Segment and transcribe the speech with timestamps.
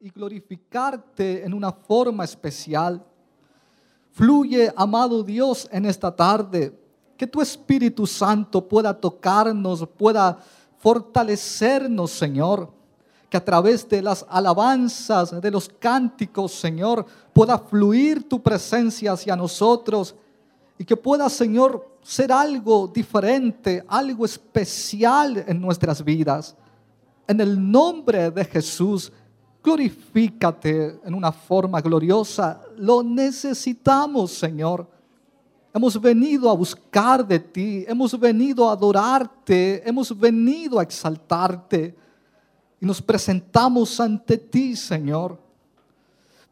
[0.00, 3.04] y glorificarte en una forma especial.
[4.12, 6.78] Fluye, amado Dios, en esta tarde.
[7.16, 10.38] Que tu Espíritu Santo pueda tocarnos, pueda
[10.78, 12.72] fortalecernos, Señor.
[13.28, 19.36] Que a través de las alabanzas, de los cánticos, Señor, pueda fluir tu presencia hacia
[19.36, 20.14] nosotros.
[20.78, 26.56] Y que pueda, Señor, ser algo diferente, algo especial en nuestras vidas.
[27.28, 29.12] En el nombre de Jesús,
[29.62, 32.58] glorifícate en una forma gloriosa.
[32.78, 34.88] Lo necesitamos, Señor.
[35.74, 41.94] Hemos venido a buscar de ti, hemos venido a adorarte, hemos venido a exaltarte
[42.80, 45.38] y nos presentamos ante ti, Señor.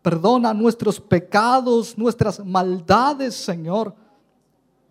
[0.03, 3.95] Perdona nuestros pecados, nuestras maldades, Señor.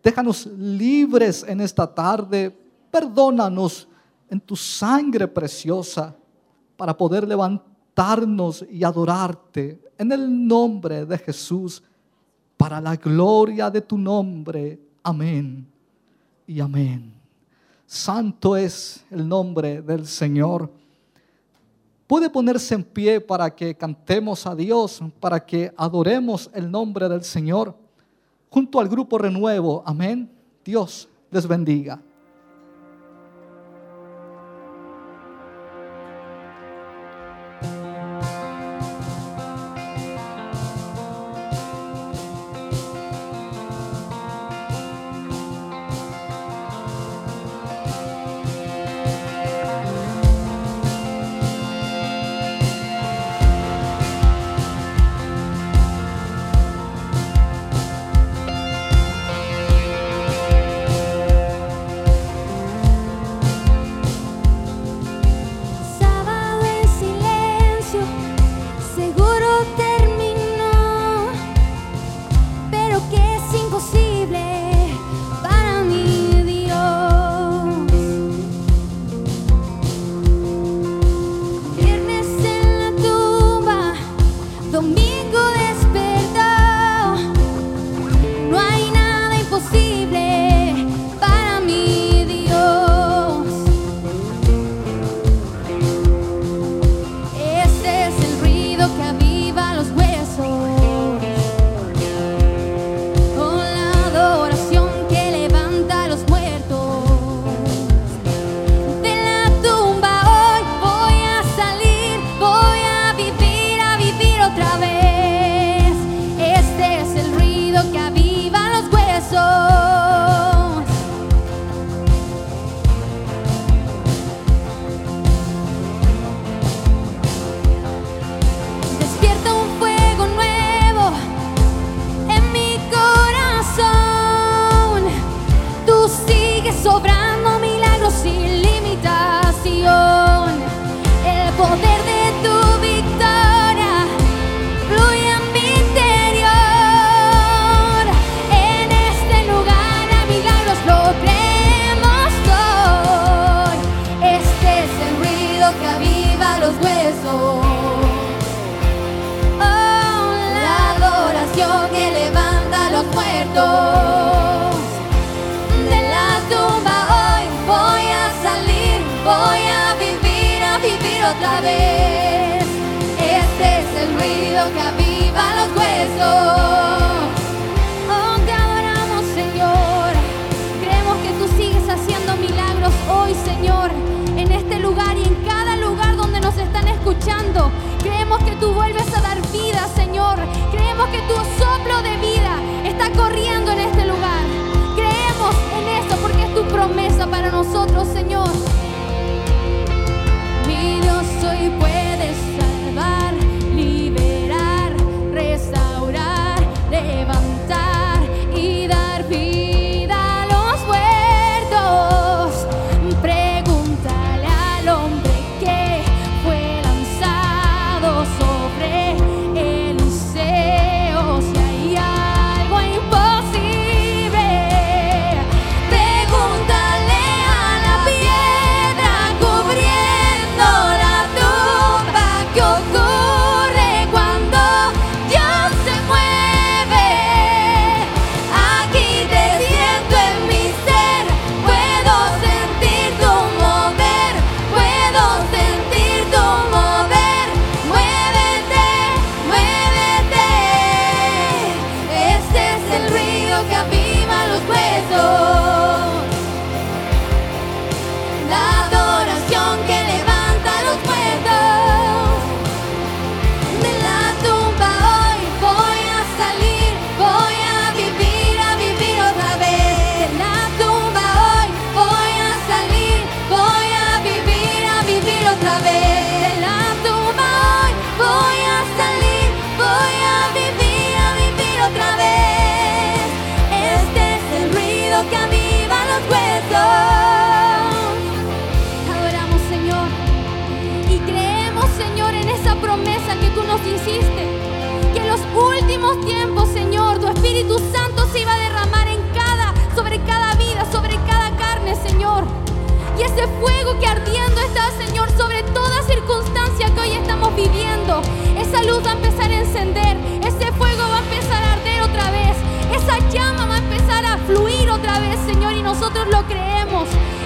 [0.04, 2.58] Déjanos libres en esta tarde.
[2.90, 3.88] Perdónanos
[4.30, 6.16] en tu sangre preciosa
[6.78, 11.82] para poder levantarnos y adorarte en el nombre de Jesús,
[12.58, 14.80] para la gloria de tu nombre.
[15.04, 15.68] Amén
[16.48, 17.14] y amén.
[17.86, 20.72] Santo es el nombre del Señor.
[22.08, 27.24] Puede ponerse en pie para que cantemos a Dios, para que adoremos el nombre del
[27.24, 27.76] Señor
[28.50, 29.84] junto al grupo Renuevo.
[29.86, 30.32] Amén.
[30.64, 32.02] Dios les bendiga.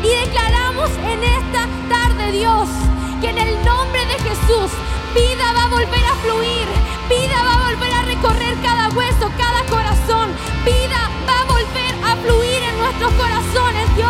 [0.04, 2.70] Y declaramos en esta tarde, Dios,
[3.22, 4.72] que en el nombre de Jesús
[5.14, 6.68] vida va a volver a fluir,
[7.10, 10.30] vida va a volver a recorrer cada hueso, cada corazón,
[10.64, 14.09] vida va a volver a fluir en nuestros corazones, Dios.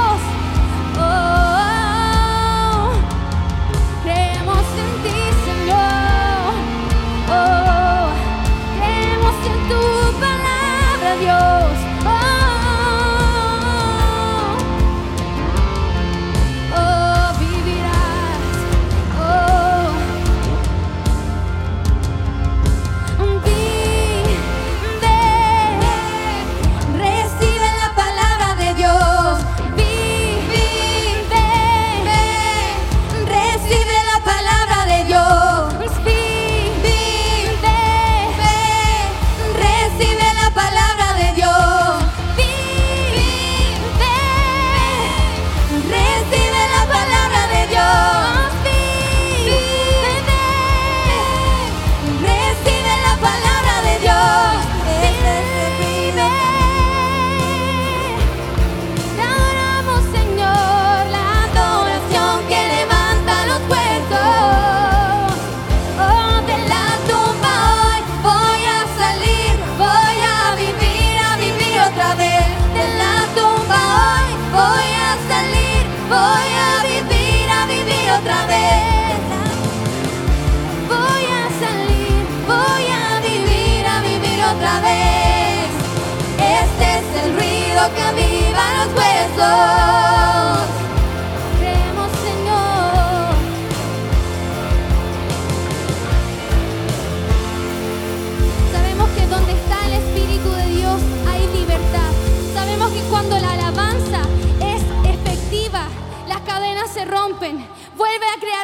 [88.80, 90.60] los huesos.
[91.60, 93.36] Creemos, Señor.
[98.72, 102.12] Sabemos que donde está el Espíritu de Dios hay libertad.
[102.54, 104.22] Sabemos que cuando la alabanza
[104.62, 104.82] es
[105.14, 105.88] efectiva,
[106.28, 107.68] las cadenas se rompen.
[107.98, 108.59] Vuelve a crear.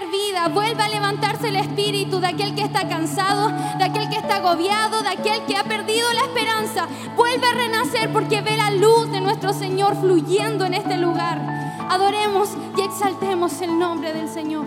[0.53, 5.01] Vuelva a levantarse el espíritu de aquel que está cansado, de aquel que está agobiado,
[5.01, 6.88] de aquel que ha perdido la esperanza.
[7.15, 11.42] Vuelve a renacer porque ve la luz de nuestro Señor fluyendo en este lugar.
[11.89, 14.65] Adoremos y exaltemos el nombre del Señor.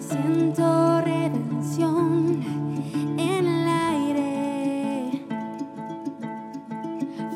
[0.00, 2.42] Siento redención
[3.18, 5.26] en el aire,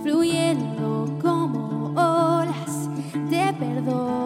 [0.03, 2.89] fluyendo como olas
[3.31, 4.22] de perdón.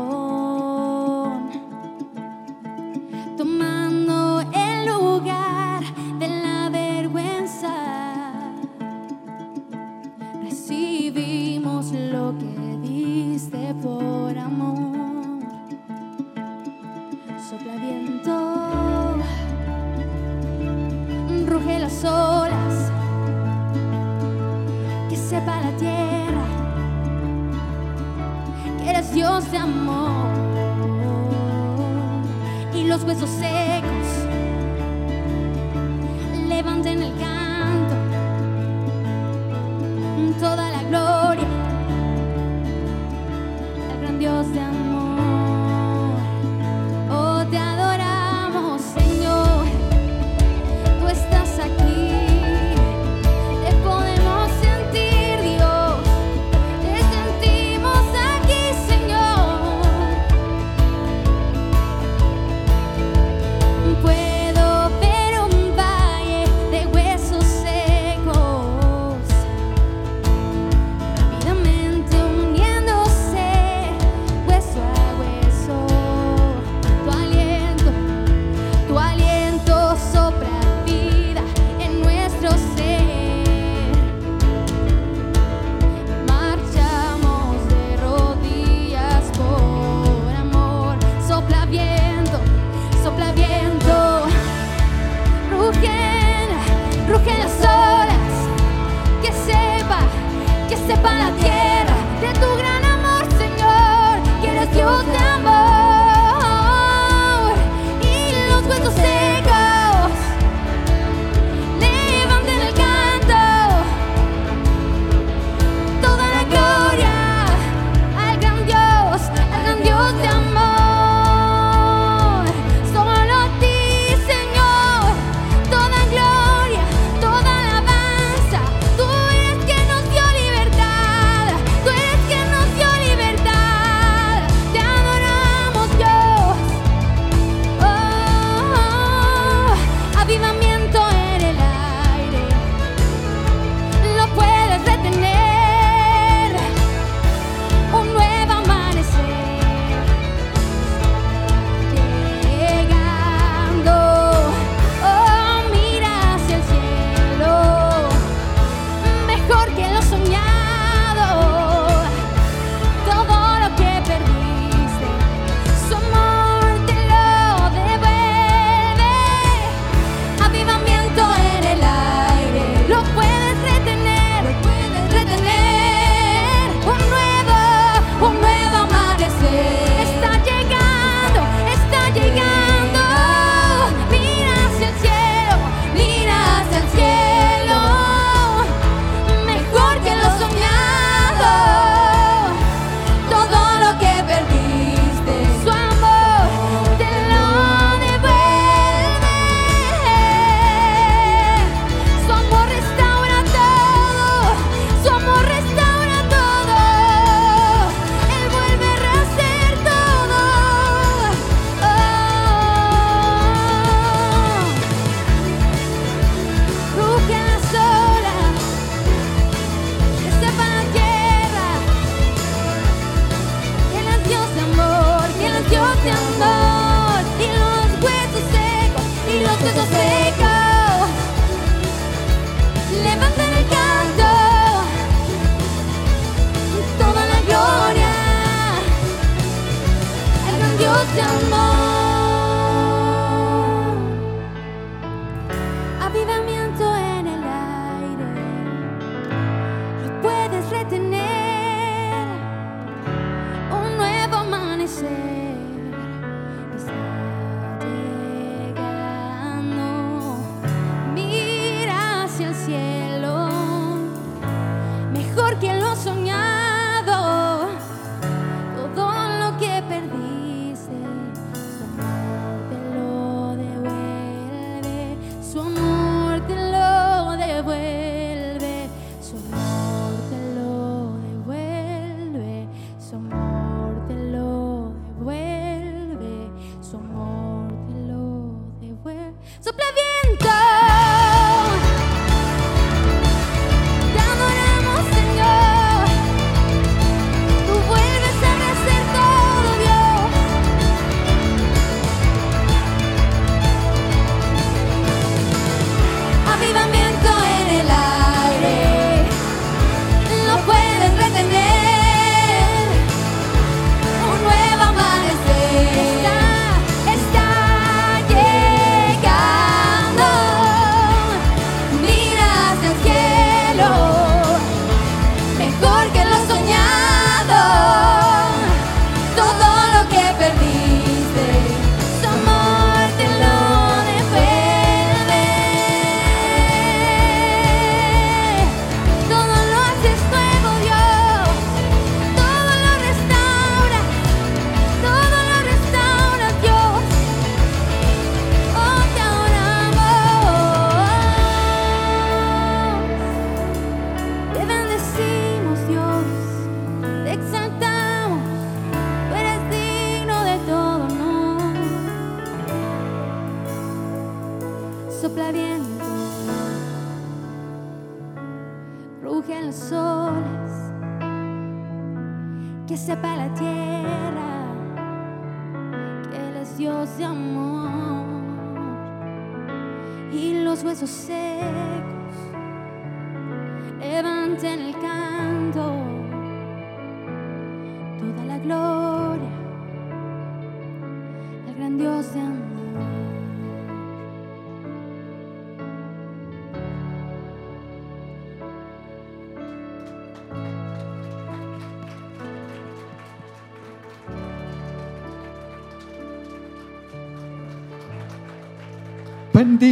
[29.37, 29.59] llenos de
[32.79, 33.76] y los huesos se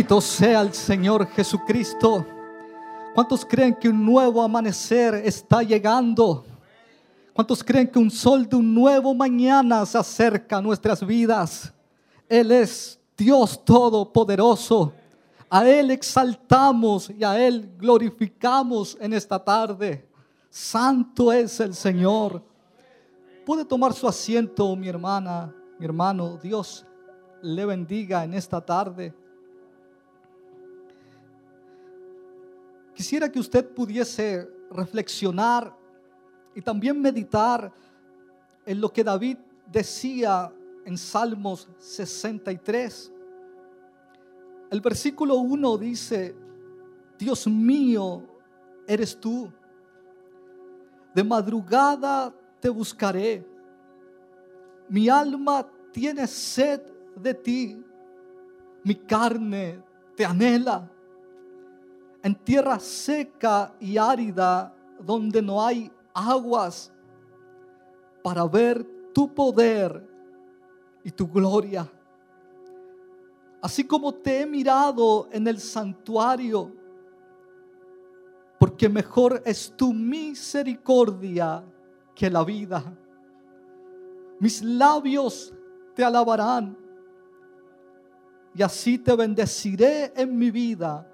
[0.04, 2.26] Bendito sea el Señor Jesucristo.
[3.14, 6.44] ¿Cuántos creen que un nuevo amanecer está llegando?
[7.32, 11.72] ¿Cuántos creen que un sol de un nuevo mañana se acerca a nuestras vidas?
[12.28, 14.92] Él es Dios Todopoderoso.
[15.48, 20.06] A Él exaltamos y a Él glorificamos en esta tarde.
[20.50, 22.42] Santo es el Señor.
[23.46, 26.36] Puede tomar su asiento, mi hermana, mi hermano.
[26.42, 26.84] Dios
[27.40, 29.14] le bendiga en esta tarde.
[32.94, 35.76] Quisiera que usted pudiese reflexionar
[36.54, 37.72] y también meditar
[38.64, 40.52] en lo que David decía
[40.84, 43.12] en Salmos 63.
[44.70, 46.36] El versículo 1 dice,
[47.18, 48.22] Dios mío,
[48.86, 49.52] eres tú.
[51.14, 53.44] De madrugada te buscaré.
[54.88, 56.80] Mi alma tiene sed
[57.16, 57.84] de ti.
[58.84, 59.82] Mi carne
[60.14, 60.90] te anhela
[62.24, 66.90] en tierra seca y árida donde no hay aguas
[68.22, 70.02] para ver tu poder
[71.04, 71.86] y tu gloria.
[73.60, 76.72] Así como te he mirado en el santuario,
[78.58, 81.62] porque mejor es tu misericordia
[82.14, 82.82] que la vida.
[84.40, 85.52] Mis labios
[85.94, 86.74] te alabarán
[88.54, 91.10] y así te bendeciré en mi vida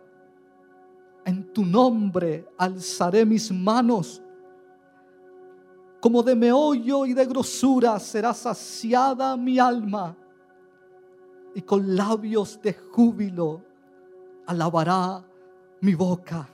[1.31, 4.21] en tu nombre alzaré mis manos.
[6.01, 10.17] Como de meollo y de grosura será saciada mi alma.
[11.55, 13.63] Y con labios de júbilo
[14.47, 15.25] alabará
[15.81, 16.49] mi boca.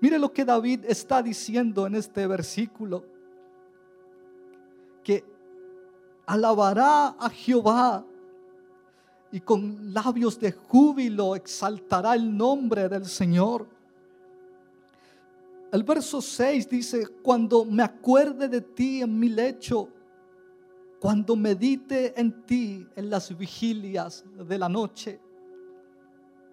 [0.00, 3.04] Mire lo que David está diciendo en este versículo.
[5.02, 5.24] Que
[6.26, 8.04] alabará a Jehová
[9.32, 13.66] y con labios de júbilo exaltará el nombre del Señor.
[15.72, 19.88] El verso 6 dice, cuando me acuerde de ti en mi lecho,
[21.00, 25.18] cuando medite en ti en las vigilias de la noche,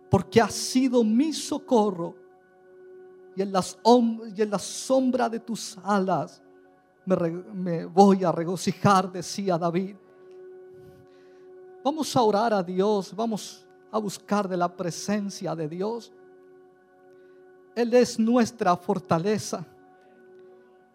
[0.10, 2.16] porque has sido mi socorro
[3.36, 3.78] y en, las,
[4.36, 6.42] y en la sombra de tus alas
[7.06, 7.16] me,
[7.54, 9.98] me voy a regocijar, decía David.
[11.84, 16.12] Vamos a orar a Dios, vamos a buscar de la presencia de Dios.
[17.76, 19.66] Él es nuestra fortaleza.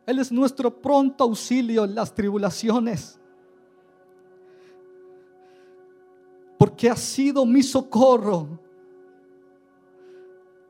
[0.06, 3.18] Él es nuestro pronto auxilio en las tribulaciones.
[6.58, 8.60] Porque ha sido mi socorro.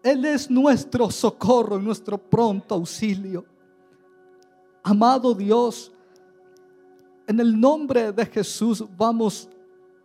[0.02, 3.44] Él es nuestro socorro, nuestro pronto auxilio.
[4.82, 5.90] Amado Dios,
[7.26, 9.48] en el nombre de Jesús vamos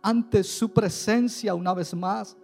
[0.02, 2.36] ante su presencia una vez más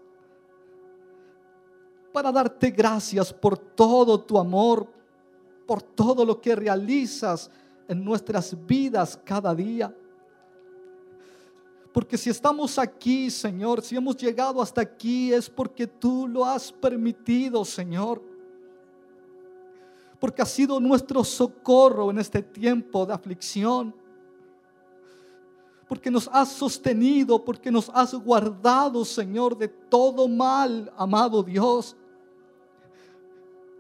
[2.13, 4.87] para darte gracias por todo tu amor,
[5.67, 7.51] por todo lo que realizas
[7.87, 9.95] en nuestras vidas cada día.
[11.93, 16.73] Porque si estamos aquí, Señor, si hemos llegado hasta aquí, es porque tú lo has
[16.73, 18.23] permitido, Señor.
[20.19, 23.95] Porque has sido nuestro socorro en este tiempo de aflicción
[25.89, 31.97] porque nos has sostenido, porque nos has guardado, Señor, de todo mal, amado Dios.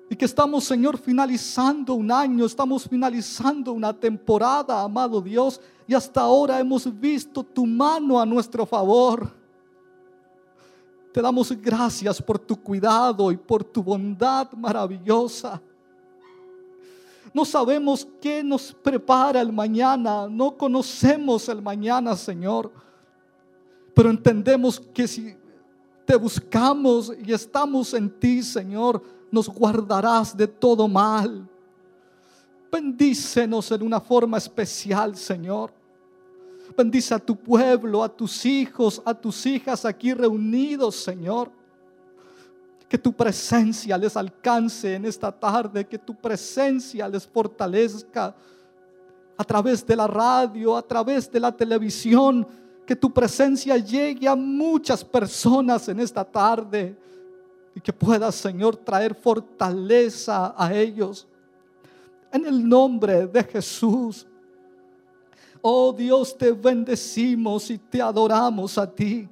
[0.09, 6.21] Y que estamos, Señor, finalizando un año, estamos finalizando una temporada, amado Dios, y hasta
[6.21, 9.29] ahora hemos visto tu mano a nuestro favor.
[11.13, 15.61] Te damos gracias por tu cuidado y por tu bondad maravillosa.
[17.33, 22.73] No sabemos qué nos prepara el mañana, no conocemos el mañana, Señor.
[23.95, 25.37] Pero entendemos que si
[26.05, 31.49] te buscamos y estamos en ti, Señor, nos guardarás de todo mal.
[32.71, 35.73] Bendícenos en una forma especial, Señor.
[36.77, 41.51] Bendice a tu pueblo, a tus hijos, a tus hijas aquí reunidos, Señor.
[42.89, 48.35] Que tu presencia les alcance en esta tarde, que tu presencia les fortalezca
[49.37, 52.47] a través de la radio, a través de la televisión,
[52.87, 56.97] que tu presencia llegue a muchas personas en esta tarde
[57.75, 61.27] y que pueda, Señor, traer fortaleza a ellos.
[62.33, 64.27] En el nombre de Jesús.
[65.61, 69.29] Oh Dios, te bendecimos y te adoramos a ti.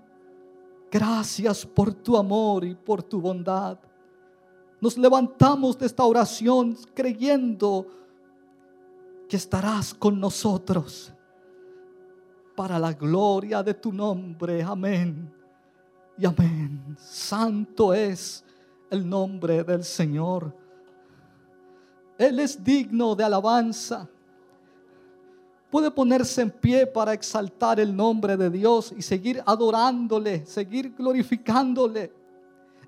[0.94, 3.76] Gracias por tu amor y por tu bondad.
[4.80, 7.84] Nos levantamos de esta oración creyendo
[9.28, 11.12] que estarás con nosotros
[12.54, 14.62] para la gloria de tu nombre.
[14.62, 15.34] Amén.
[16.16, 16.96] Y amén.
[16.96, 18.44] Santo es
[18.88, 20.56] el nombre del Señor.
[22.16, 24.08] Él es digno de alabanza
[25.74, 32.12] puede ponerse en pie para exaltar el nombre de Dios y seguir adorándole, seguir glorificándole.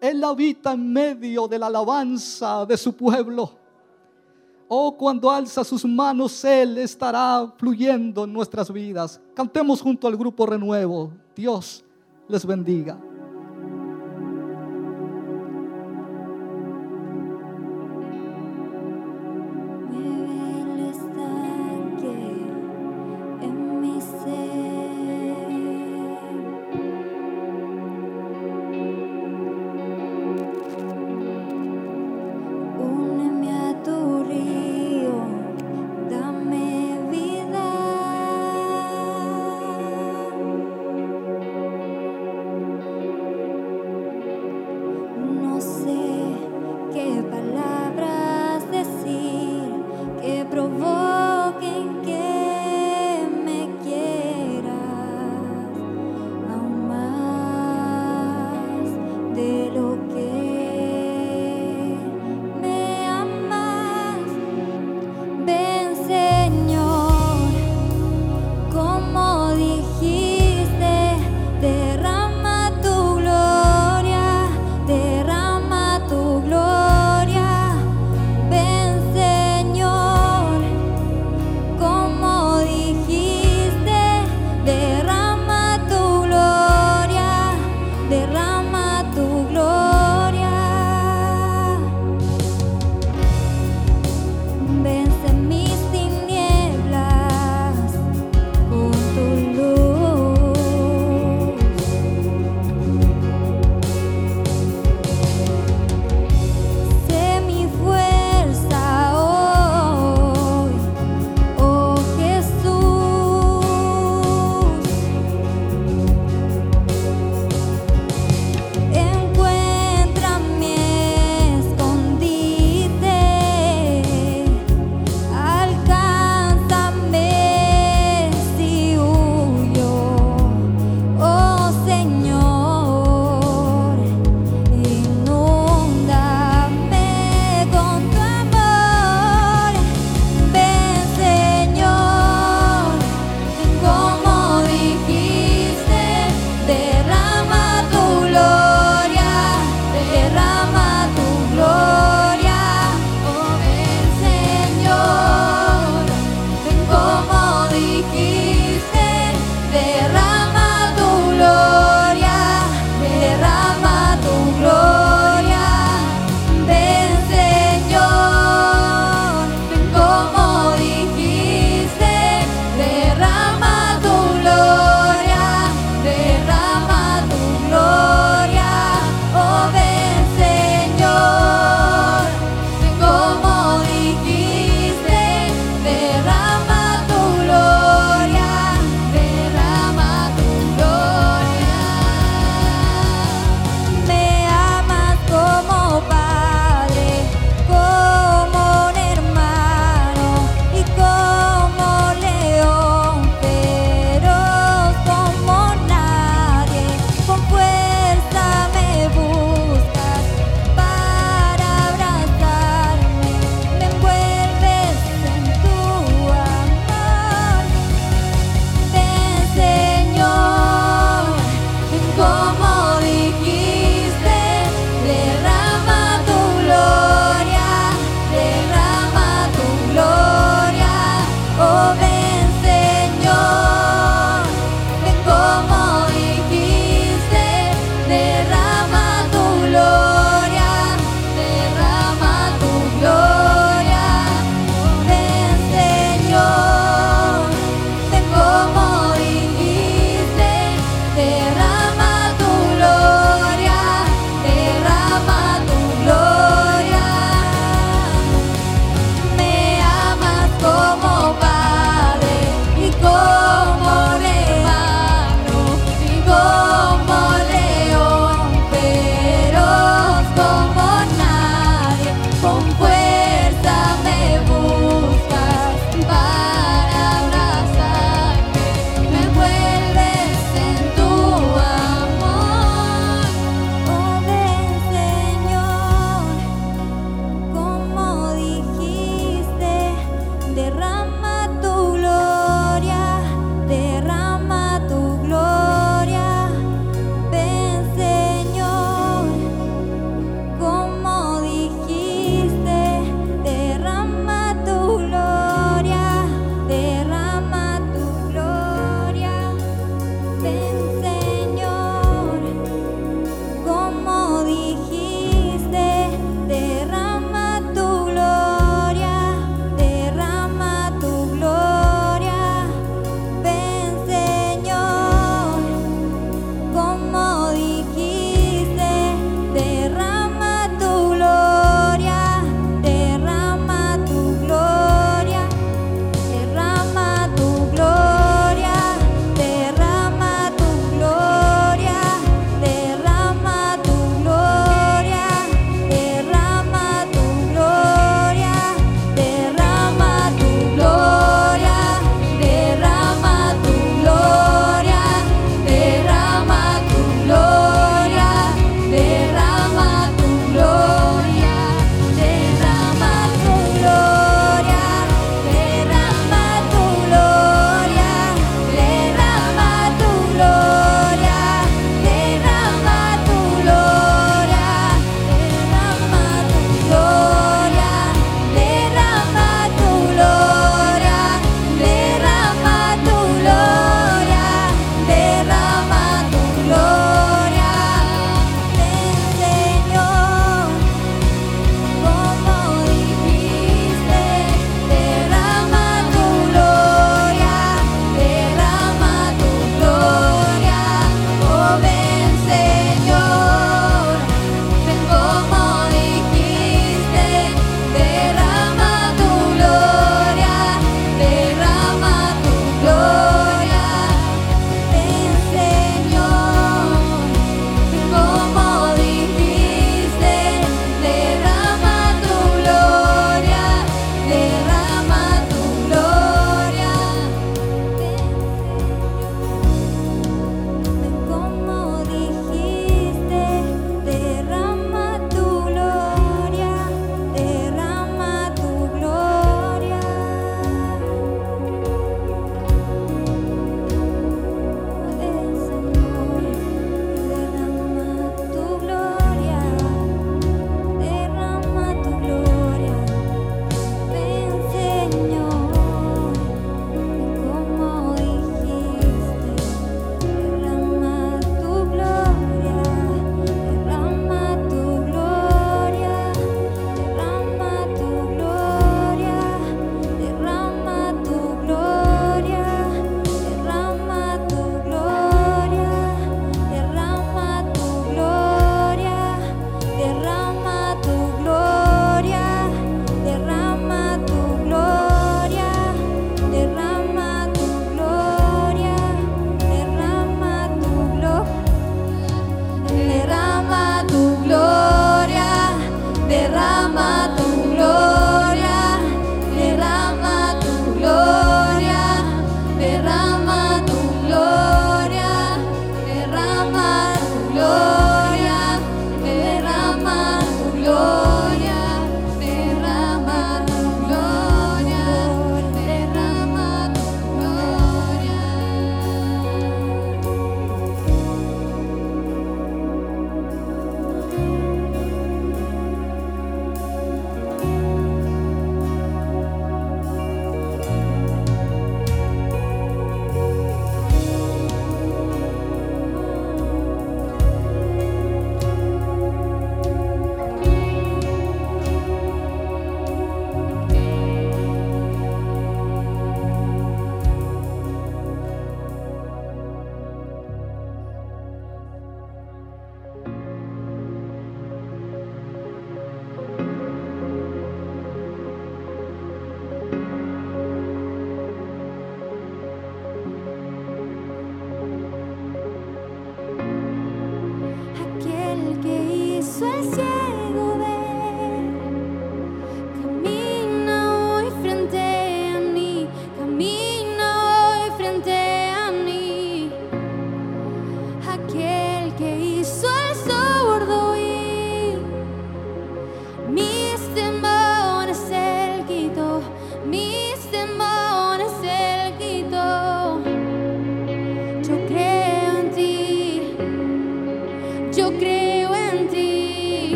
[0.00, 3.52] Él habita en medio de la alabanza de su pueblo.
[4.66, 9.20] Oh, cuando alza sus manos, Él estará fluyendo en nuestras vidas.
[9.32, 11.12] Cantemos junto al grupo Renuevo.
[11.36, 11.84] Dios
[12.26, 12.98] les bendiga.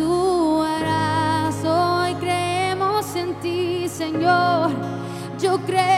[0.00, 1.56] Tú harás.
[1.64, 4.70] Hoy creemos en ti, Señor.
[5.38, 5.89] Yo creo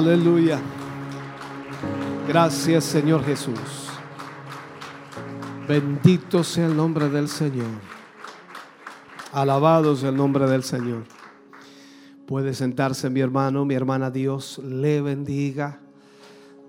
[0.00, 0.58] Aleluya.
[2.26, 3.90] Gracias Señor Jesús.
[5.68, 7.66] Bendito sea el nombre del Señor.
[9.30, 11.04] Alabado sea el nombre del Señor.
[12.26, 15.82] Puede sentarse mi hermano, mi hermana, Dios le bendiga.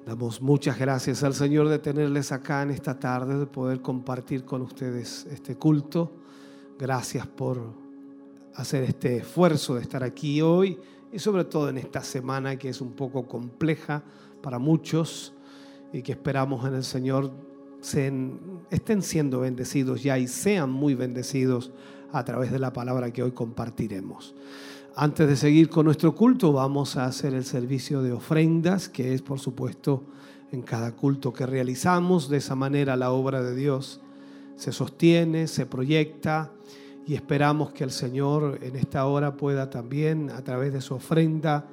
[0.06, 4.62] Damos muchas gracias al Señor de tenerles acá en esta tarde, de poder compartir con
[4.62, 6.12] ustedes este culto.
[6.78, 7.64] Gracias por
[8.56, 10.78] hacer este esfuerzo de estar aquí hoy
[11.12, 14.04] y sobre todo en esta semana que es un poco compleja
[14.42, 15.34] para muchos
[15.94, 17.32] y que esperamos en el Señor
[17.82, 18.40] sean-
[18.70, 21.72] estén siendo bendecidos ya y sean muy bendecidos
[22.14, 24.36] a través de la palabra que hoy compartiremos.
[24.96, 29.22] Antes de seguir con nuestro culto, vamos a hacer el servicio de ofrendas, que es
[29.22, 30.04] por supuesto
[30.52, 32.30] en cada culto que realizamos.
[32.30, 34.02] De esa manera la obra de Dios
[34.58, 36.52] se sostiene, se proyecta
[37.12, 41.68] y esperamos que el Señor en esta hora pueda también a través de su ofrenda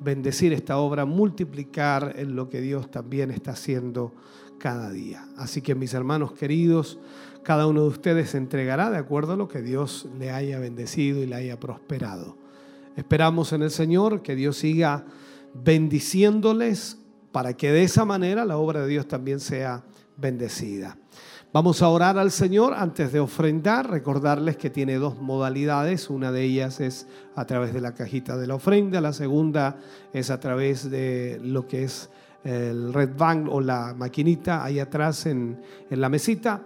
[0.00, 4.14] bendecir esta obra, multiplicar en lo que Dios también está haciendo
[4.56, 5.28] cada día.
[5.36, 6.98] Así que mis hermanos queridos,
[7.42, 11.22] cada uno de ustedes se entregará de acuerdo a lo que Dios le haya bendecido
[11.22, 12.38] y le haya prosperado.
[12.96, 15.04] Esperamos en el Señor que Dios siga
[15.52, 16.96] bendiciéndoles
[17.30, 19.84] para que de esa manera la obra de Dios también sea
[20.16, 20.96] bendecida.
[21.50, 26.42] Vamos a orar al Señor antes de ofrendar, recordarles que tiene dos modalidades, una de
[26.42, 29.78] ellas es a través de la cajita de la ofrenda, la segunda
[30.12, 32.10] es a través de lo que es
[32.44, 36.60] el Red Bank o la maquinita ahí atrás en, en la mesita.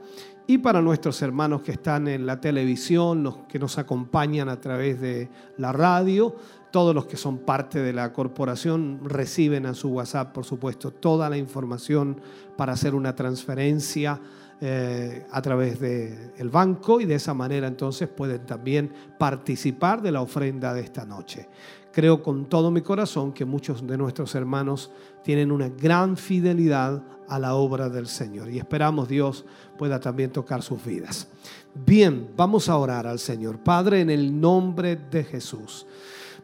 [0.49, 5.01] Y para nuestros hermanos que están en la televisión, los que nos acompañan a través
[5.01, 5.29] de
[5.59, 6.35] la radio,
[6.73, 11.31] todos los que son parte de la corporación reciben a su WhatsApp, por supuesto, toda
[11.31, 12.21] la información
[12.57, 14.21] para hacer una transferencia
[14.65, 20.23] eh, a través del banco y de esa manera entonces pueden también participar de la
[20.23, 21.49] ofrenda de esta noche.
[21.91, 24.93] Creo con todo mi corazón que muchos de nuestros hermanos
[25.25, 29.45] tienen una gran fidelidad a la obra del Señor y esperamos Dios
[29.77, 31.27] pueda también tocar sus vidas.
[31.75, 33.59] Bien, vamos a orar al Señor.
[33.59, 35.87] Padre, en el nombre de Jesús.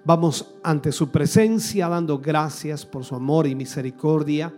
[0.05, 4.53] Vamos ante su presencia dando gracias por su amor y misericordia.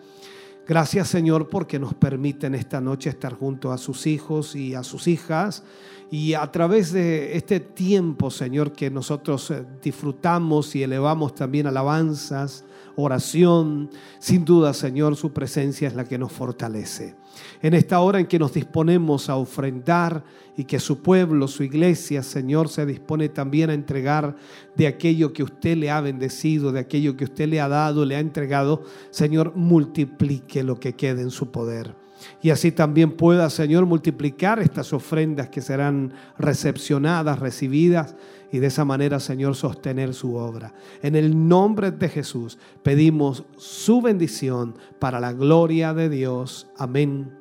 [0.66, 5.06] Gracias Señor porque nos permiten esta noche estar junto a sus hijos y a sus
[5.08, 5.64] hijas.
[6.10, 12.64] Y a través de este tiempo, Señor, que nosotros eh, disfrutamos y elevamos también alabanzas,
[12.96, 17.19] oración, sin duda, Señor, su presencia es la que nos fortalece.
[17.62, 20.24] En esta hora en que nos disponemos a ofrendar
[20.56, 24.36] y que su pueblo, su iglesia, Señor, se dispone también a entregar
[24.76, 28.16] de aquello que usted le ha bendecido, de aquello que usted le ha dado, le
[28.16, 31.99] ha entregado, Señor, multiplique lo que quede en su poder.
[32.42, 38.14] Y así también pueda, Señor, multiplicar estas ofrendas que serán recepcionadas, recibidas,
[38.52, 40.74] y de esa manera, Señor, sostener su obra.
[41.02, 46.66] En el nombre de Jesús pedimos su bendición para la gloria de Dios.
[46.76, 47.38] Amén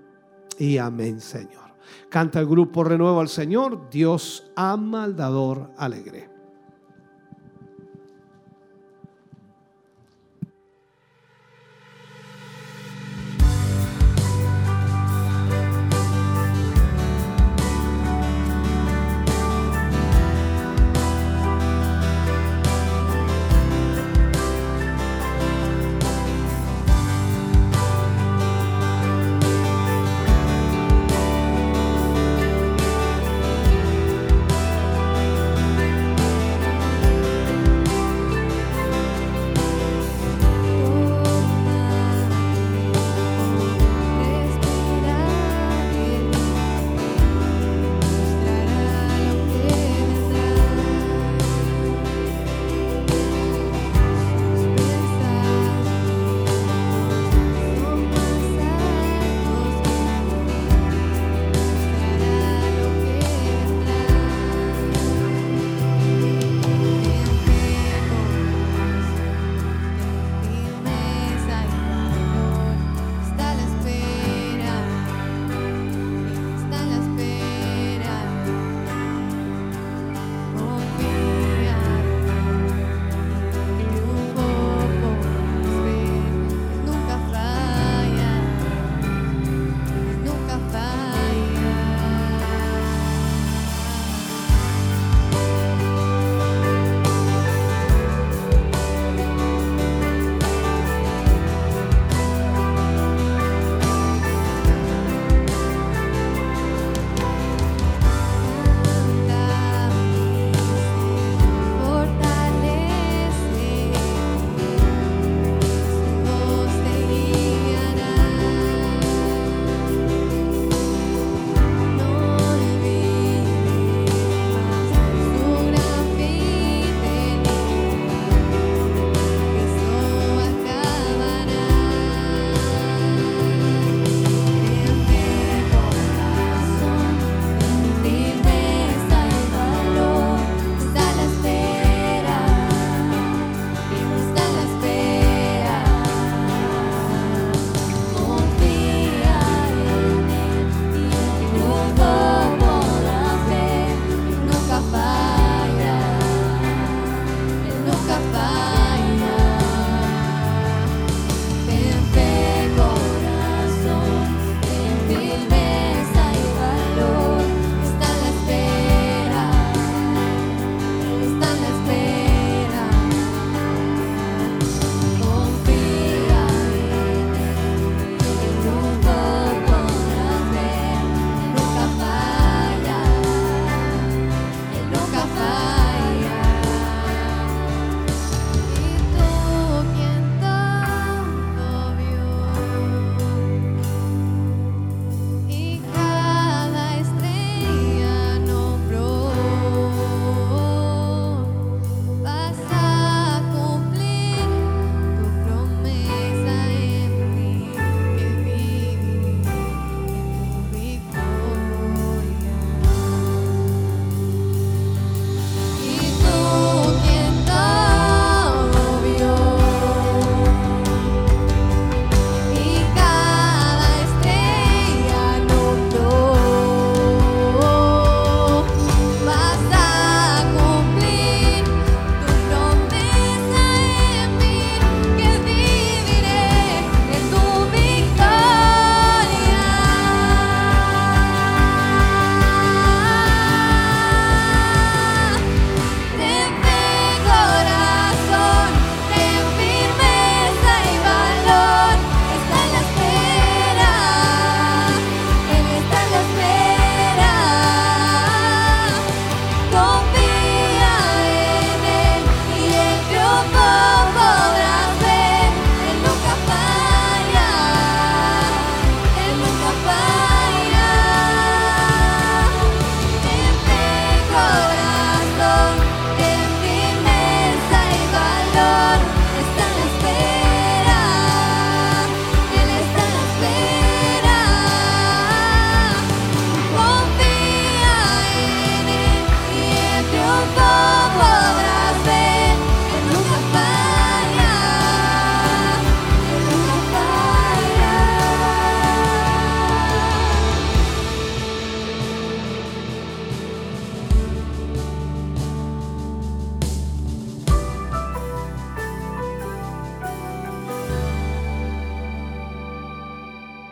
[0.59, 1.69] y amén, Señor.
[2.09, 6.28] Canta el grupo Renuevo al Señor, Dios ama al dador alegre.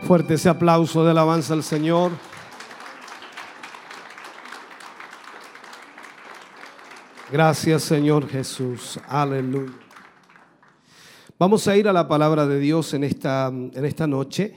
[0.08, 2.12] Fuerte ese aplauso de alabanza al Señor.
[7.30, 8.98] Gracias Señor Jesús.
[9.06, 9.74] Aleluya.
[11.38, 14.54] Vamos a ir a la palabra de Dios en esta, en esta noche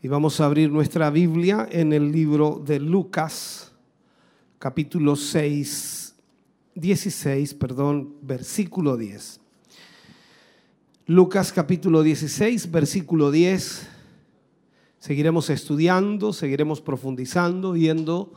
[0.00, 3.72] y vamos a abrir nuestra Biblia en el libro de Lucas,
[4.60, 6.14] capítulo 6,
[6.76, 9.40] 16, perdón, versículo 10.
[11.06, 13.95] Lucas capítulo 16, versículo 10.
[14.98, 18.32] Seguiremos estudiando, seguiremos profundizando, viendo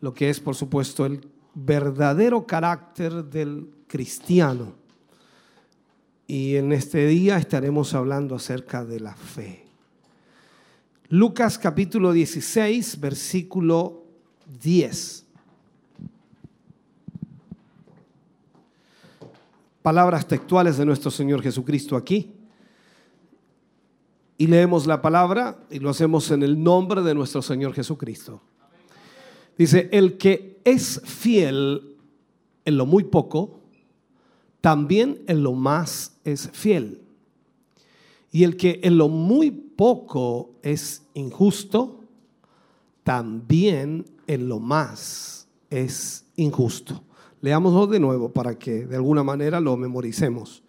[0.00, 4.74] lo que es, por supuesto, el verdadero carácter del cristiano.
[6.26, 9.64] Y en este día estaremos hablando acerca de la fe.
[11.08, 14.04] Lucas capítulo 16, versículo
[14.60, 15.24] 10.
[19.82, 22.32] Palabras textuales de nuestro Señor Jesucristo aquí.
[24.36, 28.40] Y leemos la palabra y lo hacemos en el nombre de nuestro Señor Jesucristo.
[29.56, 31.96] Dice, el que es fiel
[32.64, 33.60] en lo muy poco,
[34.60, 37.02] también en lo más es fiel.
[38.32, 42.00] Y el que en lo muy poco es injusto,
[43.04, 47.04] también en lo más es injusto.
[47.40, 50.62] Leámoslo de nuevo para que de alguna manera lo memoricemos.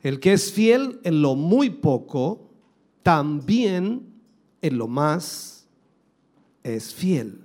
[0.00, 2.43] El que es fiel en lo muy poco,
[3.04, 4.14] también
[4.62, 5.68] en lo más
[6.64, 7.38] es fiel.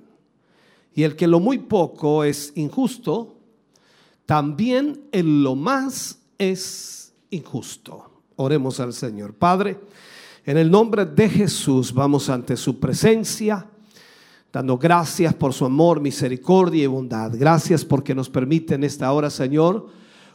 [0.95, 3.35] Y el que lo muy poco es injusto,
[4.25, 8.21] también en lo más es injusto.
[8.37, 9.33] Oremos al Señor.
[9.33, 9.77] Padre,
[10.45, 13.67] en el nombre de Jesús vamos ante su presencia,
[14.53, 17.33] dando gracias por su amor, misericordia y bondad.
[17.35, 19.87] Gracias porque nos permite en esta hora, Señor,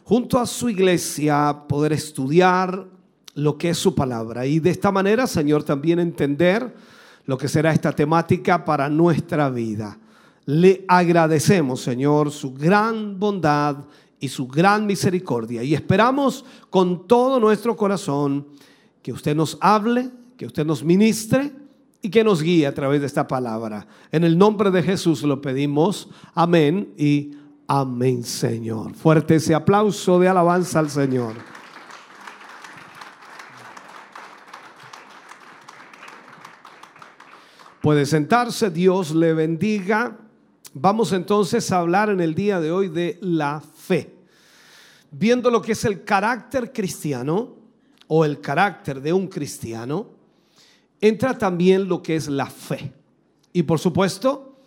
[0.03, 2.94] junto a su iglesia, poder estudiar
[3.35, 4.45] lo que es su palabra.
[4.45, 6.73] Y de esta manera, Señor, también entender
[7.25, 9.97] lo que será esta temática para nuestra vida.
[10.45, 13.77] Le agradecemos, Señor, su gran bondad
[14.19, 15.63] y su gran misericordia.
[15.63, 18.47] Y esperamos con todo nuestro corazón
[19.01, 21.51] que usted nos hable, que usted nos ministre
[22.01, 23.87] y que nos guíe a través de esta palabra.
[24.11, 26.09] En el nombre de Jesús lo pedimos.
[26.35, 27.31] Amén y
[27.67, 28.93] amén, Señor.
[28.93, 31.54] Fuerte ese aplauso de alabanza al Señor.
[37.85, 40.17] Puede sentarse, Dios le bendiga.
[40.73, 44.11] Vamos entonces a hablar en el día de hoy de la fe.
[45.11, 47.53] Viendo lo que es el carácter cristiano
[48.07, 50.09] o el carácter de un cristiano,
[50.99, 52.91] entra también lo que es la fe.
[53.53, 54.57] Y por supuesto,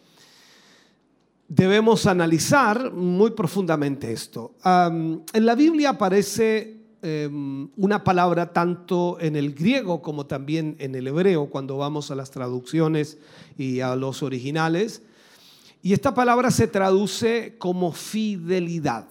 [1.49, 4.55] debemos analizar muy profundamente esto.
[4.65, 11.07] en la Biblia aparece em, una palabra tanto en el griego como también en el
[11.07, 13.19] hebreo, cuando vamos a las traducciones
[13.57, 15.03] y a los originales,
[15.83, 19.09] y esta palabra se traduce como fidelidad,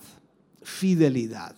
[0.62, 1.56] fidelidad.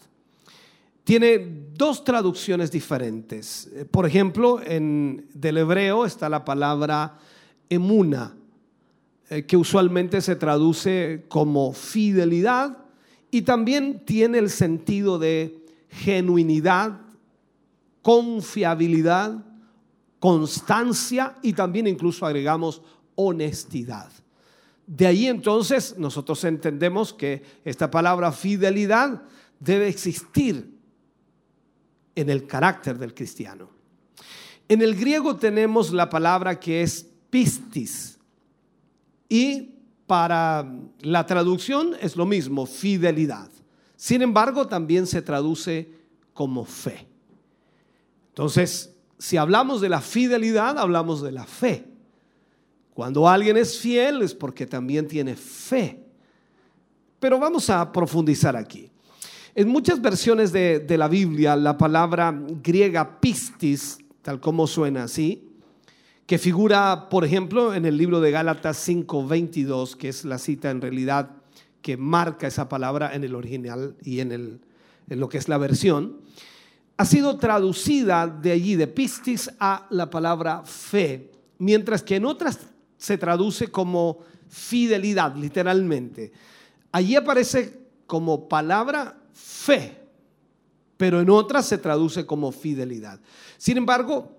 [1.03, 3.69] Tiene dos traducciones diferentes.
[3.89, 7.17] Por ejemplo, en del hebreo está la palabra
[7.69, 8.35] emuna,
[9.31, 12.77] eh, que usualmente se traduce como fidelidad
[13.31, 15.58] y también tiene el sentido de
[15.89, 17.01] genuinidad,
[18.01, 19.43] confiabilidad,
[20.19, 22.81] constancia y también incluso agregamos
[23.15, 24.09] honestidad.
[24.85, 29.23] De ahí entonces nosotros entendemos que esta palabra fidelidad
[29.59, 30.73] debe existir
[32.15, 33.69] en el carácter del cristiano.
[34.67, 38.19] En el griego tenemos la palabra que es pistis
[39.27, 39.75] y
[40.07, 40.67] para
[41.01, 43.49] la traducción es lo mismo, fidelidad.
[43.99, 45.91] Sin embargo, también se traduce
[46.33, 47.05] como fe.
[48.29, 51.85] Entonces, si hablamos de la fidelidad, hablamos de la fe.
[52.93, 56.01] Cuando alguien es fiel es porque también tiene fe.
[57.19, 58.89] Pero vamos a profundizar aquí.
[59.53, 62.33] En muchas versiones de, la Biblia, la palabra
[62.63, 65.45] griega pistis, tal como suena así,
[66.25, 70.79] que figura, por ejemplo, en el libro de Gálatas 5:22, que es la cita en
[70.79, 71.38] realidad
[71.81, 74.61] que marca esa palabra en el original y en, el,
[75.09, 76.17] en lo que es la versión,
[76.97, 82.59] ha sido traducida de allí, de pistis, a la palabra fe, mientras que en otras
[82.97, 84.19] se traduce como
[84.49, 86.33] fidelidad, literalmente.
[86.91, 89.97] Allí aparece como palabra fe,
[90.97, 93.21] pero en otras se traduce como fidelidad.
[93.57, 94.35] Sin embargo,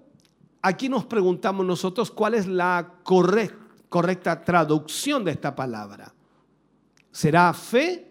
[0.61, 6.13] aquí nos preguntamos nosotros cuál es la correcta traducción de esta palabra.
[7.13, 8.07] ¿Será fe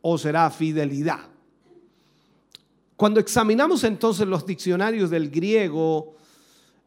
[0.00, 1.20] o será fidelidad?
[2.96, 6.16] Cuando examinamos entonces los diccionarios del griego,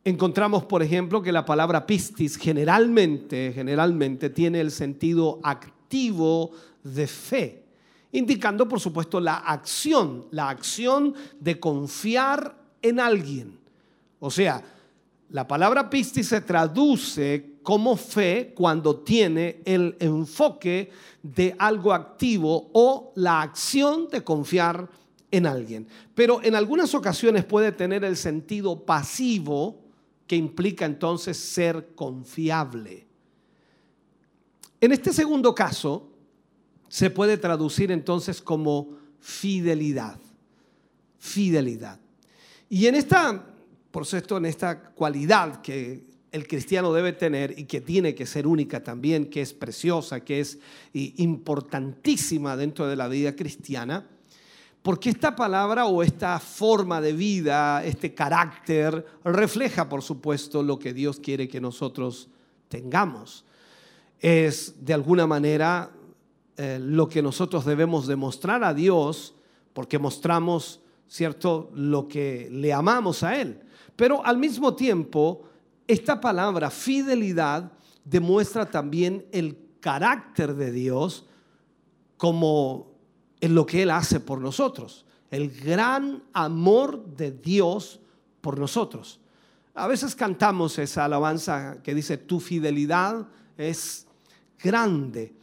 [0.04, 6.52] encontramos, por ejemplo, que la palabra pistis generalmente, generalmente tiene el sentido activo
[6.84, 7.64] de fe,
[8.12, 13.60] indicando, por supuesto, la acción, la acción de confiar en alguien.
[14.20, 14.62] O sea,
[15.30, 20.92] la palabra pistis se traduce como fe cuando tiene el enfoque
[21.22, 24.90] de algo activo o la acción de confiar
[25.30, 25.88] en alguien.
[26.16, 29.80] Pero en algunas ocasiones puede tener el sentido pasivo
[30.28, 33.08] que implica entonces ser confiable.
[34.80, 36.10] En este segundo caso
[36.88, 40.20] se puede traducir entonces como fidelidad.
[41.20, 42.00] Fidelidad.
[42.70, 43.46] Y en esta,
[43.92, 48.48] por supuesto, en esta cualidad que el cristiano debe tener y que tiene que ser
[48.48, 50.60] única también, que es preciosa, que es
[50.94, 54.08] importantísima dentro de la vida cristiana,
[54.82, 60.94] porque esta palabra o esta forma de vida, este carácter, refleja, por supuesto, lo que
[60.94, 62.30] Dios quiere que nosotros
[62.68, 63.46] tengamos.
[64.20, 65.92] Es, de alguna manera,
[66.58, 69.36] eh, lo que nosotros debemos demostrar a Dios,
[69.74, 73.60] porque mostramos, ¿cierto?, lo que le amamos a Él.
[73.96, 75.44] Pero al mismo tiempo,
[75.92, 77.72] esta palabra fidelidad
[78.06, 81.26] demuestra también el carácter de Dios
[82.18, 82.92] como
[83.42, 88.00] en lo que Él hace por nosotros, el gran amor de Dios
[88.40, 89.20] por nosotros.
[89.74, 93.28] A veces cantamos esa alabanza que dice, tu fidelidad
[93.58, 94.08] es
[94.64, 95.34] grande.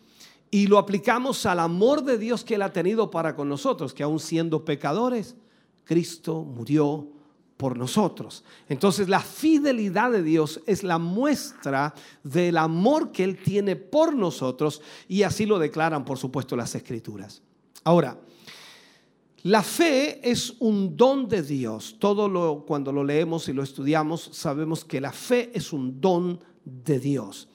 [0.50, 4.02] Y lo aplicamos al amor de Dios que Él ha tenido para con nosotros, que
[4.02, 5.36] aún siendo pecadores,
[5.84, 7.17] Cristo murió
[7.58, 8.44] por nosotros.
[8.68, 11.92] Entonces la fidelidad de Dios es la muestra
[12.22, 17.42] del amor que Él tiene por nosotros y así lo declaran, por supuesto, las escrituras.
[17.84, 18.18] Ahora,
[19.42, 21.96] la fe es un don de Dios.
[21.98, 26.40] Todo lo cuando lo leemos y lo estudiamos sabemos que la fe es un don
[26.64, 27.48] de Dios.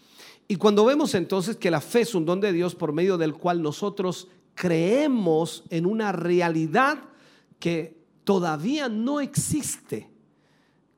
[0.50, 3.34] Y cuando vemos entonces que la fe es un don de Dios por medio del
[3.34, 7.00] cual nosotros creemos en una realidad
[7.60, 10.10] que todavía no existe.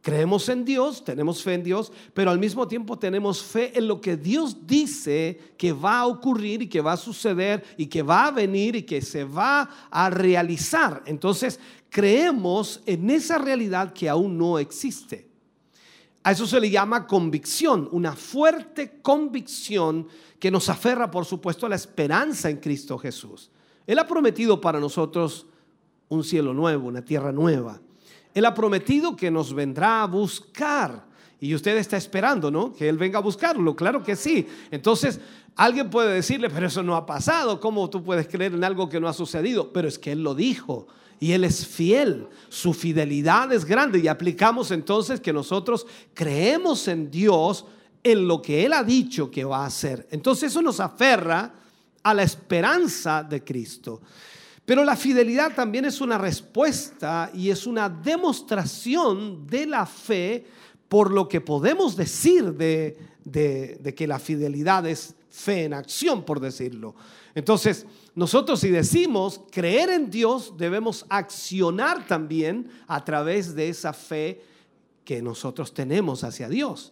[0.05, 3.99] Creemos en Dios, tenemos fe en Dios, pero al mismo tiempo tenemos fe en lo
[3.99, 8.27] que Dios dice que va a ocurrir y que va a suceder y que va
[8.27, 11.01] a venir y que se va a realizar.
[11.07, 11.59] Entonces,
[11.89, 15.27] creemos en esa realidad que aún no existe.
[16.21, 20.07] A eso se le llama convicción, una fuerte convicción
[20.37, 23.49] que nos aferra, por supuesto, a la esperanza en Cristo Jesús.
[23.87, 25.47] Él ha prometido para nosotros
[26.09, 27.79] un cielo nuevo, una tierra nueva.
[28.33, 31.05] Él ha prometido que nos vendrá a buscar.
[31.39, 32.73] Y usted está esperando, ¿no?
[32.73, 33.75] Que Él venga a buscarlo.
[33.75, 34.47] Claro que sí.
[34.71, 35.19] Entonces,
[35.55, 37.59] alguien puede decirle, pero eso no ha pasado.
[37.59, 39.71] ¿Cómo tú puedes creer en algo que no ha sucedido?
[39.71, 40.87] Pero es que Él lo dijo.
[41.19, 42.27] Y Él es fiel.
[42.49, 43.99] Su fidelidad es grande.
[43.99, 47.65] Y aplicamos entonces que nosotros creemos en Dios
[48.03, 50.07] en lo que Él ha dicho que va a hacer.
[50.11, 51.53] Entonces eso nos aferra
[52.03, 54.01] a la esperanza de Cristo.
[54.65, 60.45] Pero la fidelidad también es una respuesta y es una demostración de la fe
[60.89, 62.97] por lo que podemos decir de,
[63.95, 66.95] que la fidelidad es fe en acción, por decirlo.
[67.35, 67.85] Entonces,
[68.15, 74.41] nosotros si decimos creer en Dios, debemos accionar también a través de esa fe
[75.03, 76.91] que nosotros tenemos hacia Dios.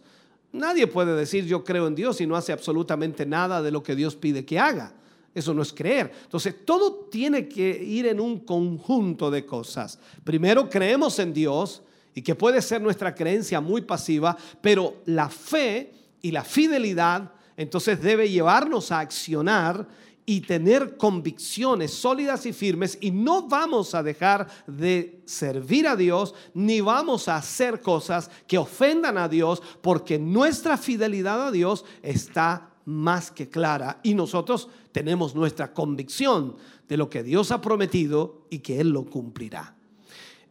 [0.52, 3.96] Nadie puede decir yo creo en Dios y no hace absolutamente nada de lo que
[3.96, 4.94] Dios pide que haga.
[5.34, 6.12] Eso no es creer.
[6.22, 9.98] Entonces, todo tiene que ir en un conjunto de cosas.
[10.22, 11.82] Primero, creemos en Dios
[12.14, 18.00] y que puede ser nuestra creencia muy pasiva, pero la fe y la fidelidad entonces
[18.00, 19.86] debe llevarnos a accionar
[20.26, 26.34] y tener convicciones sólidas y firmes y no vamos a dejar de servir a Dios
[26.54, 32.70] ni vamos a hacer cosas que ofendan a Dios porque nuestra fidelidad a Dios está
[32.86, 36.56] más que clara y nosotros tenemos nuestra convicción
[36.88, 39.74] de lo que Dios ha prometido y que Él lo cumplirá.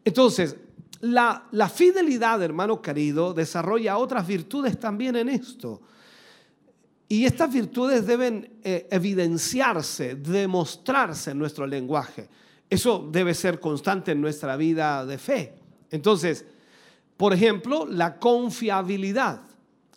[0.03, 0.57] Entonces,
[1.01, 5.81] la, fidelidad, hermano querido, desarrolla otras virtudes también en esto.
[7.09, 12.29] Y estas virtudes deben eh, evidenciarse, demostrarse en nuestro lenguaje.
[12.69, 15.53] Eso debe ser constante en nuestra vida de fe.
[15.91, 16.45] Entonces,
[17.17, 19.41] por ejemplo, la confiabilidad.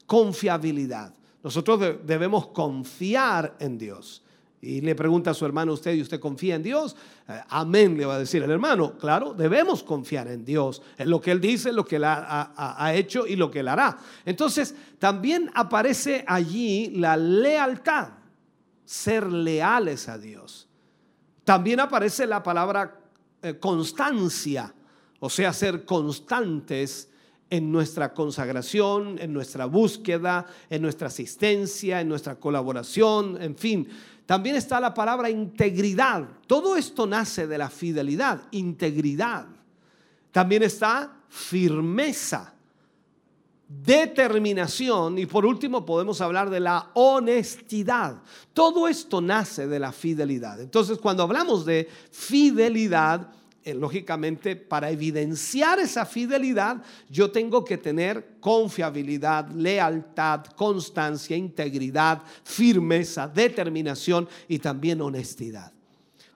[0.06, 1.14] Confiabilidad.
[1.46, 4.20] Nosotros debemos confiar en Dios.
[4.60, 6.96] Y le pregunta a su hermano, ¿usted y usted confía en Dios?
[7.28, 8.98] Eh, amén, le va a decir el hermano.
[8.98, 13.28] Claro, debemos confiar en Dios, en lo que Él dice, lo que Él ha, hecho
[13.28, 13.96] y lo que Él hará.
[14.24, 18.08] Entonces, también aparece allí la lealtad,
[18.84, 20.66] ser leales a Dios.
[21.44, 23.02] También aparece la palabra
[23.40, 24.74] eh, constancia,
[25.20, 27.08] o sea, ser constantes
[27.48, 33.88] en nuestra consagración, en nuestra búsqueda, en nuestra asistencia, en nuestra colaboración, en fin.
[34.26, 36.26] También está la palabra integridad.
[36.46, 39.46] Todo esto nace de la fidelidad, integridad.
[40.32, 42.52] También está firmeza,
[43.68, 48.20] determinación y por último podemos hablar de la honestidad.
[48.52, 50.60] Todo esto nace de la fidelidad.
[50.60, 53.30] Entonces cuando hablamos de fidelidad,
[53.66, 63.26] eh, lógicamente, para evidenciar esa fidelidad, yo tengo que tener confiabilidad, lealtad, constancia, integridad, firmeza,
[63.26, 65.72] determinación y también honestidad.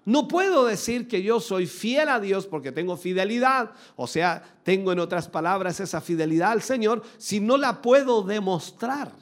[0.04, 4.90] No puedo decir que yo soy fiel a Dios porque tengo fidelidad, o sea, tengo
[4.90, 9.12] en otras palabras esa fidelidad al Señor, si no la puedo demostrar.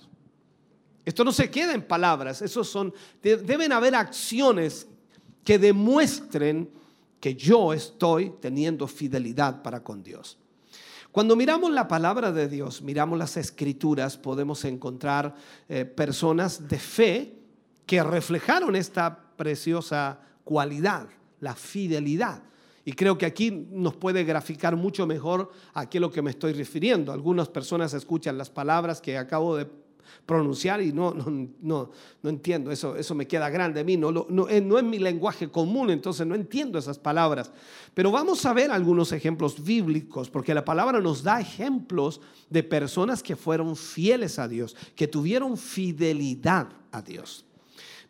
[1.05, 4.87] Esto no se queda en palabras, esos son deben haber acciones
[5.45, 6.78] que demuestren
[7.21, 10.39] que yo estoy teniendo fidelidad para con Dios.
[11.11, 15.35] Cuando miramos la palabra de Dios, miramos las escrituras, podemos encontrar
[15.69, 17.35] eh, personas de fe
[17.87, 21.09] que reflejaron esta preciosa cualidad,
[21.41, 22.43] la fidelidad.
[22.85, 26.31] Y creo que aquí nos puede graficar mucho mejor a qué es lo que me
[26.31, 27.13] estoy refiriendo.
[27.13, 29.67] Algunas personas escuchan las palabras que acabo de
[30.27, 31.91] pronunciar y no, no, no,
[32.23, 34.99] no entiendo, eso, eso me queda grande a mí, no, no, eh, no es mi
[34.99, 37.51] lenguaje común, entonces no entiendo esas palabras.
[37.95, 43.23] Pero vamos a ver algunos ejemplos bíblicos, porque la palabra nos da ejemplos de personas
[43.23, 47.45] que fueron fieles a Dios, que tuvieron fidelidad a Dios.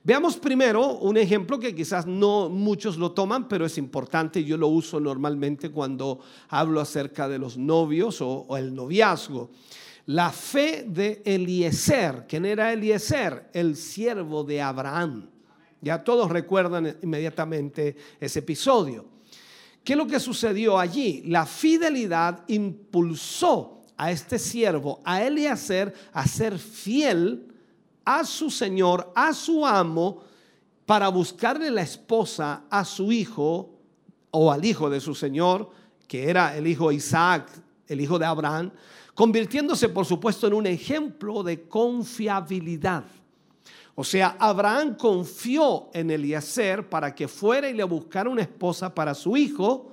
[0.04, 4.42] Veamos primero un ejemplo que quizás no muchos lo toman, pero es importante.
[4.42, 9.50] Yo lo uso normalmente cuando hablo acerca de los novios o, o el noviazgo
[10.08, 12.24] la fe de Eliezer.
[12.26, 13.50] ¿Quién era Eliezer?
[13.52, 15.28] El siervo de Abraham.
[15.82, 19.04] Ya todos recuerdan inmediatamente ese episodio.
[19.84, 21.22] ¿Qué es lo que sucedió allí?
[21.26, 27.54] La fidelidad impulsó a este siervo, a Eliezer, a ser fiel
[28.02, 30.22] a su señor, a su amo,
[30.86, 33.78] para buscarle la esposa a su hijo
[34.30, 35.68] o al hijo de su señor,
[36.06, 37.50] que era el hijo Isaac,
[37.86, 38.72] el hijo de Abraham,
[39.18, 43.02] convirtiéndose por supuesto en un ejemplo de confiabilidad.
[43.96, 49.16] O sea, Abraham confió en Eliezer para que fuera y le buscara una esposa para
[49.16, 49.90] su hijo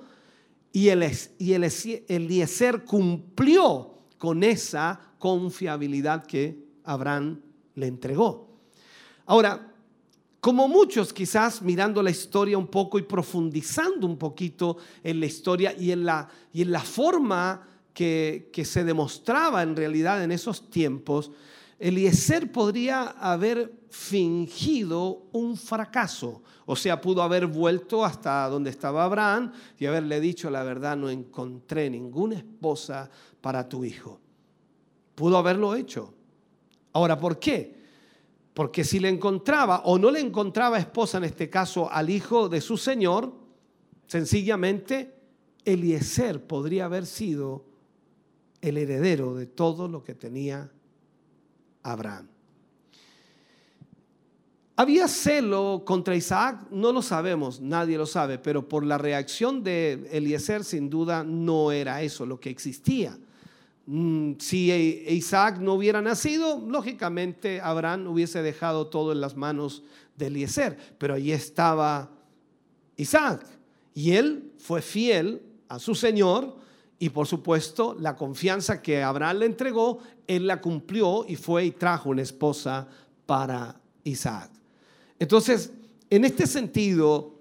[0.72, 7.40] y, Eliezer cumplió con esa confiabilidad que Abraham
[7.74, 8.46] le entregó.
[9.24, 9.72] Ahora,
[10.38, 15.74] como muchos quizás mirando la historia un poco y profundizando un poquito en la historia
[15.76, 21.32] y en la, y en la forma que, se demostraba en realidad en esos tiempos,
[21.78, 26.42] Eliezer podría haber fingido un fracaso.
[26.66, 31.08] O sea, pudo haber vuelto hasta donde estaba Abraham y haberle dicho la verdad, no
[31.08, 34.20] encontré ninguna esposa para tu hijo.
[35.14, 36.12] Pudo haberlo hecho.
[36.92, 37.76] Ahora, ¿por qué?
[38.52, 42.60] Porque si le encontraba o no le encontraba esposa, en este caso al hijo de
[42.60, 43.32] su señor,
[44.06, 45.14] sencillamente
[45.64, 47.75] Eliezer podría haber sido
[48.66, 50.70] el heredero de todo lo que tenía
[51.82, 52.28] Abraham.
[54.78, 56.66] ¿Había celo contra Isaac?
[56.70, 61.72] No lo sabemos, nadie lo sabe, pero por la reacción de Eliezer sin duda no
[61.72, 63.18] era eso lo que existía.
[63.86, 64.70] Mm, si
[65.08, 69.82] Isaac no hubiera nacido, lógicamente Abraham hubiese dejado todo en las manos
[70.16, 72.10] de Eliezer, pero allí estaba
[72.96, 73.46] Isaac
[73.94, 76.65] y él fue fiel a su Señor
[76.98, 81.70] y por supuesto, la confianza que Abraham le entregó, él la cumplió y fue y
[81.72, 82.88] trajo una esposa
[83.26, 84.50] para Isaac.
[85.18, 85.72] Entonces,
[86.08, 87.34] en este sentido,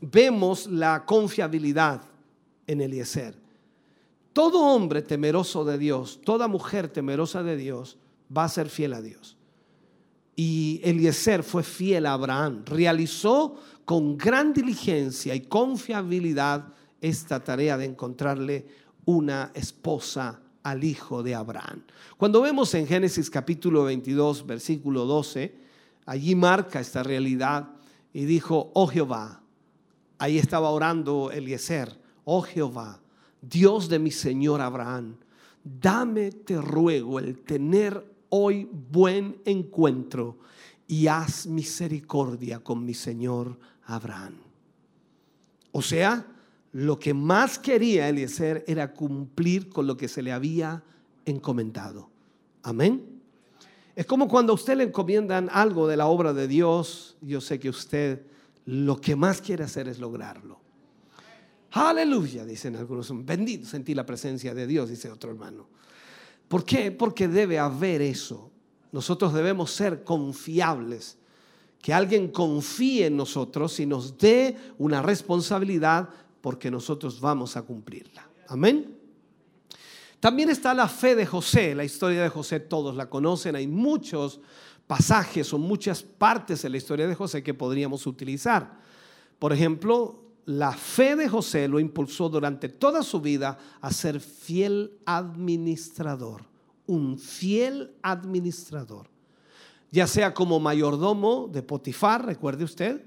[0.00, 2.02] vemos la confiabilidad
[2.66, 3.34] en Eliezer.
[4.32, 7.98] Todo hombre temeroso de Dios, toda mujer temerosa de Dios,
[8.34, 9.36] va a ser fiel a Dios.
[10.34, 17.84] Y Eliezer fue fiel a Abraham, realizó con gran diligencia y confiabilidad esta tarea de
[17.84, 18.64] encontrarle
[19.04, 21.82] una esposa al hijo de Abraham.
[22.16, 25.54] Cuando vemos en Génesis capítulo 22, versículo 12,
[26.06, 27.70] allí marca esta realidad
[28.12, 29.42] y dijo, oh Jehová,
[30.18, 33.00] ahí estaba orando Eliezer, oh Jehová,
[33.40, 35.16] Dios de mi Señor Abraham,
[35.64, 40.38] dame, te ruego, el tener hoy buen encuentro
[40.86, 44.34] y haz misericordia con mi Señor Abraham.
[45.72, 46.26] O sea,
[46.72, 50.82] lo que más quería Eliezer era cumplir con lo que se le había
[51.26, 52.10] encomendado.
[52.62, 53.20] Amén.
[53.94, 57.58] Es como cuando a usted le encomiendan algo de la obra de Dios, yo sé
[57.58, 58.24] que usted
[58.64, 60.60] lo que más quiere hacer es lograrlo.
[61.72, 63.10] Aleluya, dicen algunos.
[63.24, 65.66] Bendito, sentí la presencia de Dios, dice otro hermano.
[66.48, 66.90] ¿Por qué?
[66.90, 68.50] Porque debe haber eso.
[68.92, 71.18] Nosotros debemos ser confiables.
[71.80, 76.08] Que alguien confíe en nosotros y nos dé una responsabilidad
[76.42, 78.28] porque nosotros vamos a cumplirla.
[78.48, 78.98] Amén.
[80.20, 81.74] También está la fe de José.
[81.74, 83.56] La historia de José todos la conocen.
[83.56, 84.40] Hay muchos
[84.86, 88.78] pasajes o muchas partes de la historia de José que podríamos utilizar.
[89.38, 94.98] Por ejemplo, la fe de José lo impulsó durante toda su vida a ser fiel
[95.06, 96.44] administrador,
[96.86, 99.08] un fiel administrador,
[99.90, 103.04] ya sea como mayordomo de Potifar, recuerde usted,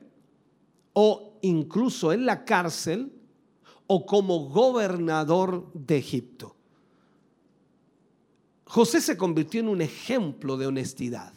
[0.93, 3.11] o incluso en la cárcel,
[3.87, 6.55] o como gobernador de Egipto.
[8.65, 11.33] José se convirtió en un ejemplo de honestidad,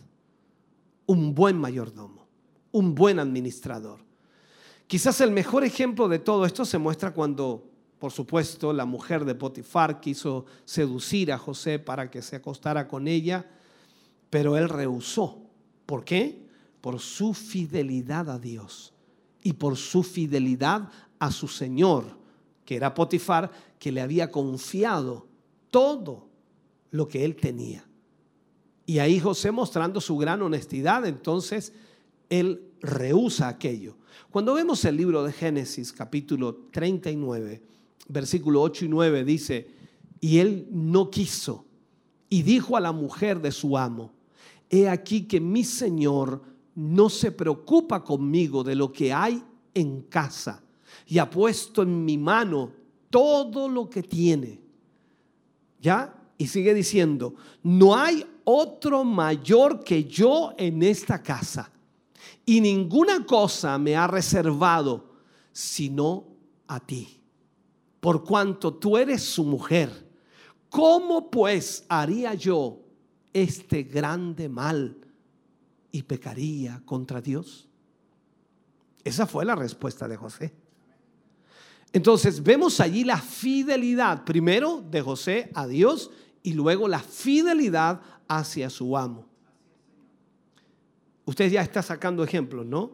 [1.07, 2.27] un buen mayordomo,
[2.73, 4.01] un buen administrador.
[4.87, 9.35] Quizás el mejor ejemplo de todo esto se muestra cuando, por supuesto, la mujer de
[9.35, 13.49] Potifar quiso seducir a José para que se acostara con ella,
[14.31, 15.43] pero él rehusó.
[15.85, 16.47] ¿Por qué?
[16.81, 18.95] Por su fidelidad a Dios
[19.43, 22.18] y por su fidelidad a su Señor,
[22.69, 25.27] que era Potifar, que le había confiado
[25.71, 26.29] todo
[26.91, 27.89] lo que él tenía.
[28.85, 31.73] Y ahí José mostrando su gran honestidad, entonces
[32.29, 33.97] él rehúsa aquello.
[34.31, 37.63] Cuando vemos el libro de Génesis capítulo 39,
[38.09, 39.71] versículo 8 y 9 dice,
[40.21, 41.65] y él no quiso
[42.29, 44.13] y dijo a la mujer de su amo,
[44.69, 46.43] he aquí que mi Señor
[46.75, 49.43] no se preocupa conmigo de lo que hay
[49.73, 50.63] en casa
[51.07, 52.73] y ha puesto en mi mano
[53.11, 54.61] todo lo que tiene.
[55.81, 56.15] ¿Ya?
[56.37, 61.71] Y sigue diciendo, no hay otro mayor que yo en esta casa
[62.47, 65.09] y ninguna cosa me ha reservado
[65.53, 66.25] sino
[66.67, 67.21] a ti,
[68.01, 69.91] por cuanto tú eres su mujer.
[70.71, 72.81] ¿Cómo pues haría yo
[73.33, 74.97] este grande mal
[75.91, 77.69] y pecaría contra Dios?
[79.03, 80.55] Esa fue la respuesta de José.
[81.93, 86.11] Entonces vemos allí la fidelidad, primero de José a Dios
[86.43, 89.27] y luego la fidelidad hacia su amo.
[91.25, 92.93] Usted ya está sacando ejemplos, ¿no?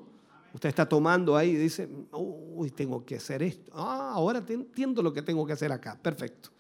[0.52, 3.72] Usted está tomando ahí y dice, uy, tengo que hacer esto.
[3.74, 5.98] Ah, ahora entiendo lo que tengo que hacer acá.
[6.00, 6.50] Perfecto.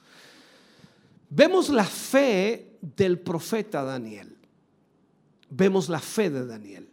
[1.30, 4.36] Vemos la fe del profeta Daniel.
[5.50, 6.88] Vemos la fe de Daniel.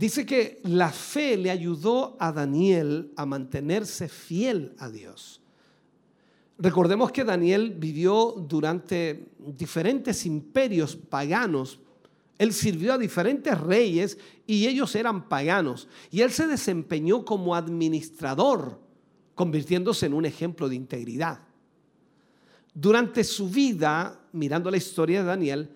[0.00, 5.42] Dice que la fe le ayudó a Daniel a mantenerse fiel a Dios.
[6.56, 11.80] Recordemos que Daniel vivió durante diferentes imperios paganos
[12.40, 15.88] él sirvió a diferentes reyes y ellos eran paganos.
[16.10, 18.80] Y él se desempeñó como administrador,
[19.34, 21.40] convirtiéndose en un ejemplo de integridad.
[22.72, 25.70] Durante su vida, mirando la historia de Daniel,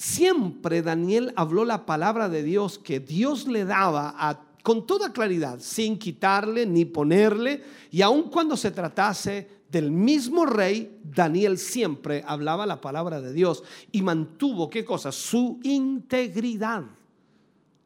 [0.00, 5.98] siempre Daniel habló la palabra de Dios que Dios le daba con toda claridad, sin
[5.98, 12.80] quitarle ni ponerle, y aun cuando se tratase del mismo rey, Daniel siempre hablaba la
[12.80, 15.12] palabra de Dios y mantuvo, ¿qué cosa?
[15.12, 16.84] Su integridad,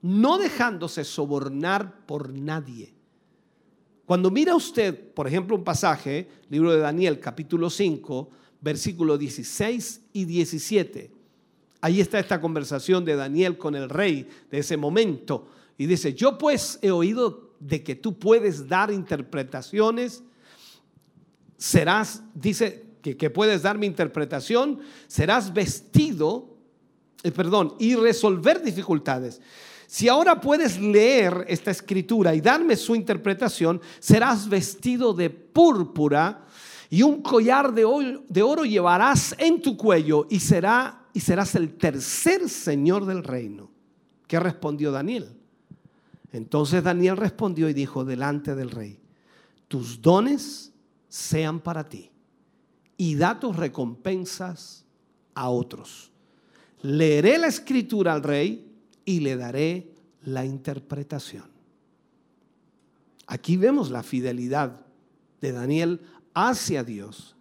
[0.02, 2.94] no dejándose sobornar por nadie.
[4.06, 10.24] Cuando mira usted, por ejemplo, un pasaje, libro de Daniel, capítulo 5, versículo 16 y
[10.26, 11.13] 17,
[11.84, 15.48] ahí está esta conversación de Daniel con el rey de ese momento.
[15.76, 20.22] Y dice, yo pues he oído de que tú puedes dar interpretaciones
[21.64, 26.56] serás, dice que, puedes dar mi interpretación, serás vestido,
[27.22, 29.40] eh, perdón, y resolver dificultades.
[29.86, 36.44] Si ahora puedes leer esta escritura y darme su interpretación, serás vestido de púrpura
[36.90, 41.54] y un collar de oro, de oro llevarás en tu cuello y, será, y serás
[41.54, 43.70] el tercer señor del reino.
[44.26, 45.28] ¿Qué respondió Daniel?
[46.32, 48.98] Entonces Daniel respondió y dijo delante del rey,
[49.68, 50.72] tus dones
[51.08, 52.10] sean para ti
[52.96, 54.84] y da tus recompensas
[55.34, 56.10] a otros.
[56.82, 58.68] Leeré la escritura al rey
[59.04, 59.92] y le daré
[60.24, 61.44] la interpretación.
[63.28, 64.80] Aquí vemos la fidelidad
[65.40, 66.00] de Daniel
[66.34, 67.36] hacia Dios.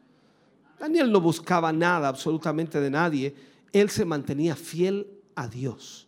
[0.80, 6.08] Daniel no buscaba nada absolutamente de nadie, él se mantenía fiel a Dios,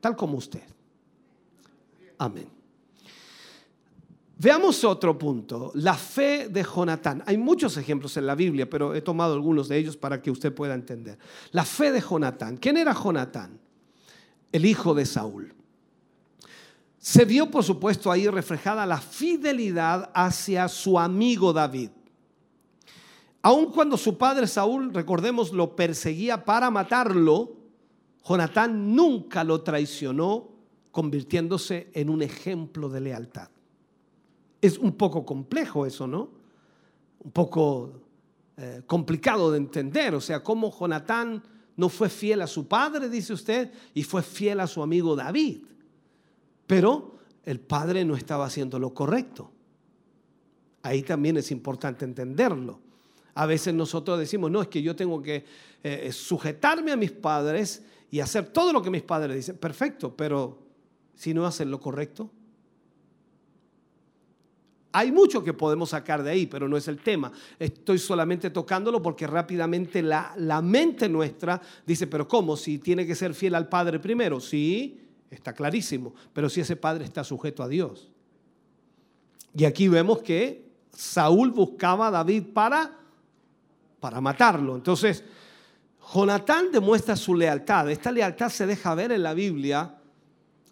[0.00, 0.62] tal como usted.
[2.18, 2.56] Amén.
[4.38, 7.22] Veamos otro punto, la fe de Jonatán.
[7.26, 10.54] Hay muchos ejemplos en la Biblia, pero he tomado algunos de ellos para que usted
[10.54, 11.18] pueda entender.
[11.52, 12.58] La fe de Jonatán.
[12.58, 13.58] ¿Quién era Jonatán?
[14.52, 15.54] El hijo de Saúl.
[16.98, 21.90] se vio, por supuesto, ahí reflejada la fidelidad hacia su amigo David.
[23.46, 27.54] Aun cuando su padre Saúl, recordemos, lo perseguía para matarlo,
[28.24, 30.48] Jonatán nunca lo traicionó,
[30.90, 33.48] convirtiéndose en un ejemplo de lealtad.
[34.60, 36.28] Es un poco complejo eso, ¿no?
[37.20, 37.92] Un poco
[38.56, 40.16] eh, complicado de entender.
[40.16, 41.40] O sea, cómo Jonatán
[41.76, 45.58] no fue fiel a su padre, dice usted, y fue fiel a su amigo David.
[46.66, 49.52] Pero el padre no estaba haciendo lo correcto.
[50.82, 52.85] Ahí también es importante entenderlo.
[53.36, 55.44] A veces nosotros decimos, no, es que yo tengo que
[55.82, 59.58] eh, sujetarme a mis padres y hacer todo lo que mis padres dicen.
[59.58, 60.58] Perfecto, pero
[61.14, 62.30] si no hacen lo correcto.
[64.92, 67.30] Hay mucho que podemos sacar de ahí, pero no es el tema.
[67.58, 72.56] Estoy solamente tocándolo porque rápidamente la, la mente nuestra dice, pero ¿cómo?
[72.56, 74.40] Si tiene que ser fiel al Padre primero.
[74.40, 74.98] Sí,
[75.30, 78.10] está clarísimo, pero si ese padre está sujeto a Dios.
[79.54, 82.98] Y aquí vemos que Saúl buscaba a David para,
[84.06, 84.76] para matarlo.
[84.76, 85.24] Entonces,
[86.14, 87.90] Jonatán demuestra su lealtad.
[87.90, 89.96] Esta lealtad se deja ver en la Biblia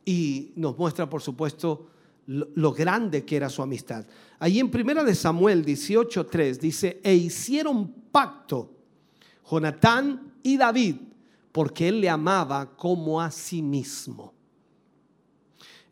[0.05, 1.89] y nos muestra, por supuesto,
[2.27, 4.07] lo, grande que era su amistad.
[4.39, 8.71] Allí en Primera de Samuel 18:3 dice, "E hicieron pacto
[9.51, 10.95] Jonatán y David,
[11.51, 14.33] porque él le amaba como a sí mismo."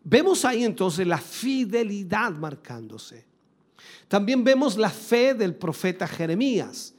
[0.04, 3.26] Vemos ahí entonces la fidelidad marcándose.
[4.06, 6.94] También vemos la fe del profeta Jeremías.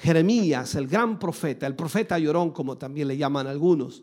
[0.00, 4.02] Jeremías, el gran profeta, el profeta llorón, como también le llaman algunos.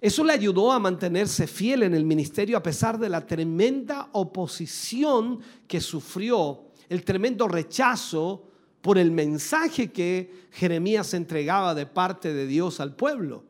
[0.00, 5.40] Eso le ayudó a mantenerse fiel en el ministerio a pesar de la tremenda oposición
[5.68, 8.48] que sufrió, el tremendo rechazo
[8.80, 13.44] por el mensaje que Jeremías entregaba de parte de Dios al pueblo.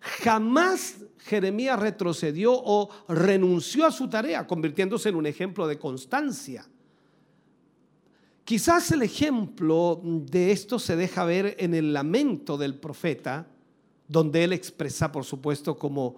[0.00, 6.64] Jamás Jeremías retrocedió o renunció a su tarea, convirtiéndose en un ejemplo de constancia.
[8.46, 13.48] Quizás el ejemplo de esto se deja ver en el lamento del profeta,
[14.06, 16.14] donde él expresa, por supuesto, como,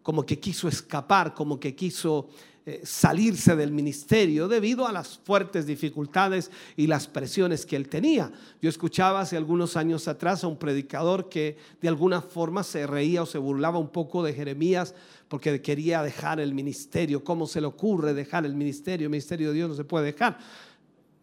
[0.00, 2.28] como que quiso escapar, como que quiso
[2.64, 8.30] eh, salirse del ministerio debido a las fuertes dificultades y las presiones que él tenía.
[8.60, 13.24] Yo escuchaba hace algunos años atrás a un predicador que de alguna forma se reía
[13.24, 14.94] o se burlaba un poco de Jeremías
[15.26, 17.24] porque quería dejar el ministerio.
[17.24, 19.06] ¿Cómo se le ocurre dejar el ministerio?
[19.06, 20.38] El ministerio de Dios no se puede dejar.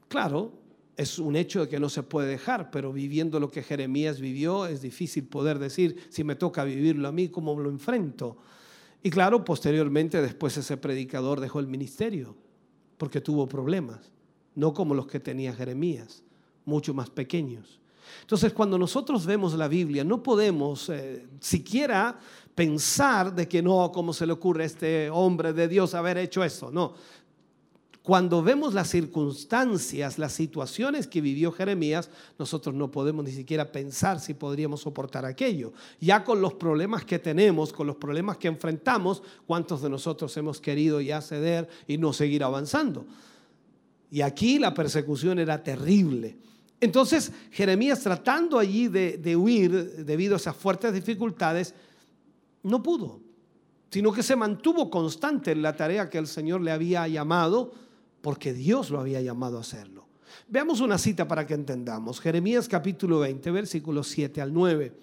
[0.09, 0.51] Claro,
[0.97, 4.65] es un hecho de que no se puede dejar, pero viviendo lo que Jeremías vivió
[4.65, 8.35] es difícil poder decir, si me toca vivirlo a mí, ¿cómo lo enfrento?
[9.01, 12.35] Y claro, posteriormente después ese predicador dejó el ministerio
[12.97, 14.11] porque tuvo problemas,
[14.55, 16.21] no como los que tenía Jeremías,
[16.65, 17.79] mucho más pequeños.
[18.21, 22.19] Entonces, cuando nosotros vemos la Biblia, no podemos eh, siquiera
[22.53, 26.43] pensar de que no, ¿cómo se le ocurre a este hombre de Dios haber hecho
[26.43, 26.71] eso?
[26.71, 26.95] No,
[28.03, 32.09] cuando vemos las circunstancias, las situaciones que vivió Jeremías,
[32.39, 35.73] nosotros no podemos ni siquiera pensar si podríamos soportar aquello.
[35.99, 40.61] Ya con los problemas que tenemos, con los problemas que enfrentamos, ¿cuántos de nosotros hemos
[40.61, 43.05] querido ya ceder y no seguir avanzando?
[44.09, 46.37] Y aquí la persecución era terrible.
[46.79, 51.75] Entonces Jeremías tratando allí de, huir debido a esas fuertes dificultades,
[52.63, 53.19] no pudo,
[53.91, 57.88] sino que se mantuvo constante en la tarea que el Señor le había llamado
[58.21, 60.07] porque Dios lo había llamado a hacerlo.
[60.47, 62.19] Veamos una cita para que entendamos.
[62.19, 64.93] Jeremías capítulo 20, versículos 7 al 9.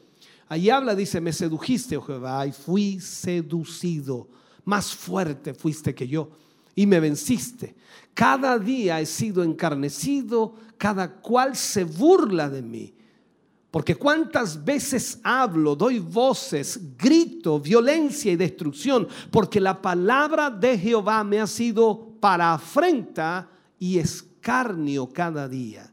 [0.48, 4.28] Allí habla, dice, me sedujiste, oh Jehová, y fui seducido.
[4.64, 6.30] Más fuerte fuiste que yo
[6.76, 7.74] y me venciste.
[8.14, 12.94] Cada día he sido encarnecido, cada cual se burla de mí.
[13.70, 21.24] Porque cuántas veces hablo, doy voces, grito, violencia y destrucción, porque la palabra de Jehová
[21.24, 23.48] me ha sido para afrenta
[23.78, 25.92] y escarnio cada día.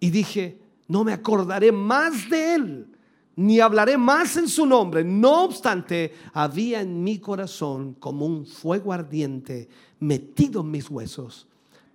[0.00, 2.96] Y dije, no me acordaré más de él,
[3.36, 5.04] ni hablaré más en su nombre.
[5.04, 9.68] No obstante, había en mi corazón como un fuego ardiente
[10.00, 11.46] metido en mis huesos.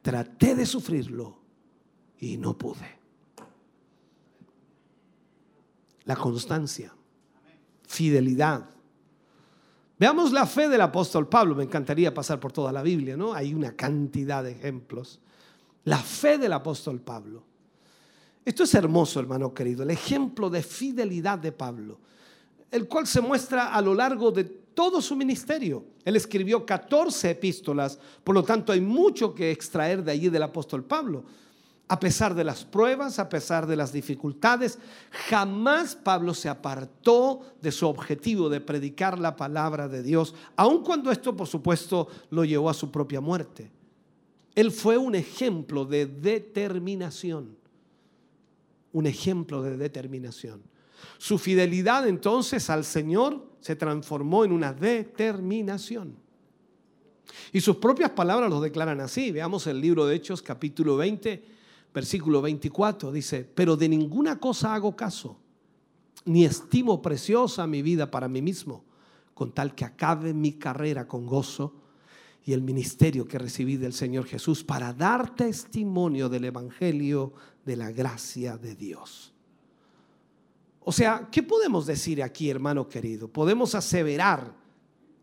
[0.01, 1.38] Traté de sufrirlo
[2.19, 2.99] y no pude.
[6.05, 6.93] La constancia,
[7.88, 8.69] fidelidad,
[10.02, 11.53] Veamos la fe del apóstol Pablo.
[11.53, 13.36] Me encantaría pasar por toda la Biblia, ¿no?
[13.36, 15.19] Hay una cantidad de ejemplos.
[15.84, 17.44] La fe del apóstol Pablo.
[18.44, 21.99] Esto es hermoso, hermano querido, el ejemplo de fidelidad de Pablo,
[22.72, 25.86] el cual se muestra a lo largo de todo su ministerio.
[26.03, 30.84] Él escribió 14 epístolas, por lo tanto hay mucho que extraer de allí del apóstol
[30.84, 31.26] Pablo.
[31.91, 34.80] A pesar de las pruebas, a pesar de las dificultades,
[35.27, 41.11] jamás Pablo se apartó de su objetivo de predicar la palabra de Dios, aun cuando
[41.11, 43.69] esto, por supuesto, lo llevó a su propia muerte.
[44.55, 47.57] Él fue un ejemplo de determinación,
[48.93, 50.61] un ejemplo de determinación.
[51.18, 56.15] Su fidelidad entonces al Señor se transformó en una determinación.
[57.51, 59.30] Y sus propias palabras lo declaran así.
[59.31, 61.59] Veamos el libro de Hechos capítulo 20,
[61.93, 63.11] versículo 24.
[63.11, 65.39] Dice, pero de ninguna cosa hago caso,
[66.26, 68.84] ni estimo preciosa mi vida para mí mismo,
[69.34, 71.76] con tal que acabe mi carrera con gozo
[72.43, 77.34] y el ministerio que recibí del Señor Jesús para dar testimonio del Evangelio
[77.65, 79.34] de la gracia de Dios.
[80.84, 83.27] O sea, ¿qué podemos decir aquí, hermano querido?
[83.27, 84.55] Podemos aseverar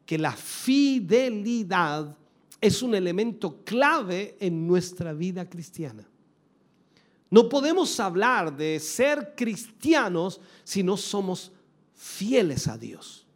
[0.06, 2.16] que la fidelidad
[2.60, 6.08] es un elemento clave en nuestra vida cristiana.
[7.30, 11.52] No podemos hablar de ser cristianos si no somos
[11.94, 13.26] fieles a Dios.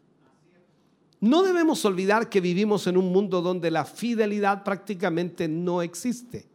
[1.20, 6.46] No debemos olvidar que vivimos en un mundo donde la fidelidad prácticamente no existe.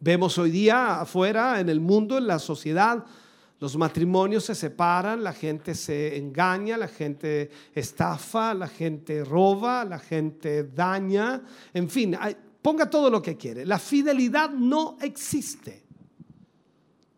[0.00, 3.04] Vemos hoy día afuera, en el mundo, en la sociedad,
[3.58, 9.98] los matrimonios se separan, la gente se engaña, la gente estafa, la gente roba, la
[9.98, 11.42] gente daña,
[11.72, 12.16] en fin,
[12.60, 13.64] ponga todo lo que quiere.
[13.64, 15.85] La fidelidad no existe.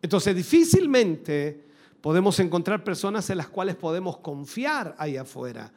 [0.01, 1.65] Entonces difícilmente
[2.01, 5.71] podemos encontrar personas en las cuales podemos confiar ahí afuera.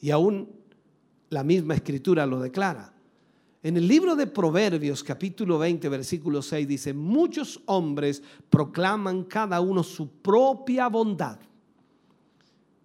[0.00, 0.48] Y aún
[1.30, 2.92] la misma escritura lo declara.
[3.62, 8.20] En el libro de Proverbios capítulo 20 versículo 6 dice, muchos hombres
[8.50, 11.38] proclaman cada uno su propia bondad,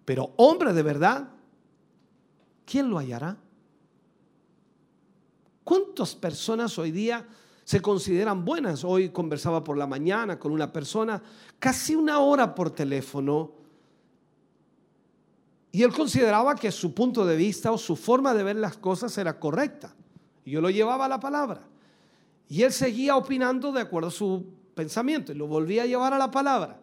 [0.06, 1.30] pero hombre de verdad,
[2.64, 3.38] ¿quién lo hallará?
[5.64, 7.28] ¿Cuántas personas hoy día
[7.68, 8.86] se consideran buenas?
[8.86, 11.22] Hoy conversaba por la mañana con una persona,
[11.60, 13.52] casi una hora por teléfono,
[15.74, 19.18] y él consideraba que su punto de vista o su forma de ver las cosas
[19.18, 19.94] era correcta.
[20.46, 21.60] Yo lo llevaba a la palabra.
[22.48, 26.18] Y él seguía opinando de acuerdo a su pensamiento y lo volvía a llevar a
[26.18, 26.80] la palabra.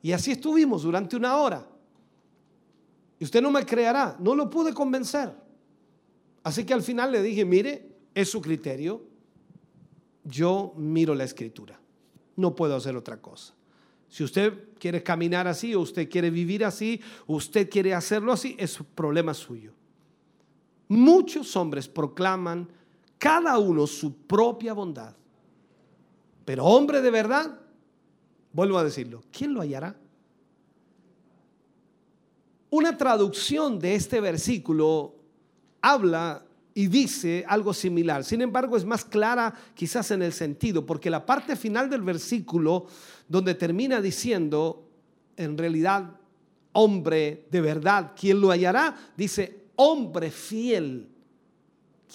[0.00, 1.66] Y así estuvimos durante una hora.
[3.18, 5.34] Y usted no me creerá, no lo pude convencer.
[6.44, 9.09] Así que al final le dije, mire, es su criterio.
[10.24, 11.80] Yo miro la escritura.
[12.36, 13.54] No puedo hacer otra cosa.
[14.08, 18.78] Si usted quiere caminar así o usted quiere vivir así, usted quiere hacerlo así, es
[18.94, 19.72] problema suyo.
[20.88, 22.68] Muchos hombres proclaman
[23.18, 25.14] cada uno su propia bondad.
[26.44, 27.60] Pero hombre de verdad,
[28.52, 29.96] vuelvo a decirlo, ¿quién lo hallará?
[32.70, 35.14] Una traducción de este versículo
[35.80, 36.44] habla
[36.74, 38.24] y dice algo similar.
[38.24, 42.86] Sin embargo, es más clara quizás en el sentido, porque la parte final del versículo,
[43.28, 44.88] donde termina diciendo,
[45.36, 46.18] en realidad,
[46.72, 48.96] hombre de verdad, ¿quién lo hallará?
[49.16, 51.08] Dice, hombre fiel,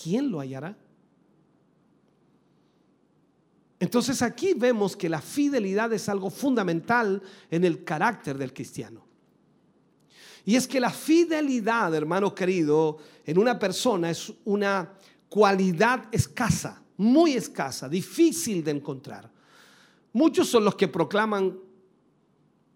[0.02, 0.78] ¿quién lo hallará?
[3.80, 7.22] Entonces aquí vemos que la fidelidad es algo fundamental
[7.52, 9.06] en el carácter del cristiano.
[10.46, 14.94] Y es que la fidelidad, hermano querido, en una persona es una
[15.28, 19.30] cualidad escasa, muy escasa, difícil de encontrar.
[20.14, 21.58] Muchos son los que proclaman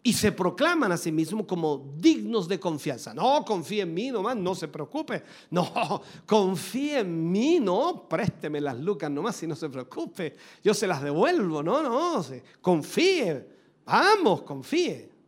[0.02, 3.14] y se proclaman a sí mismos como dignos de confianza.
[3.14, 5.24] No, confíe en mí nomás, no se preocupe.
[5.52, 10.36] No, confíe en mí, no, présteme las lucas nomás y no se preocupe.
[10.64, 12.26] Yo se las devuelvo, no, no,
[12.62, 13.46] confíe,
[13.86, 15.19] vamos, confíe.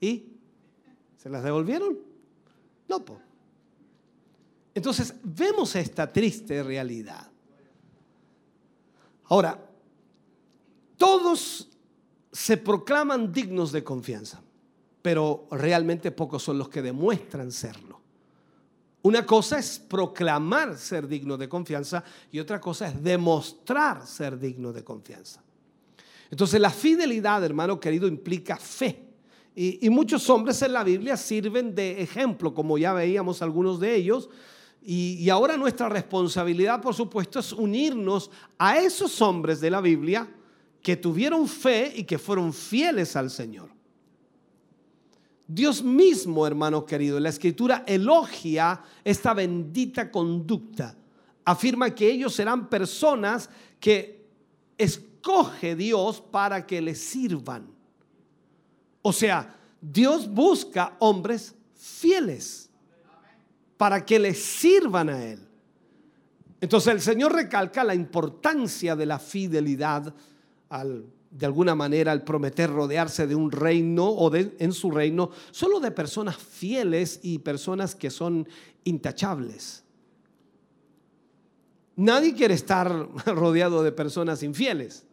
[0.00, 0.32] ¿Y.
[1.16, 1.98] ¿Se las devolvieron?
[2.88, 3.20] No, pues.
[4.74, 7.30] Entonces, vemos esta triste realidad.
[9.24, 9.58] Ahora,
[10.96, 11.68] todos
[12.32, 14.42] se proclaman dignos de confianza,
[15.00, 18.00] pero realmente pocos son los que demuestran serlo.
[19.02, 24.72] Una cosa es proclamar ser digno de confianza y otra cosa es demostrar ser digno
[24.72, 25.42] de confianza.
[26.32, 29.04] Entonces la fidelidad, hermano querido, implica fe.
[29.54, 34.30] Y, muchos hombres en la Biblia sirven de ejemplo, como ya veíamos algunos de ellos.
[34.84, 40.26] y ahora nuestra responsabilidad, por supuesto, es unirnos a esos hombres de la Biblia
[40.80, 43.68] que tuvieron fe y que fueron fieles al Señor.
[45.46, 50.96] Dios mismo, hermano querido, en la escritura elogia esta bendita conducta.
[51.44, 54.24] Afirma que ellos serán personas que
[55.22, 57.68] escoge Dios para que le sirvan.
[59.02, 62.68] O sea, Dios busca hombres fieles
[63.76, 65.38] para que le sirvan a Él.
[66.60, 70.12] Entonces el Señor recalca la importancia de la fidelidad
[70.68, 75.30] al, de alguna manera, al prometer rodearse de un reino o de, en su reino,
[75.52, 78.48] solo de personas fieles y personas que son
[78.84, 79.84] intachables.
[81.94, 85.04] Nadie quiere estar rodeado de personas infieles.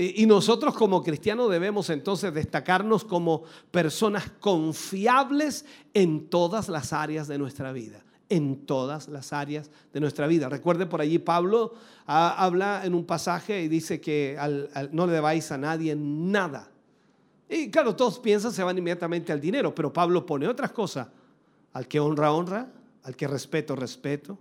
[0.00, 3.42] Y nosotros como cristianos debemos entonces destacarnos como
[3.72, 10.26] personas confiables en todas las áreas de nuestra vida en todas las áreas de nuestra
[10.26, 10.48] vida.
[10.48, 11.74] Recuerde por allí Pablo
[12.06, 14.36] habla en un pasaje y dice que
[14.92, 16.70] no le debáis a nadie nada.
[17.48, 21.08] Y claro, todos piensan, se van inmediatamente al dinero, pero Pablo pone otras cosas.
[21.72, 22.70] Al que honra, honra,
[23.04, 24.38] al que respeto, respeto,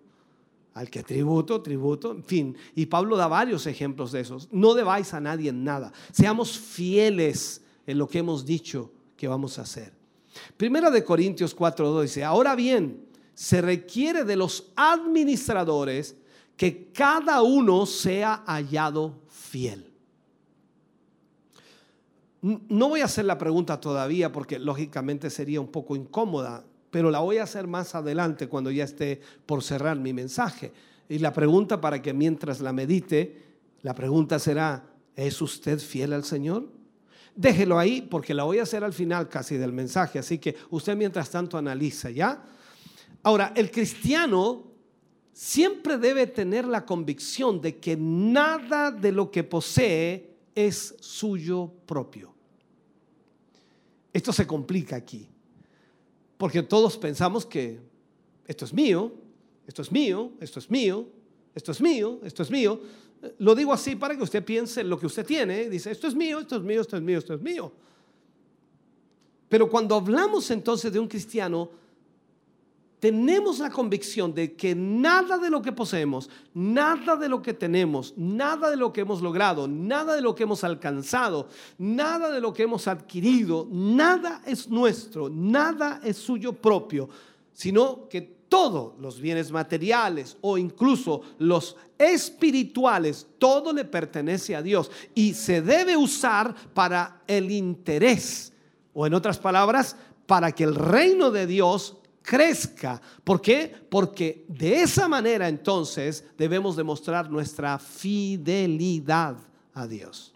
[0.78, 2.58] al que tributo, tributo, en fin.
[2.76, 4.48] Y Pablo da varios ejemplos de esos.
[4.52, 5.92] No debáis a nadie nada.
[6.12, 9.92] Seamos fieles en lo que hemos dicho que vamos a hacer.
[10.56, 16.16] Primera de Corintios 4.2 dice, ahora bien, se requiere de los administradores
[16.56, 19.92] que cada uno sea hallado fiel.
[22.42, 27.20] No voy a hacer la pregunta todavía porque lógicamente sería un poco incómoda, pero la
[27.20, 30.72] voy a hacer más adelante cuando ya esté por cerrar mi mensaje.
[31.10, 33.44] Y la pregunta para que mientras la medite,
[33.82, 34.84] la pregunta será,
[35.16, 36.68] ¿es usted fiel al Señor?
[37.36, 40.96] Déjelo ahí porque la voy a hacer al final casi del mensaje, así que usted
[40.96, 42.44] mientras tanto analiza, ¿ya?
[43.24, 44.64] Ahora, el cristiano
[45.34, 52.34] siempre debe tener la convicción de que nada de lo que posee es suyo propio.
[54.12, 55.30] Esto se complica aquí,
[56.38, 57.80] porque todos pensamos que
[58.46, 59.12] esto es mío,
[59.68, 61.08] esto es mío, esto es mío,
[61.54, 62.80] esto es mío, esto es mío.
[63.40, 65.70] Lo digo así para que usted piense en lo que usted tiene.
[65.70, 67.72] Dice, esto es mío, esto es mío, esto es mío, esto es mío.
[69.50, 71.70] Pero cuando hablamos entonces de un cristiano,
[73.00, 78.14] tenemos la convicción de que nada de lo que poseemos, nada de lo que tenemos,
[78.18, 81.48] nada de lo que hemos logrado, nada de lo que hemos alcanzado,
[81.78, 87.08] nada de lo que hemos adquirido, nada es nuestro, nada es suyo propio,
[87.54, 94.90] sino que todos los bienes materiales o incluso los espirituales, todo le pertenece a Dios
[95.14, 98.54] y se debe usar para el interés,
[98.94, 99.96] o en otras palabras,
[100.26, 101.98] para que el reino de Dios
[102.28, 103.02] crezca.
[103.24, 103.74] ¿Por qué?
[103.90, 109.38] Porque de esa manera entonces debemos demostrar nuestra fidelidad
[109.74, 110.34] a Dios.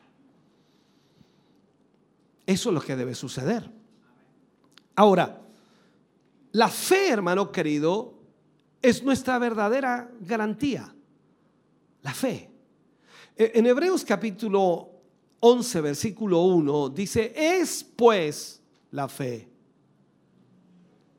[2.46, 3.70] Eso es lo que debe suceder.
[4.96, 5.42] Ahora,
[6.54, 8.14] la fe, hermano querido,
[8.82, 10.96] es nuestra verdadera garantía.
[12.04, 12.50] La fe.
[13.36, 14.92] E, en Hebreos capítulo
[15.42, 18.62] 11, versículo 1, dice, es pues
[18.92, 19.51] la fe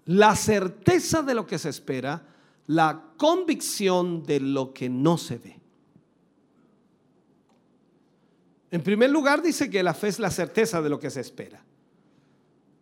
[0.07, 2.27] la certeza de lo que se espera,
[2.67, 5.61] la convicción de lo que no se ve.
[8.71, 11.63] En primer lugar dice que la fe es la certeza de lo que se espera.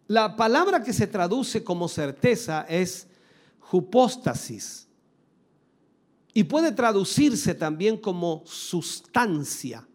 [0.07, 3.09] La palabra que se traduce como certeza es
[3.59, 4.89] jupóstasis
[6.33, 9.87] y puede traducirse también como sustancia.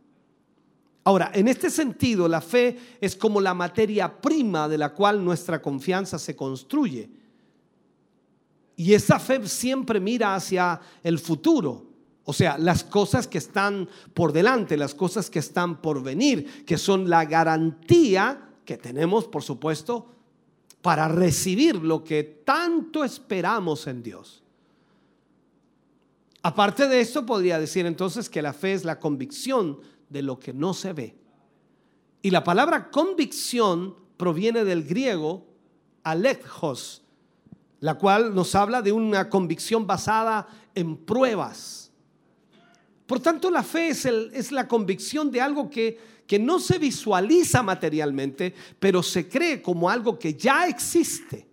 [1.08, 5.62] Ahora, en este sentido, la fe es como la materia prima de la cual nuestra
[5.62, 7.08] confianza se construye.
[8.76, 11.86] Y esa fe siempre mira hacia el futuro.
[12.24, 16.80] O sea, las cosas que están por delante, las cosas que están por venir, que
[16.80, 20.08] son la garantía que tenemos, por supuesto,
[20.82, 24.42] para recibir lo que tanto esperamos en Dios.
[26.42, 29.80] Aparte de esto, podría decir entonces que la fe es la convicción
[30.16, 31.14] de lo que no se ve.
[32.22, 35.46] Y la palabra convicción proviene del griego
[36.04, 37.04] alekhos,
[37.82, 41.92] la cual nos habla de una convicción basada en pruebas.
[43.06, 47.62] Por tanto, la fe es, es la convicción de algo que, que no se visualiza
[47.62, 51.46] materialmente, pero se cree como algo que ya existe.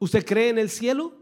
[0.00, 1.12] ¿Usted cree en el cielo?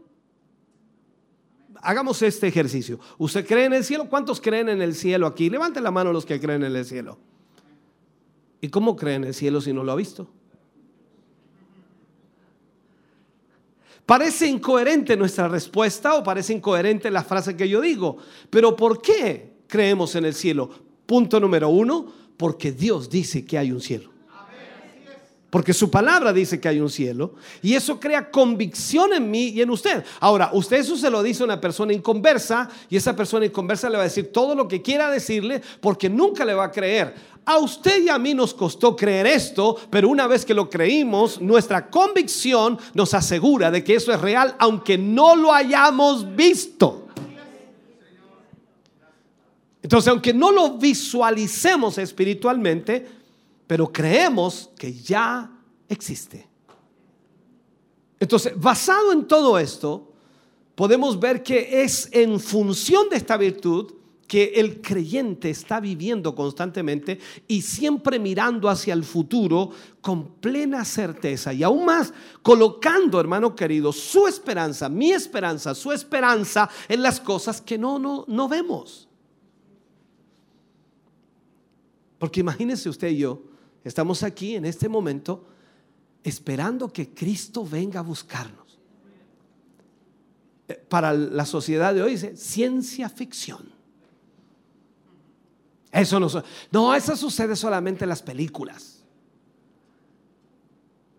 [1.81, 2.99] Hagamos este ejercicio.
[3.17, 4.09] ¿Usted cree en el cielo?
[4.09, 5.49] ¿Cuántos creen en el cielo aquí?
[5.49, 7.17] Levanten la mano los que creen en el cielo.
[8.61, 10.27] ¿Y cómo creen en el cielo si no lo ha visto?
[14.05, 18.17] Parece incoherente nuestra respuesta o parece incoherente la frase que yo digo.
[18.49, 20.69] Pero ¿por qué creemos en el cielo?
[21.05, 22.05] Punto número uno,
[22.37, 24.16] porque Dios dice que hay un cielo.
[25.49, 29.61] Porque su palabra dice que hay un cielo y eso crea convicción en mí y
[29.61, 30.03] en usted.
[30.19, 33.95] Ahora, usted eso se lo dice a una persona inconversa y esa persona inconversa le
[33.95, 37.13] va a decir todo lo que quiera decirle porque nunca le va a creer.
[37.45, 41.39] A usted y a mí nos costó creer esto, pero una vez que lo creímos,
[41.39, 47.07] nuestra convicción nos asegura de que eso es real aunque no lo hayamos visto.
[49.81, 53.16] Entonces, aunque no lo visualicemos espiritualmente,
[53.67, 55.51] pero creemos que ya
[55.89, 56.47] existe.
[58.19, 60.11] Entonces, basado en todo esto,
[60.73, 63.93] podemos ver que es en función de esta virtud
[64.27, 69.69] que el creyente está viviendo constantemente y siempre mirando hacia el futuro
[70.01, 76.69] con plena certeza y aún más colocando, hermano querido, su esperanza, mi esperanza, su esperanza
[76.89, 79.07] en las cosas que no, no, no vemos.
[82.19, 83.41] Porque imagínese usted y yo,
[83.87, 85.45] Estamos aquí en este momento
[86.21, 88.77] esperando que Cristo venga a buscarnos.
[90.67, 93.71] Eh, para la sociedad de hoy dice ciencia ficción.
[95.89, 96.27] Eso no,
[96.71, 99.05] no, eso sucede solamente en las películas.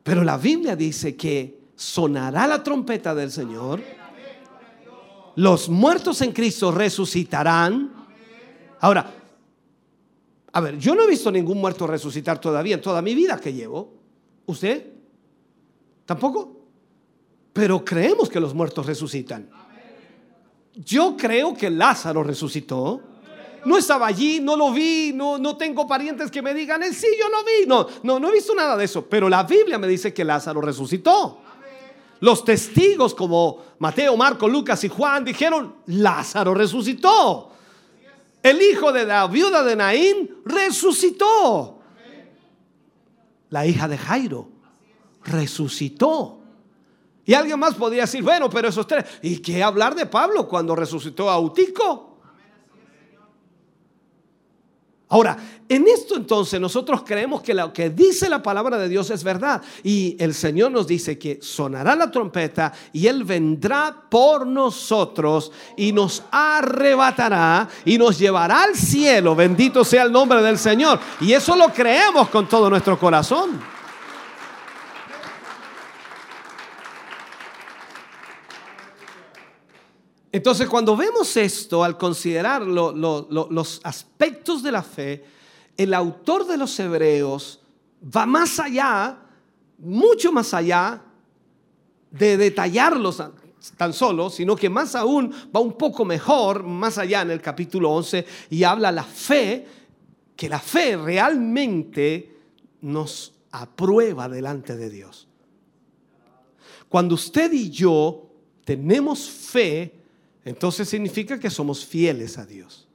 [0.03, 3.83] Pero la Biblia dice que sonará la trompeta del Señor.
[5.37, 8.07] Los muertos en Cristo resucitarán.
[8.81, 9.18] Ahora,
[10.59, 13.53] a ver, yo no he visto ningún muerto resucitar todavía en toda mi vida que
[13.53, 13.95] llevo.
[14.45, 14.87] ¿Usted?
[16.05, 16.57] ¿Tampoco?
[17.53, 19.49] Pero creemos que los muertos resucitan.
[20.75, 23.01] Yo creo que Lázaro resucitó.
[23.67, 27.07] No estaba allí, no lo vi, no, no tengo parientes que me digan, eh, sí,
[27.17, 27.65] yo lo vi.
[27.69, 29.07] No, no, no he visto nada de eso.
[29.09, 31.39] Pero la Biblia me dice que Lázaro resucitó.
[32.19, 37.53] Los testigos como Mateo, Marco, Lucas y Juan dijeron, Lázaro resucitó.
[38.49, 41.81] El hijo de la viuda de Naín resucitó.
[43.51, 44.49] La hija de Jairo
[45.23, 46.41] resucitó.
[47.27, 49.05] Y alguien más podría decir, bueno, pero esos tres.
[49.21, 52.08] ¿Y qué hablar de Pablo cuando resucitó a Utico?
[55.11, 55.39] Ahora,
[55.71, 59.63] en esto entonces nosotros creemos que lo que dice la palabra de Dios es verdad.
[59.83, 65.93] Y el Señor nos dice que sonará la trompeta y Él vendrá por nosotros y
[65.93, 69.35] nos arrebatará y nos llevará al cielo.
[69.35, 71.01] Bendito sea el nombre del Señor.
[71.23, 73.78] Y eso lo creemos con todo nuestro corazón.
[80.31, 85.25] Entonces, cuando vemos esto, al considerar los aspectos de la fe,
[85.77, 87.61] el autor de los hebreos
[88.15, 89.19] va más allá,
[89.79, 91.03] mucho más allá
[92.11, 93.23] de detallarlos
[93.77, 97.91] tan solo, sino que más aún va un poco mejor, más allá en el capítulo
[97.93, 99.67] 11, y habla la fe,
[100.37, 102.37] que la fe realmente
[102.83, 105.27] nos aprueba delante de Dios.
[106.89, 108.31] Cuando usted y yo
[108.65, 109.98] tenemos fe,
[110.49, 112.89] entonces significa que somos fieles a Dios.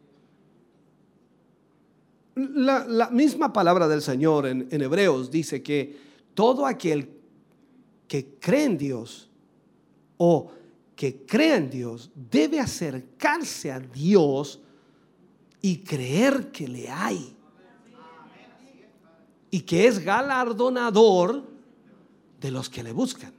[2.36, 5.96] La, misma palabra del Señor en, en Hebreos dice que
[6.34, 7.12] todo aquel
[8.08, 9.30] que cree en Dios
[10.18, 10.52] o
[10.96, 14.60] que cree en Dios debe acercarse a Dios
[15.62, 17.38] y creer que le hay.
[19.52, 21.44] Y que es galardonador
[22.42, 23.32] de los que le buscan.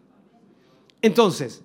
[1.03, 1.64] Entonces,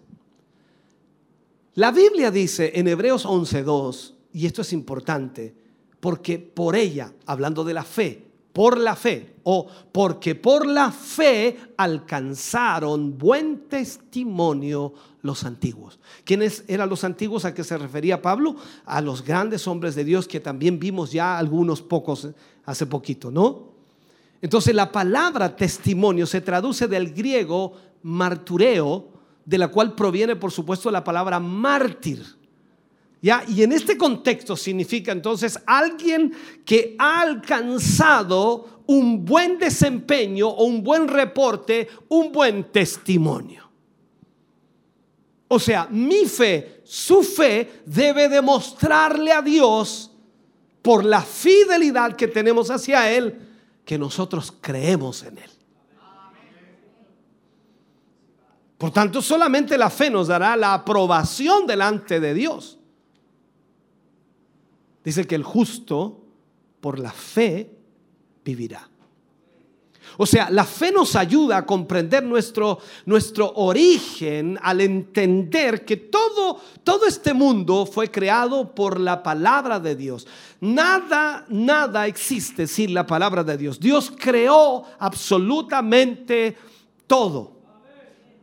[1.80, 5.56] la Biblia dice en Hebreos 11.2, y esto es importante,
[6.02, 11.58] porque por ella, hablando de la fe, por la fe, o porque por la fe
[11.78, 16.00] alcanzaron buen testimonio los antiguos.
[16.26, 18.58] ¿Quiénes eran los antiguos a que se refería Pablo?
[18.84, 22.28] A los grandes hombres de Dios que también vimos ya algunos pocos
[22.66, 23.70] hace poquito, ¿no?
[24.42, 27.72] Entonces la palabra testimonio se traduce del griego
[28.04, 29.19] martureo,
[29.50, 32.24] de la cual proviene, por supuesto, la palabra mártir.
[33.20, 33.44] ¿Ya?
[33.48, 36.32] Y en este contexto significa entonces alguien
[36.64, 43.68] que ha alcanzado un buen desempeño o un buen reporte, un buen testimonio.
[45.48, 50.12] O sea, mi fe, su fe debe demostrarle a Dios
[50.84, 53.48] por la fidelidad que tenemos hacia Él,
[53.84, 55.59] que nosotros creemos en Él.
[58.80, 62.80] Por tanto, solamente la fe nos dará la aprobación delante de Dios.
[65.04, 66.24] Dice que el justo
[66.80, 67.76] por la fe
[68.46, 68.90] vivirá.
[70.16, 76.62] O sea, la fe nos ayuda a comprender nuestro, nuestro origen al entender que todo,
[76.86, 80.26] todo este mundo fue creado por la palabra de Dios.
[80.62, 83.78] Nada, nada existe sin la palabra de Dios.
[83.78, 86.56] Dios creó absolutamente
[87.06, 87.59] todo.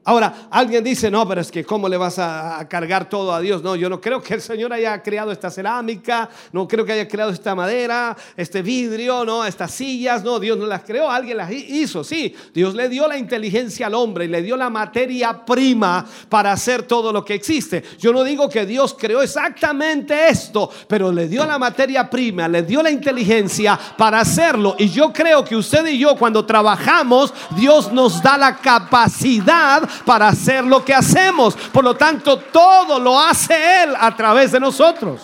[0.08, 3.64] Ahora, alguien dice, no, pero es que ¿cómo le vas a, cargar todo a Dios?
[3.64, 7.08] No, yo no creo que el Señor haya creado esta cerámica, no creo que haya
[7.08, 11.50] creado esta madera, este vidrio, no, estas sillas, no, Dios no las creó, alguien las
[11.50, 12.32] hizo, sí.
[12.54, 16.84] Dios le dio la inteligencia al hombre y le dio la materia prima para hacer
[16.84, 17.82] todo lo que existe.
[17.98, 22.62] Yo no digo que Dios creó exactamente esto, pero le dio la materia prima, le
[22.62, 24.76] dio la inteligencia para hacerlo.
[24.78, 30.28] Y yo creo que usted y yo cuando trabajamos, Dios nos da la capacidad para
[30.28, 31.55] hacer lo que hacemos.
[31.73, 35.23] Por lo tanto, todo lo hace Él a través de nosotros.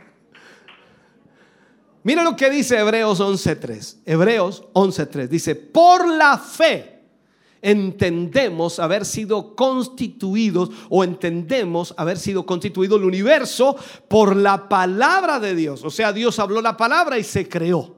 [2.03, 3.98] Mira lo que dice Hebreos 11.3.
[4.06, 6.99] Hebreos 11.3 dice, por la fe
[7.61, 13.76] entendemos haber sido constituidos o entendemos haber sido constituido el universo
[14.07, 15.84] por la palabra de Dios.
[15.84, 17.95] O sea, Dios habló la palabra y se creó.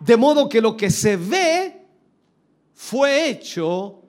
[0.00, 1.83] De modo que lo que se ve
[2.84, 4.02] fue hecho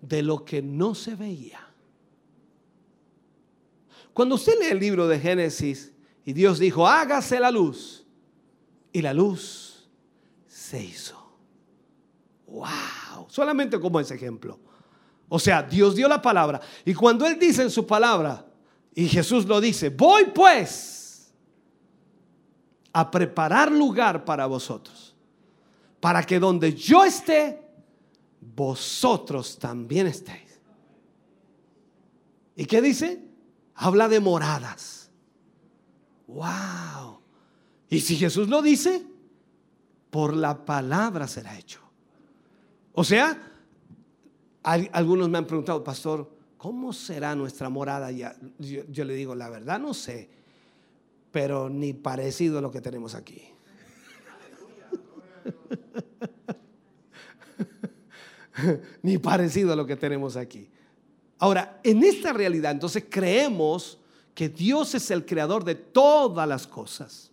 [0.00, 1.60] de lo que no se veía.
[4.14, 5.92] Cuando usted lee el libro de Génesis
[6.24, 8.06] y Dios dijo, hágase la luz,
[8.92, 9.90] y la luz
[10.46, 11.36] se hizo.
[12.46, 13.26] ¡Wow!
[13.28, 14.58] Solamente como ese ejemplo.
[15.28, 16.62] O sea, Dios dio la palabra.
[16.84, 18.46] Y cuando Él dice en su palabra,
[18.94, 21.34] y Jesús lo dice, voy pues
[22.92, 25.14] a preparar lugar para vosotros,
[26.00, 27.63] para que donde yo esté,
[28.54, 30.60] vosotros también estéis.
[32.56, 33.22] ¿Y qué dice?
[33.74, 35.10] Habla de moradas.
[36.26, 37.20] Wow.
[37.88, 39.04] Y si Jesús lo dice,
[40.10, 41.80] por la palabra será hecho.
[42.92, 43.52] O sea,
[44.62, 48.12] algunos me han preguntado, pastor, ¿cómo será nuestra morada?
[48.12, 50.30] Ya, yo le digo, la verdad no sé,
[51.32, 53.42] pero ni parecido a lo que tenemos aquí.
[59.02, 60.68] ni parecido a lo que tenemos aquí.
[61.38, 63.98] Ahora, en esta realidad, entonces creemos
[64.34, 67.30] que Dios es el creador de todas las cosas.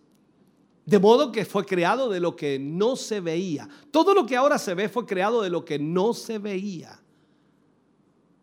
[0.84, 3.68] De modo que fue creado de lo que no se veía.
[3.90, 7.00] Todo lo que ahora se ve fue creado de lo que no se veía.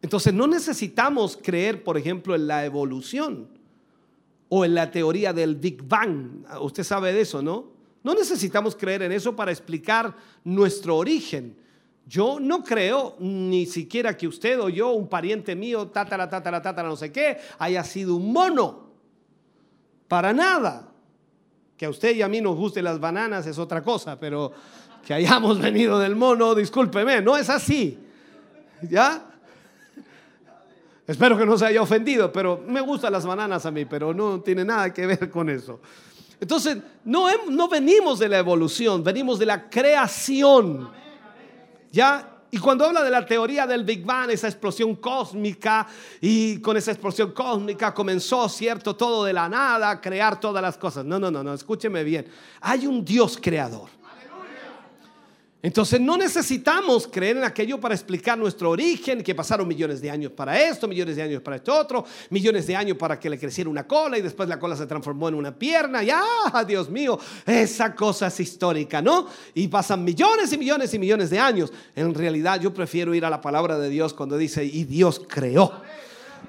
[0.02, 3.50] Entonces no necesitamos creer, por ejemplo, en la evolución
[4.48, 6.46] o en la teoría del Big Bang.
[6.62, 7.68] Usted sabe de eso, ¿no?
[8.04, 10.16] No necesitamos creer en eso para explicar
[10.46, 11.58] nuestro origen.
[12.10, 16.90] Yo no creo ni siquiera que usted o yo, un pariente mío, tatara, tatara, tatara,
[16.90, 18.90] no sé qué, haya sido un mono.
[20.08, 20.88] Para nada.
[21.78, 24.52] Que a usted y a mí nos gusten las bananas es otra cosa, pero
[25.06, 28.00] que hayamos venido del mono, discúlpeme, no es así.
[28.90, 29.24] ¿Ya?
[31.06, 34.42] Espero que no se haya ofendido, pero me gustan las bananas a mí, pero no
[34.42, 35.80] tiene nada que ver con eso.
[36.42, 40.98] Entonces, no, no venimos de la evolución, venimos de la creación.
[41.92, 42.36] ¿Ya?
[42.52, 45.86] Y cuando habla de la teoría del Big Bang, esa explosión cósmica,
[46.20, 48.96] y con esa explosión cósmica comenzó, ¿cierto?
[48.96, 51.06] Todo de la nada, crear todas las cosas.
[51.06, 52.28] No, no, no, no, escúcheme bien.
[52.62, 53.99] Hay un Dios creador.
[55.62, 60.32] Entonces no necesitamos creer en aquello para explicar nuestro origen, que pasaron millones de años
[60.32, 63.70] para esto, millones de años para esto otro, millones de años para que le creciera
[63.70, 66.02] una cola y después la cola se transformó en una pierna.
[66.02, 66.24] Ya,
[66.66, 69.28] Dios mío, esa cosa es histórica, ¿no?
[69.54, 71.74] Y pasan millones y millones y millones de años.
[71.94, 75.74] En realidad yo prefiero ir a la palabra de Dios cuando dice, y Dios creó.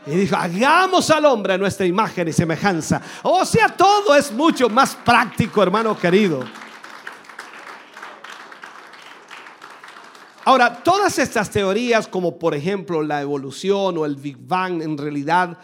[0.07, 3.03] Y dijo, hagamos al hombre nuestra imagen y semejanza.
[3.24, 6.45] O sea, todo es mucho más práctico, hermano querido.
[10.45, 15.59] Ahora, todas estas teorías, como por ejemplo la evolución o el Big Bang, en realidad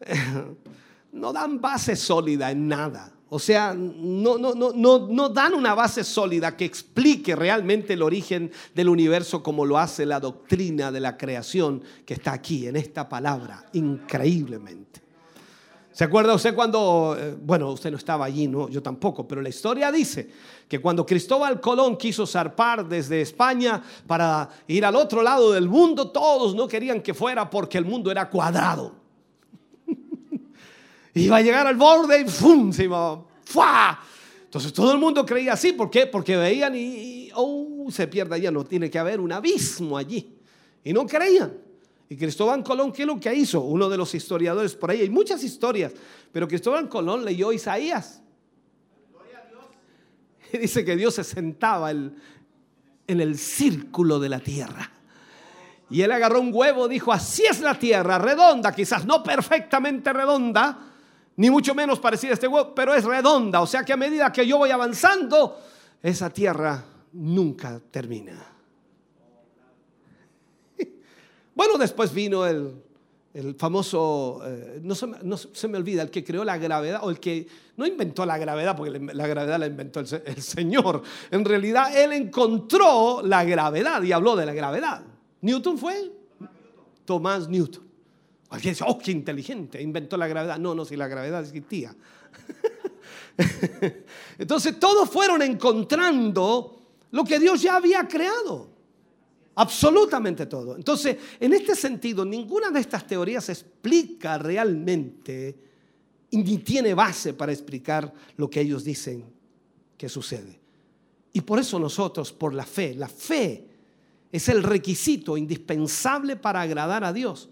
[1.12, 3.12] no dan base sólida en nada.
[3.28, 4.72] O sea, no, no, no,
[5.08, 10.04] no, dan una base sólida que explique realmente el origen del universo como lo hace
[10.04, 15.01] la doctrina de la creación que está aquí en esta palabra, increíblemente.
[15.92, 19.50] ¿Se acuerda usted cuando, eh, bueno, usted no estaba allí, no, yo tampoco, pero la
[19.50, 20.30] historia dice
[20.66, 26.10] que cuando Cristóbal Colón quiso zarpar desde España para ir al otro lado del mundo,
[26.10, 28.94] todos no querían que fuera porque el mundo era cuadrado.
[31.14, 32.72] iba a llegar al borde y ¡fum!
[32.72, 33.22] Se iba.
[34.44, 36.06] Entonces todo el mundo creía así, ¿por qué?
[36.06, 40.38] Porque veían y, oh, se pierde allá, no tiene que haber un abismo allí.
[40.84, 41.52] Y no creían.
[42.12, 43.62] Y Cristóbal Colón, ¿qué es lo que hizo?
[43.62, 45.94] Uno de los historiadores, por ahí hay muchas historias,
[46.30, 48.20] pero Cristóbal Colón leyó Isaías.
[50.52, 52.14] Y dice que Dios se sentaba en,
[53.06, 54.90] en el círculo de la tierra.
[55.88, 60.92] Y él agarró un huevo, dijo, así es la tierra, redonda, quizás no perfectamente redonda,
[61.36, 63.62] ni mucho menos parecida a este huevo, pero es redonda.
[63.62, 65.58] O sea que a medida que yo voy avanzando,
[66.02, 66.84] esa tierra
[67.14, 68.51] nunca termina.
[71.62, 72.74] Bueno, después vino el,
[73.34, 77.10] el famoso, eh, no, se, no, se, me olvida, el que creó la gravedad, o
[77.10, 81.04] el que no inventó la gravedad, porque la gravedad la inventó el, el, Señor.
[81.30, 85.04] En realidad, Él encontró la gravedad y habló de la gravedad.
[85.40, 86.10] ¿Newton fue?
[87.04, 87.84] Tomás Newton.
[88.50, 90.58] Alguien dice, oh, qué inteligente, inventó la gravedad.
[90.58, 91.94] No, no, si la gravedad existía.
[94.36, 96.82] Entonces, todos fueron encontrando
[97.12, 98.71] lo que Dios ya había creado.
[99.54, 100.76] Absolutamente todo.
[100.76, 105.58] Entonces, en este sentido, ninguna de estas teorías explica realmente
[106.30, 109.24] ni tiene base para explicar lo que ellos dicen
[109.98, 110.58] que sucede.
[111.34, 113.66] Y por eso nosotros, por la fe, la fe
[114.30, 117.50] es el requisito indispensable para agradar a Dios.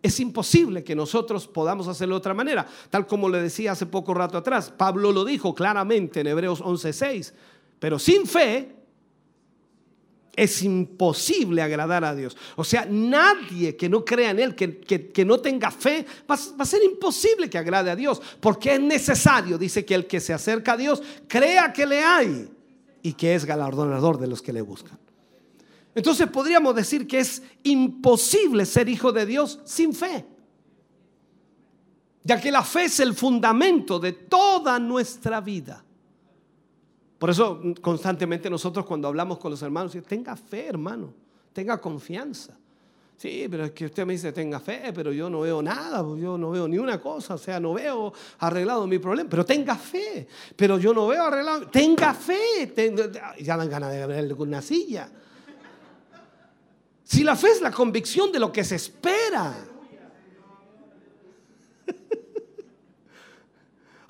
[0.00, 2.66] Es imposible que nosotros podamos hacerlo de otra manera.
[2.90, 7.32] Tal como le decía hace poco rato atrás, Pablo lo dijo claramente en Hebreos 11:6.
[7.78, 8.81] Pero sin fe
[10.34, 12.36] es imposible agradar a Dios.
[12.56, 16.62] O sea, nadie que no crea en Él, que, que, no tenga fe, va, va,
[16.62, 18.20] a ser imposible que agrade a Dios.
[18.40, 22.48] Porque es necesario, dice que el que se acerca a Dios, crea que le hay
[23.02, 24.98] y que es galardonador de los que le buscan.
[25.94, 30.24] Entonces podríamos decir que es imposible ser hijo de Dios sin fe.
[32.24, 35.84] Ya que la fe es el fundamento de toda nuestra vida.
[37.22, 41.14] Por eso constantemente nosotros cuando hablamos con los hermanos, tenga fe hermano,
[41.52, 42.58] tenga confianza.
[43.16, 46.20] Sí, pero es que usted me dice, tenga fe, pero yo no veo nada, pues
[46.20, 49.76] yo no veo ni una cosa, o sea, no veo arreglado mi problema, pero tenga
[49.76, 50.26] fe,
[50.56, 52.74] pero yo no veo arreglado, tenga fe,
[53.38, 55.08] ya dan ganas de ver una silla.
[57.04, 59.54] Si la fe es la convicción de lo que se espera.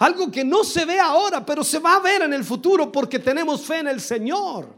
[0.02, 3.20] Algo que no se ve ahora, pero se va a ver en el futuro porque
[3.20, 4.74] tenemos fe en el Señor.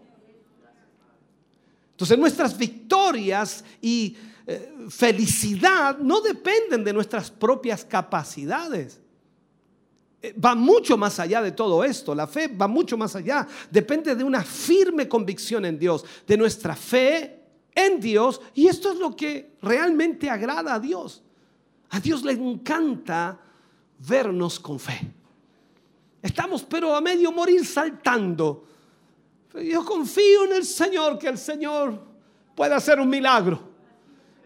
[1.92, 4.14] Entonces nuestras victorias y
[4.46, 9.00] eh, felicidad no dependen de nuestras propias capacidades.
[10.20, 12.14] Eh, va mucho más allá de todo esto.
[12.14, 13.48] La fe va mucho más allá.
[13.70, 17.40] Depende de una firme convicción en Dios, de nuestra fe
[17.74, 21.22] en Dios y esto es lo que realmente agrada a Dios.
[21.88, 23.40] A Dios le encanta
[24.06, 25.00] vernos con fe.
[26.22, 28.64] Estamos pero a medio morir saltando.
[29.62, 32.00] Yo confío en el Señor, que el Señor
[32.54, 33.60] puede hacer un milagro.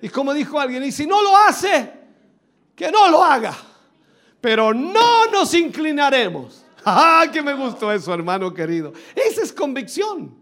[0.03, 1.93] Y como dijo alguien, y si no lo hace,
[2.75, 3.57] que no lo haga.
[4.41, 6.65] Pero no nos inclinaremos.
[6.85, 8.93] ¡Ah, que me gustó eso, hermano querido!
[9.15, 10.37] Esa es convicción.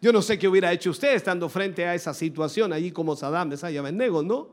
[0.00, 3.52] Yo no sé qué hubiera hecho usted estando frente a esa situación allí como Saddam,
[3.52, 4.48] esa Abednego, ¿no?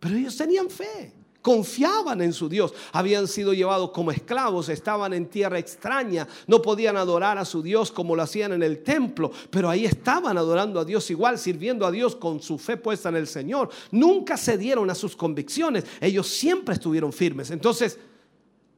[0.00, 1.12] Pero ellos tenían fe,
[1.42, 6.96] confiaban en su Dios, habían sido llevados como esclavos, estaban en tierra extraña, no podían
[6.96, 10.84] adorar a su Dios como lo hacían en el templo, pero ahí estaban adorando a
[10.84, 13.70] Dios igual, sirviendo a Dios con su fe puesta en el Señor.
[13.90, 17.50] Nunca cedieron a sus convicciones, ellos siempre estuvieron firmes.
[17.50, 17.98] Entonces,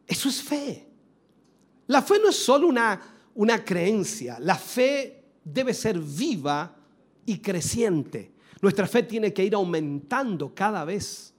[0.07, 0.87] eso es fe.
[1.87, 3.01] La fe no es solo una,
[3.35, 6.77] una creencia, la fe debe ser viva
[7.27, 8.32] y creciente.
[8.61, 11.35] Nuestra fe tiene que ir aumentando cada vez.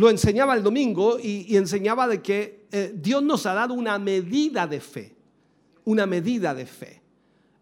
[0.00, 4.66] Lo enseñaba el domingo y, enseñaba de que eh, Dios nos ha dado una medida
[4.66, 5.14] de fe,
[5.84, 7.02] una medida de fe.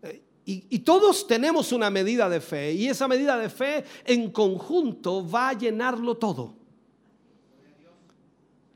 [0.05, 5.29] Eh, y, todos tenemos una medida de fe y esa medida de fe en conjunto
[5.29, 6.55] va a llenarlo todo.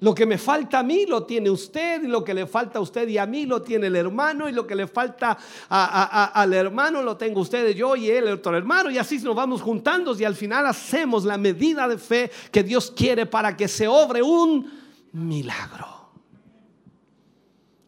[0.02, 2.82] Lo que me falta a mí lo tiene usted y lo que le falta a
[2.82, 5.38] usted y a mí lo tiene el hermano y lo que le falta
[5.68, 9.62] al hermano lo tengo usted, yo y él, el otro hermano y así nos vamos
[9.62, 13.86] juntando y al final hacemos la medida de fe que Dios quiere para que se
[13.86, 14.68] obre un
[15.12, 16.10] milagro.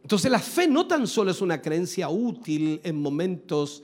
[0.01, 3.82] Entonces la fe no tan solo es una creencia útil en momentos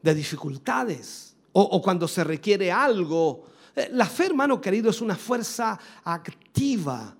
[0.00, 3.44] de dificultades o, o cuando se requiere algo.
[3.76, 7.16] Eh, la fe, hermano querido, es una fuerza activa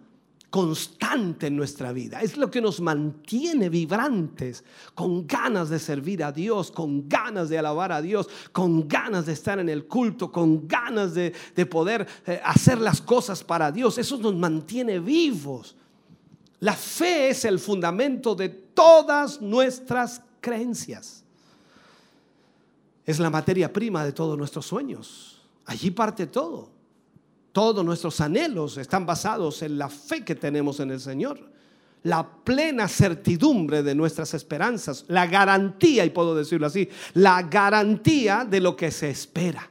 [0.51, 2.21] constante en nuestra vida.
[2.21, 4.65] Es lo que nos mantiene vibrantes,
[4.95, 9.33] con ganas de servir a Dios, con ganas de alabar a Dios, con ganas de
[9.33, 11.33] estar en el culto, con ganas de,
[11.71, 13.97] poder eh, hacer las cosas para Dios.
[13.97, 15.77] Eso nos mantiene vivos.
[16.59, 21.25] La fe es el fundamento de todas nuestras creencias.
[23.07, 25.41] Es la materia prima de todos nuestros sueños.
[25.65, 26.80] Allí parte todo.
[27.53, 31.51] Todos nuestros anhelos están basados en la fe que tenemos en el Señor.
[32.03, 38.61] la plena certidumbre de nuestras esperanzas, la garantía, y puedo decirlo así, la garantía de
[38.61, 39.69] lo que se espera.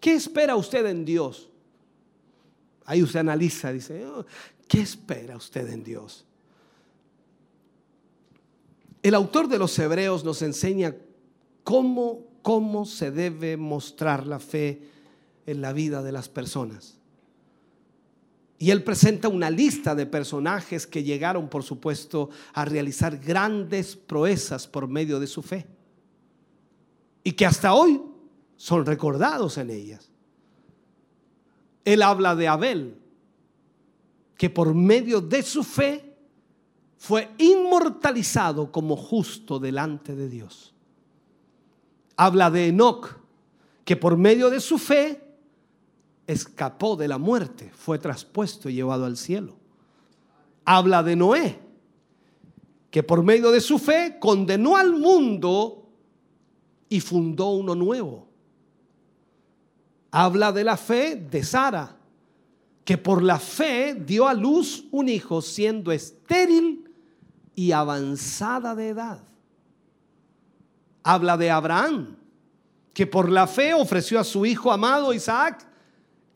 [0.00, 1.50] ¿Qué espera usted en Dios?
[2.86, 4.24] Ahí usted analiza, dice, oh,
[4.66, 6.24] ¿qué espera usted en Dios?
[9.02, 10.94] El autor de los Hebreos nos enseña
[11.62, 14.80] cómo, cómo se debe mostrar la fe
[15.48, 16.98] en la vida de las personas.
[18.58, 24.66] Y él presenta una lista de personajes que llegaron, por supuesto, a realizar grandes proezas
[24.66, 25.66] por medio de su fe.
[27.24, 27.98] Y que hasta hoy
[28.56, 30.10] son recordados en ellas.
[31.84, 32.98] Él habla de Abel,
[34.36, 36.14] que por medio de su fe
[36.98, 40.74] fue inmortalizado como justo delante de Dios.
[42.16, 43.18] Habla de Enoch,
[43.86, 45.27] que por medio de su fe
[46.28, 49.56] escapó de la muerte, fue traspuesto y llevado al cielo.
[50.64, 51.58] Habla de Noé,
[52.90, 55.88] que por medio de su fe condenó al mundo
[56.90, 58.28] y fundó uno nuevo.
[60.10, 61.96] Habla de la fe de Sara,
[62.84, 66.90] que por la fe dio a luz un hijo siendo estéril
[67.54, 69.20] y avanzada de edad.
[71.02, 72.16] Habla de Abraham,
[72.92, 75.67] que por la fe ofreció a su hijo amado Isaac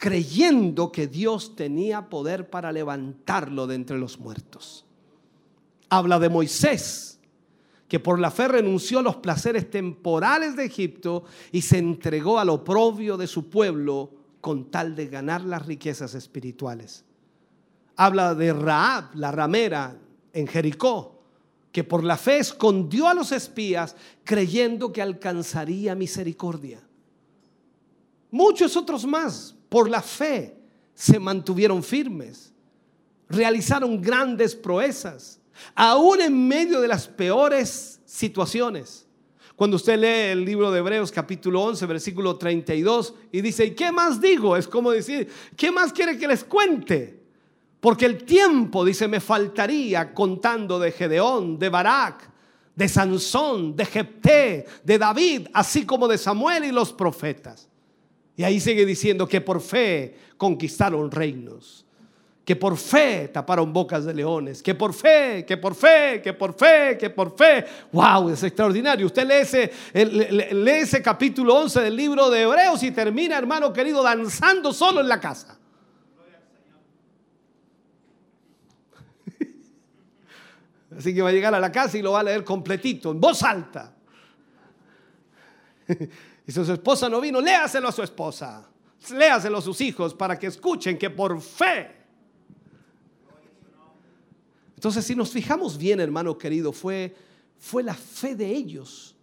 [0.02, 4.84] creyendo que Dios tenía poder para levantarlo de entre los muertos.
[5.90, 7.20] Habla de Moisés,
[7.86, 11.22] que por la fe renunció a los placeres temporales de Egipto
[11.52, 14.10] y se entregó al oprobio de su pueblo
[14.40, 17.04] con tal de ganar las riquezas espirituales.
[17.94, 19.96] Habla de Raab, la ramera
[20.32, 21.22] en Jericó,
[21.70, 26.82] que por la fe escondió a los espías creyendo que alcanzaría misericordia.
[28.32, 30.54] Muchos otros más por la fe
[30.92, 32.52] se mantuvieron firmes,
[33.26, 35.40] realizaron grandes proezas,
[35.74, 39.06] aún en medio de las peores situaciones.
[39.56, 43.90] Cuando usted lee el libro de Hebreos capítulo 11, versículo 32, y dice, ¿y qué
[43.90, 44.58] más digo?
[44.58, 45.26] Es como decir,
[45.56, 47.22] ¿qué más quiere que les cuente?
[47.80, 52.30] Porque el tiempo, dice, me faltaría contando de Gedeón, de Barak,
[52.76, 57.70] de Sansón, de Jepté, de David, así como de Samuel y los profetas.
[58.42, 61.86] Y ahí sigue diciendo que por fe conquistaron reinos,
[62.44, 66.52] que por fe taparon bocas de leones, que por fe, que por fe, que por
[66.52, 67.64] fe, que por fe.
[67.92, 68.30] ¡Wow!
[68.30, 69.06] Es extraordinario.
[69.06, 69.70] Usted lee ese,
[70.54, 75.08] lee ese capítulo 11 del libro de Hebreos y termina, hermano querido, danzando solo en
[75.08, 75.56] la casa.
[80.98, 83.20] Así que va a llegar a la casa y lo va a leer completito, en
[83.20, 83.94] voz alta.
[86.46, 88.68] Y si su esposa no vino, léaselo a su esposa.
[89.10, 92.02] Léaselo a sus hijos para que escuchen que por fe.
[94.74, 97.14] Entonces, si nos fijamos bien, hermano querido, fue,
[97.58, 99.14] fue la fe de ellos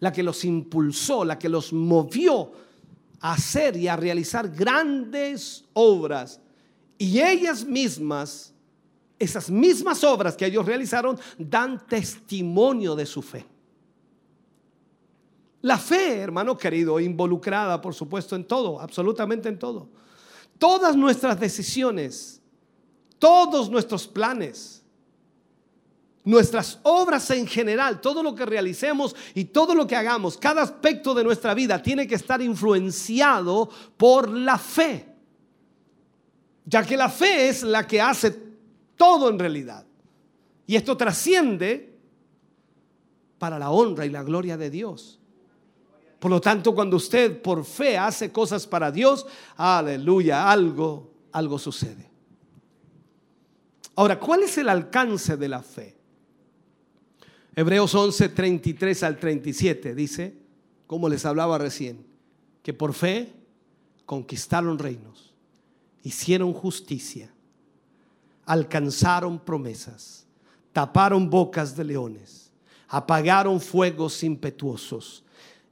[0.00, 2.52] la que los impulsó, la que los movió
[3.20, 6.40] a hacer y a realizar grandes obras.
[6.98, 8.52] Y ellas mismas,
[9.18, 13.46] esas mismas obras que ellos realizaron, dan testimonio de su fe.
[15.66, 19.88] La fe, hermano querido, involucrada, por supuesto, en todo, absolutamente en todo.
[20.58, 22.40] Todas nuestras decisiones,
[23.18, 24.84] todos nuestros planes,
[26.22, 31.14] nuestras obras en general, todo lo que realicemos y todo lo que hagamos, cada aspecto
[31.14, 35.16] de nuestra vida tiene que estar influenciado por la fe.
[36.64, 38.40] Ya que la fe es la que hace
[38.94, 39.84] todo en realidad.
[40.64, 41.98] Y esto trasciende
[43.40, 45.18] para la honra y la gloria de Dios.
[46.18, 49.26] Por lo tanto, cuando usted por fe hace cosas para Dios,
[49.56, 52.10] aleluya, algo, algo sucede.
[53.94, 55.96] Ahora, ¿cuál es el alcance de la fe?
[57.54, 60.38] Hebreos 11, 33 al 37 dice,
[60.86, 62.06] como les hablaba recién,
[62.62, 63.32] que por fe
[64.04, 65.34] conquistaron reinos,
[66.02, 67.32] hicieron justicia,
[68.44, 70.26] alcanzaron promesas,
[70.72, 72.52] taparon bocas de leones,
[72.88, 75.24] apagaron fuegos impetuosos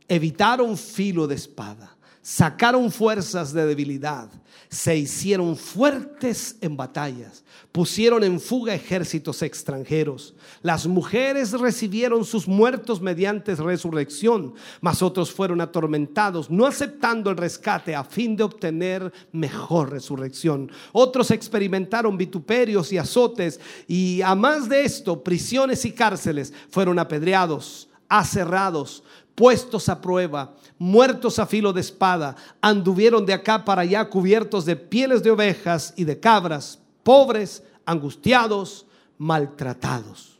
[0.08, 4.30] evitaron filo de espada, sacaron fuerzas de debilidad,
[4.68, 10.34] se hicieron fuertes en batallas, pusieron en fuga ejércitos extranjeros.
[10.62, 17.94] Las mujeres recibieron sus muertos mediante resurrección, mas otros fueron atormentados, no aceptando el rescate
[17.94, 20.72] a fin de obtener mejor resurrección.
[20.92, 27.88] Otros experimentaron vituperios y azotes y a más de esto, prisiones y cárceles fueron apedreados,
[28.08, 29.02] aserrados,
[29.34, 34.76] puestos a prueba, muertos a filo de espada, anduvieron de acá para allá cubiertos de
[34.76, 38.86] pieles de ovejas y de cabras, pobres, angustiados,
[39.18, 40.38] maltratados.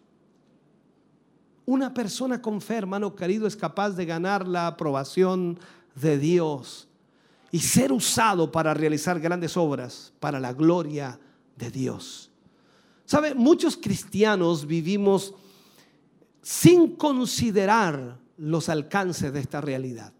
[1.66, 5.58] Una persona con fe, hermano querido, es capaz de ganar la aprobación
[5.94, 6.88] de Dios
[7.50, 11.18] y ser usado para realizar grandes obras para la gloria
[11.56, 12.30] de Dios.
[13.06, 13.34] ¿Sabe?
[13.34, 15.34] Muchos cristianos vivimos
[16.42, 20.12] sin considerar los alcances de esta realidad.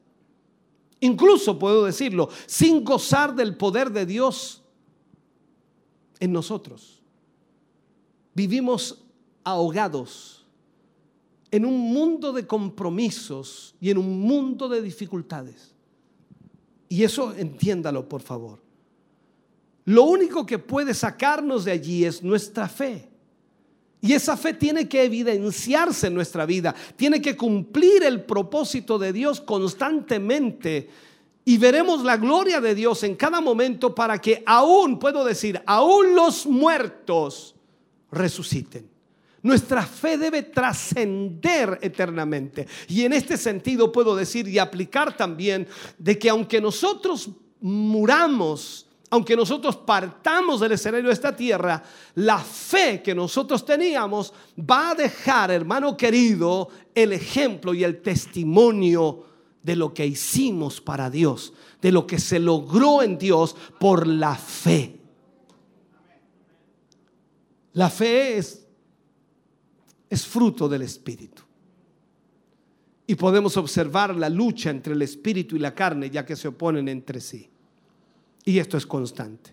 [1.01, 4.63] Incluso puedo decirlo, sin gozar del poder de Dios
[6.21, 7.03] en nosotros.
[8.35, 9.05] Vivimos
[9.45, 10.47] ahogados
[11.51, 15.75] en un mundo de compromisos y en un mundo de dificultades.
[16.89, 18.61] Y eso entiéndalo, por favor.
[19.85, 23.14] Lo único que puede sacarnos de allí es nuestra fe.
[24.05, 29.15] Y esa fe tiene que evidenciarse en nuestra vida, tiene que cumplir el propósito de
[29.15, 30.91] Dios constantemente.
[31.47, 36.15] Y veremos la gloria de Dios en cada momento para que aún, puedo decir, aún
[36.15, 37.55] los muertos
[38.13, 38.91] resuciten.
[39.41, 42.67] Nuestra fe debe trascender eternamente.
[42.89, 45.67] Y en este sentido puedo decir y aplicar también
[45.97, 51.81] de que aunque nosotros muramos, aunque nosotros partamos del escenario de esta tierra,
[52.17, 59.25] la fe que nosotros teníamos va a dejar, hermano querido, el ejemplo y el testimonio
[59.63, 64.35] de lo que hicimos para Dios, de lo que se logró en Dios por la
[64.35, 64.99] fe.
[67.75, 68.67] La fe es,
[70.11, 71.43] es fruto del Espíritu.
[73.07, 76.89] Y podemos observar la lucha entre el Espíritu y la carne, ya que se oponen
[76.89, 77.54] entre sí.
[78.45, 79.53] Y esto es constante.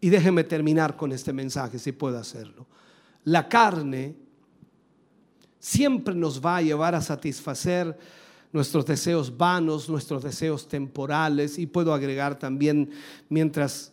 [0.00, 2.66] Y déjeme terminar con este mensaje, si puedo hacerlo.
[3.24, 4.16] La carne
[5.58, 7.98] siempre nos va a llevar a satisfacer
[8.52, 12.90] nuestros deseos vanos, nuestros deseos temporales y puedo agregar también
[13.28, 13.92] mientras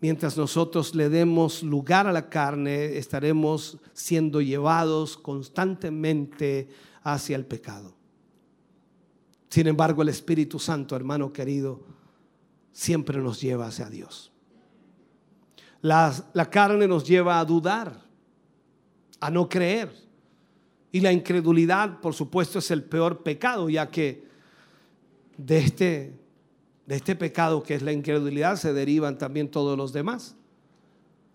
[0.00, 6.68] mientras nosotros le demos lugar a la carne, estaremos siendo llevados constantemente
[7.02, 7.94] hacia el pecado.
[9.48, 11.80] Sin embargo, el Espíritu Santo, hermano querido,
[12.76, 14.30] siempre nos lleva hacia Dios.
[15.80, 18.02] La, la, carne nos lleva a dudar,
[19.18, 19.90] a no creer.
[20.92, 24.26] Y la incredulidad, por supuesto, es el peor pecado, ya que
[25.38, 26.20] de este,
[26.84, 30.35] de este pecado que es la incredulidad se derivan también todos los demás.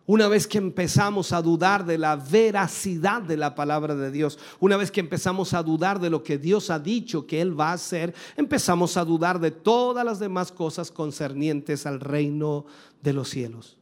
[0.07, 4.75] Una vez que empezamos a dudar de la veracidad de la palabra de Dios, una
[4.75, 7.73] vez que empezamos a dudar de lo que Dios ha dicho que Él va a
[7.73, 12.65] hacer, empezamos a dudar de todas las demás cosas concernientes al reino
[13.03, 13.77] de los cielos.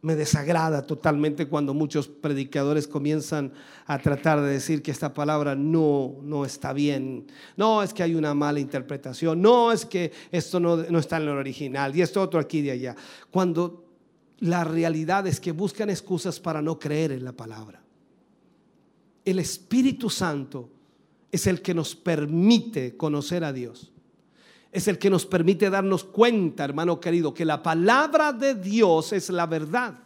[0.00, 3.52] Me desagrada totalmente cuando muchos predicadores comienzan
[3.84, 7.26] a tratar de decir que esta palabra no, no está bien.
[7.56, 9.42] No, es que hay una mala interpretación.
[9.42, 11.94] No, es que esto no, no está en el original.
[11.96, 12.96] Y esto otro aquí y de allá.
[13.32, 13.87] Cuando
[14.40, 17.82] la realidad es que buscan excusas para no creer en la palabra.
[19.24, 20.70] El Espíritu Santo
[21.30, 23.92] es el que nos permite conocer a Dios.
[24.70, 29.30] Es el que nos permite darnos cuenta, hermano querido, que la palabra de Dios es
[29.30, 29.98] la verdad.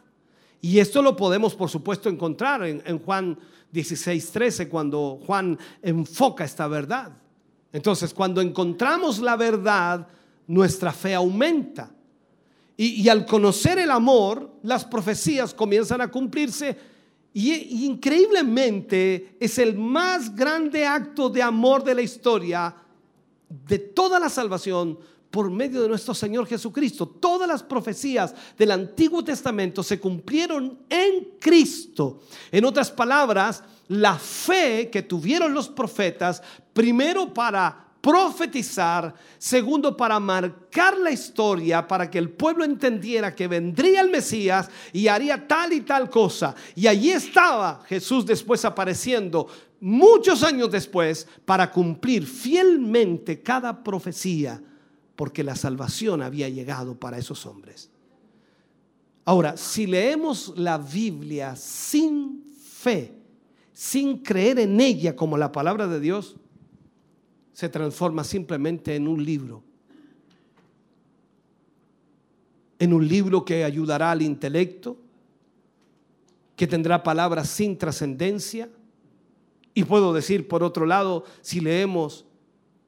[0.60, 3.36] Y esto lo podemos, por supuesto, encontrar en, Juan
[3.72, 7.12] 16, 13, cuando Juan enfoca esta verdad.
[7.72, 10.06] Entonces, cuando encontramos la verdad,
[10.46, 11.90] nuestra fe aumenta.
[12.84, 16.76] Y, al conocer el amor, las profecías comienzan a cumplirse.
[17.32, 22.74] Y, increíblemente es el más grande acto de amor de la historia
[23.48, 24.98] de toda la salvación
[25.30, 27.06] por medio de nuestro Señor Jesucristo.
[27.06, 32.22] Todas las profecías del Antiguo Testamento se cumplieron en Cristo.
[32.50, 36.42] En otras palabras, la fe que tuvieron los profetas,
[36.72, 44.00] primero para profetizar, segundo para marcar la historia, para que el pueblo entendiera que vendría
[44.00, 46.54] el Mesías y haría tal y tal cosa.
[46.74, 49.46] Y allí estaba Jesús después apareciendo
[49.80, 54.60] muchos años después para cumplir fielmente cada profecía,
[55.14, 57.88] porque la salvación había llegado para esos hombres.
[59.24, 63.14] Ahora, si leemos la Biblia sin fe,
[63.72, 66.34] sin creer en ella como la palabra de Dios,
[67.52, 69.62] se transforma simplemente en un libro.
[72.78, 74.96] En un libro que ayudará al intelecto,
[76.56, 78.68] que tendrá palabras sin trascendencia.
[79.74, 82.26] Y puedo decir, por otro lado, si leemos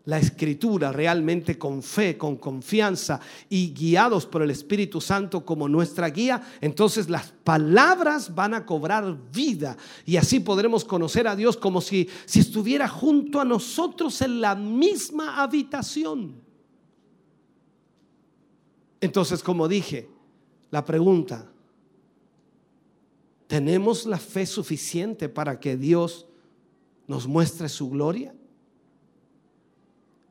[0.06, 6.10] la escritura realmente con fe, con confianza y guiados por el Espíritu Santo como nuestra
[6.10, 11.80] guía, entonces las palabras van a cobrar vida y así podremos conocer a Dios como
[11.80, 16.42] si, si estuviera junto a nosotros en la misma habitación.
[19.00, 20.08] Entonces, como dije,
[20.70, 21.50] la pregunta,
[23.46, 26.26] ¿Tenemos la fe suficiente para que Dios
[27.06, 28.34] nos muestre su gloria?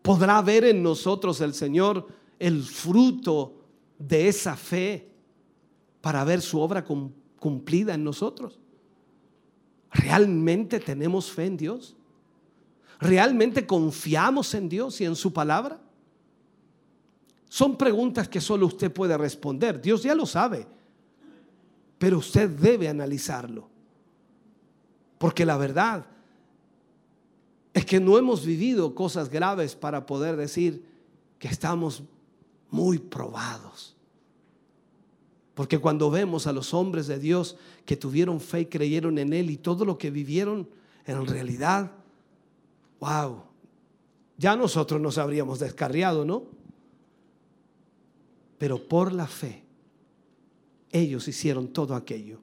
[0.04, 2.08] ¿Podrá ver en nosotros el Señor
[2.38, 3.56] el fruto
[3.98, 5.10] de esa fe
[6.02, 8.60] para ver su obra cumplida en nosotros?
[9.92, 11.96] ¿Realmente tenemos fe en Dios?
[13.00, 15.80] ¿Realmente confiamos en Dios y en su palabra?
[17.48, 19.82] Son preguntas que solo usted puede responder.
[19.82, 20.68] Dios ya lo sabe,
[21.98, 23.70] pero usted debe analizarlo.
[25.18, 26.06] Porque la verdad
[27.74, 30.86] es que no hemos vivido cosas graves para poder decir
[31.40, 32.04] que estamos
[32.70, 33.96] muy probados.
[35.54, 39.50] Porque cuando vemos a los hombres de Dios que tuvieron fe y creyeron en Él
[39.50, 40.68] y todo lo que vivieron
[41.06, 41.92] en realidad,
[43.00, 43.44] wow,
[44.38, 46.44] ya nosotros nos habríamos descarriado, ¿no?
[48.58, 49.64] Pero por la fe,
[50.92, 52.40] ellos hicieron todo aquello.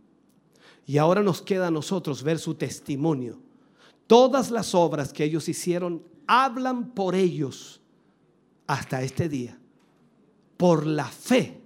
[0.87, 3.39] Y ahora nos queda a nosotros ver su testimonio.
[4.11, 7.81] Todas las obras que ellos hicieron hablan por ellos
[8.67, 9.57] hasta este día.
[10.57, 11.61] Por la fe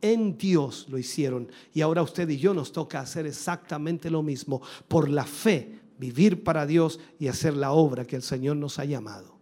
[0.00, 1.50] en Dios lo hicieron.
[1.74, 4.62] Y ahora usted y yo nos toca hacer exactamente lo mismo.
[4.86, 8.84] Por la fe, vivir para Dios y hacer la obra que el Señor nos ha
[8.84, 9.34] llamado.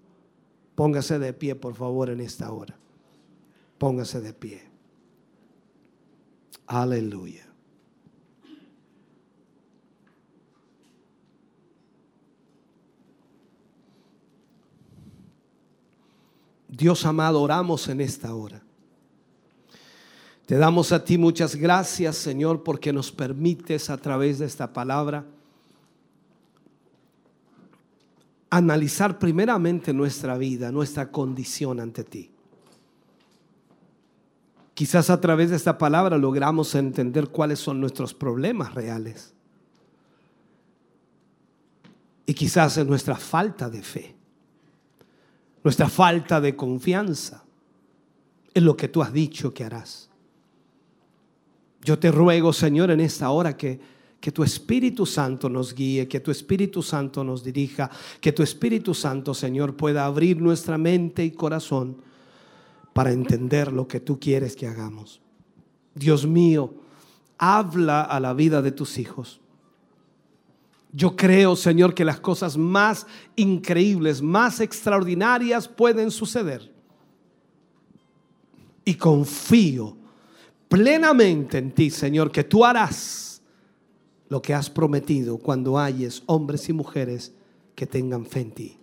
[0.77, 2.75] Póngase de pie, por favor, en esta hora.
[3.77, 4.63] Póngase de pie.
[6.67, 7.50] Aleluya.
[16.71, 18.63] Dios amado, oramos en esta hora.
[20.47, 25.25] Te damos a ti muchas gracias, Señor, porque nos permites a través de esta palabra
[28.51, 32.31] analizar primeramente nuestra vida, nuestra condición ante ti.
[34.75, 39.35] Quizás a través de esta palabra logramos entender cuáles son nuestros problemas reales.
[42.27, 44.17] Y quizás es nuestra falta de fe,
[45.63, 47.45] nuestra falta de confianza
[48.55, 50.11] en lo que tú has dicho que harás.
[51.83, 53.81] Yo te ruego, Señor, en esta hora que,
[54.21, 58.93] que tu Espíritu Santo nos guíe, que tu Espíritu Santo nos dirija, que tu Espíritu
[58.95, 61.97] Santo, Señor, pueda abrir nuestra mente y corazón
[62.93, 65.21] para entender lo que tú quieres que hagamos.
[65.95, 66.75] Dios mío,
[67.39, 69.41] habla a la vida de tus hijos.
[70.93, 73.07] Yo creo, Señor, que las cosas más
[73.37, 76.73] increíbles, más extraordinarias pueden suceder.
[78.85, 79.97] Y confío
[80.69, 83.41] plenamente en ti, Señor, que tú harás
[84.29, 87.33] lo que has prometido cuando hayes hombres y mujeres
[87.75, 88.77] que tengan fe en ti.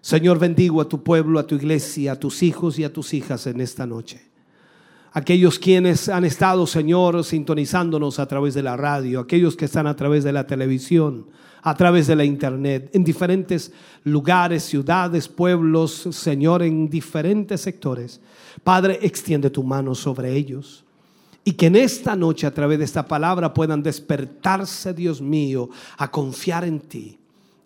[0.00, 3.46] Señor, bendigo a tu pueblo, a tu iglesia, a tus hijos y a tus hijas
[3.46, 4.27] en esta noche.
[5.12, 9.96] Aquellos quienes han estado, Señor, sintonizándonos a través de la radio, aquellos que están a
[9.96, 11.26] través de la televisión,
[11.62, 13.72] a través de la internet, en diferentes
[14.04, 18.20] lugares, ciudades, pueblos, Señor, en diferentes sectores.
[18.62, 20.84] Padre, extiende tu mano sobre ellos.
[21.44, 26.10] Y que en esta noche, a través de esta palabra, puedan despertarse, Dios mío, a
[26.10, 27.18] confiar en ti.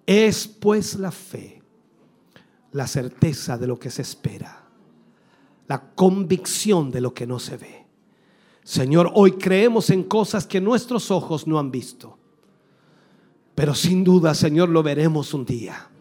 [0.07, 1.61] Es pues la fe,
[2.73, 4.62] la certeza de lo que se espera,
[5.69, 7.87] la convicción de lo que no se ve.
[8.65, 12.19] Señor, hoy creemos en cosas que nuestros ojos no han visto.
[13.55, 15.92] Pero sin duda, Señor, lo veremos un día.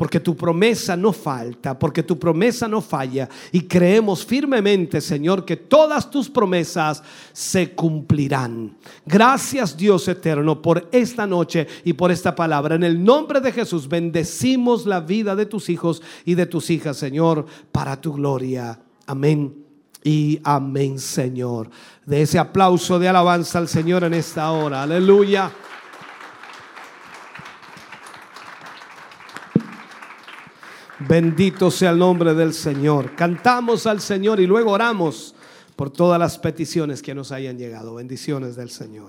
[0.00, 3.28] Porque tu promesa no falta, porque tu promesa no falla.
[3.52, 7.02] Y creemos firmemente, Señor, que todas tus promesas
[7.34, 8.78] se cumplirán.
[9.04, 12.76] Gracias, Dios eterno, por esta noche y por esta palabra.
[12.76, 16.96] En el nombre de Jesús, bendecimos la vida de tus hijos y de tus hijas,
[16.96, 18.80] Señor, para tu gloria.
[19.06, 19.54] Amén.
[20.02, 21.68] Y amén, Señor.
[22.06, 24.82] De ese aplauso de alabanza al Señor en esta hora.
[24.82, 25.52] Aleluya.
[31.08, 33.14] Bendito sea el nombre del Señor.
[33.16, 35.34] Cantamos al Señor y luego oramos
[35.74, 37.94] por todas las peticiones que nos hayan llegado.
[37.94, 39.08] Bendiciones del Señor.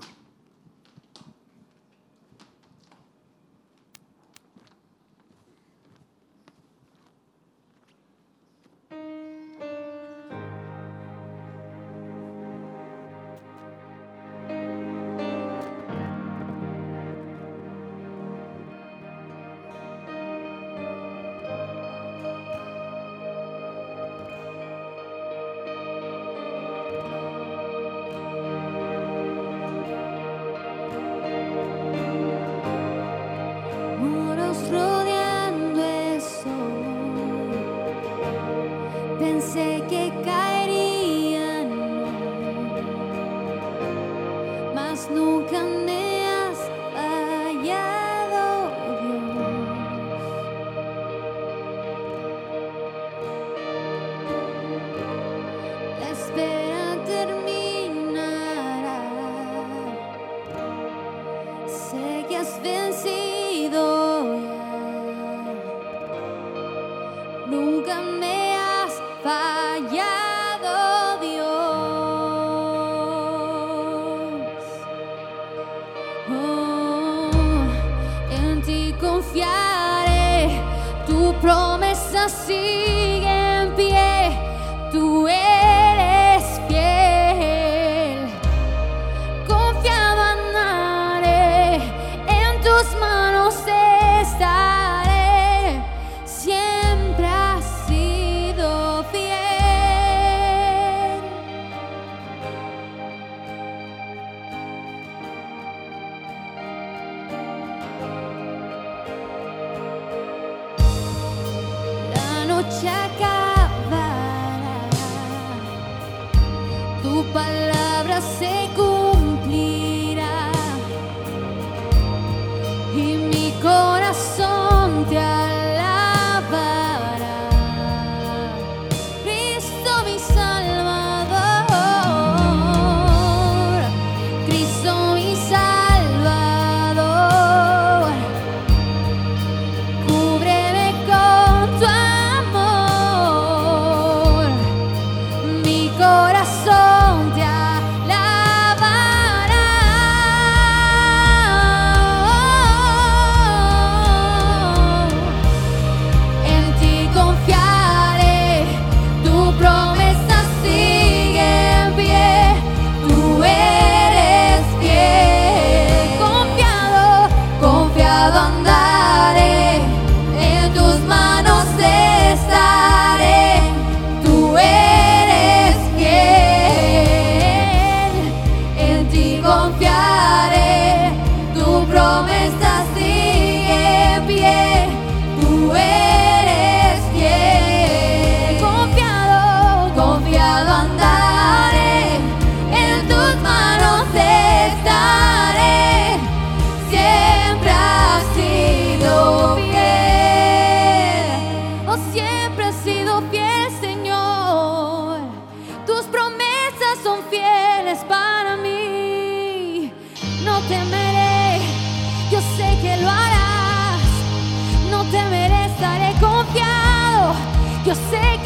[217.84, 218.41] Yo sé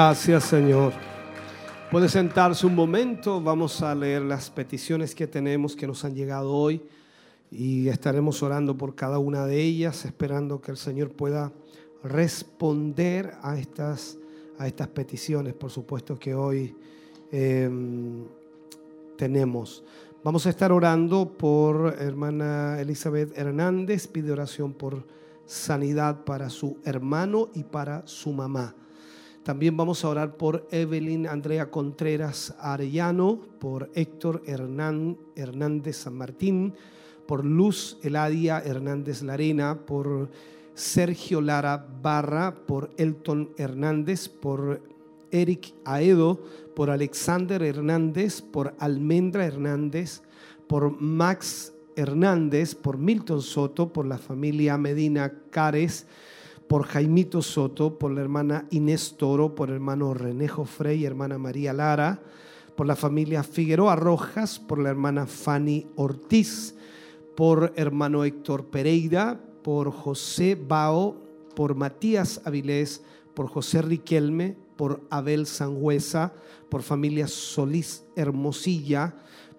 [0.00, 0.92] Gracias, Señor.
[1.90, 6.52] Puede sentarse un momento, vamos a leer las peticiones que tenemos que nos han llegado
[6.52, 6.80] hoy
[7.50, 11.50] y estaremos orando por cada una de ellas, esperando que el Señor pueda
[12.04, 14.18] responder a estas,
[14.56, 16.76] a estas peticiones, por supuesto que hoy
[17.32, 18.22] em,
[19.16, 19.82] tenemos.
[20.22, 25.04] Vamos a estar orando por hermana Elizabeth Hernández, pide oración por
[25.44, 28.76] sanidad para su hermano y para su mamá.
[29.48, 36.74] También vamos a orar por Evelyn Andrea Contreras Arellano, por Héctor Hernández San Martín,
[37.26, 40.28] por Luz Eladia Hernández Larena, por
[40.74, 44.82] Sergio Lara Barra, por Elton Hernández, por
[45.30, 46.44] Eric Aedo,
[46.76, 50.20] por Alexander Hernández, por Almendra Hernández,
[50.66, 56.06] por Max Hernández, por Milton Soto, por la familia Medina Cares,
[56.68, 61.72] por Jaimito Soto, por la hermana Inés Toro, por el hermano Renejo Frey hermana María
[61.72, 62.20] Lara,
[62.76, 66.74] por la familia Figueroa Rojas, por la hermana Fanny Ortiz,
[67.34, 71.16] por hermano Héctor Pereira, por José Bao,
[71.56, 73.02] por Matías Avilés,
[73.34, 76.34] por José Riquelme, por Abel Sangüesa,
[76.68, 79.16] por familia Solís Hermosilla,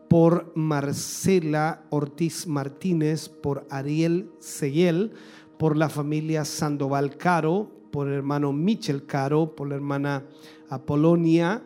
[0.08, 5.14] por Marcela Ortiz Martínez, por Ariel Seguel,
[5.60, 10.24] por la familia Sandoval Caro, por el hermano Michel Caro, por la hermana
[10.70, 11.62] Apolonia,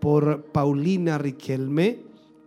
[0.00, 1.98] por Paulina Riquelme,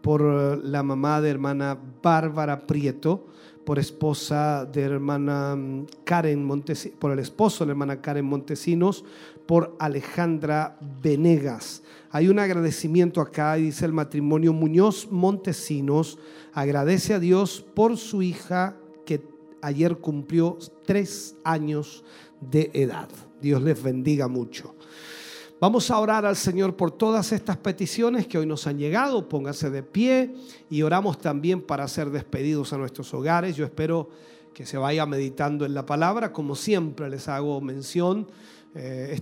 [0.03, 0.22] por
[0.64, 3.26] la mamá de hermana Bárbara Prieto,
[3.65, 9.03] por esposa de hermana mm, Karen Montesinos, por el esposo de la hermana Karen Montesinos,
[9.48, 11.82] por Alejandra Venegas.
[12.11, 16.19] Hay un agradecimiento acá, dice el matrimonio Muñoz Montesinos,
[16.53, 18.76] agradece a Dios por su hija
[19.61, 22.03] ayer cumplió tres años
[22.39, 23.09] de edad.
[23.41, 24.75] Dios les bendiga mucho.
[25.59, 29.29] Vamos a orar al Señor por todas estas peticiones que hoy nos han llegado.
[29.29, 30.33] Póngase de pie
[30.71, 33.55] y oramos también para ser despedidos a nuestros hogares.
[33.55, 34.09] Yo espero
[34.55, 36.33] que se vaya meditando en la palabra.
[36.33, 38.27] Como siempre les hago mención,
[38.73, 39.13] eh,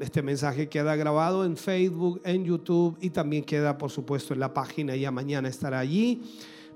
[0.00, 4.52] este mensaje queda grabado en Facebook, en YouTube y también queda, por supuesto, en la
[4.52, 4.96] página.
[4.96, 6.22] Ya mañana estará allí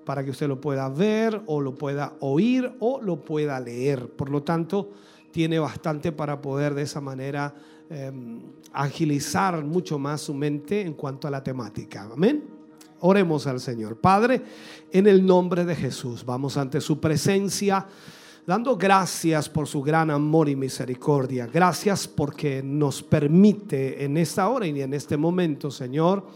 [0.05, 4.09] para que usted lo pueda ver o lo pueda oír o lo pueda leer.
[4.09, 4.91] Por lo tanto,
[5.31, 7.55] tiene bastante para poder de esa manera
[7.89, 8.41] em,
[8.73, 12.09] agilizar mucho más su mente en cuanto a la temática.
[12.13, 12.45] Amén.
[13.01, 13.97] Oremos al Señor.
[13.97, 14.43] Padre,
[14.93, 17.87] en el nombre de Jesús, vamos ante su presencia
[18.47, 21.47] dando gracias por su gran amor y misericordia.
[21.47, 26.27] Gracias porque nos permite en esta hora y en este momento, Señor,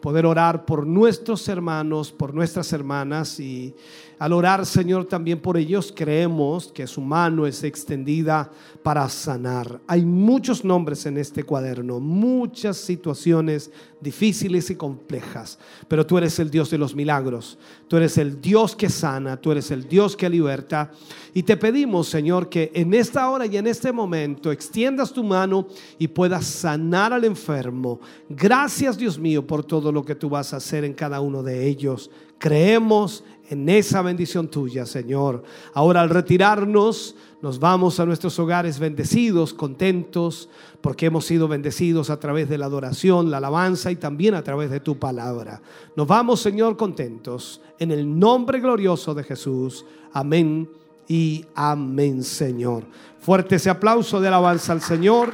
[0.00, 3.74] poder orar por nuestros hermanos, por nuestras hermanas y
[4.20, 8.50] al orar, Señor, también por ellos creemos que su mano es extendida
[8.82, 9.80] para sanar.
[9.86, 16.50] Hay muchos nombres en este cuaderno, muchas situaciones difíciles y complejas, pero tú eres el
[16.50, 17.56] Dios de los milagros,
[17.88, 20.90] tú eres el Dios que sana, tú eres el Dios que liberta.
[21.32, 25.66] Y te pedimos, Señor, que en esta hora y en este momento extiendas tu mano
[25.98, 28.00] y puedas sanar al enfermo.
[28.28, 31.66] Gracias, Dios mío, por todo lo que tú vas a hacer en cada uno de
[31.66, 32.10] ellos.
[32.38, 35.42] Creemos en esa bendición tuya, Señor.
[35.74, 40.48] Ahora al retirarnos, nos vamos a nuestros hogares bendecidos, contentos,
[40.80, 44.70] porque hemos sido bendecidos a través de la adoración, la alabanza y también a través
[44.70, 45.60] de tu palabra.
[45.96, 47.60] Nos vamos, Señor, contentos.
[47.80, 49.84] En el nombre glorioso de Jesús.
[50.12, 50.70] Amén
[51.08, 52.84] y amén, Señor.
[53.18, 55.32] Fuerte ese aplauso de alabanza al Señor.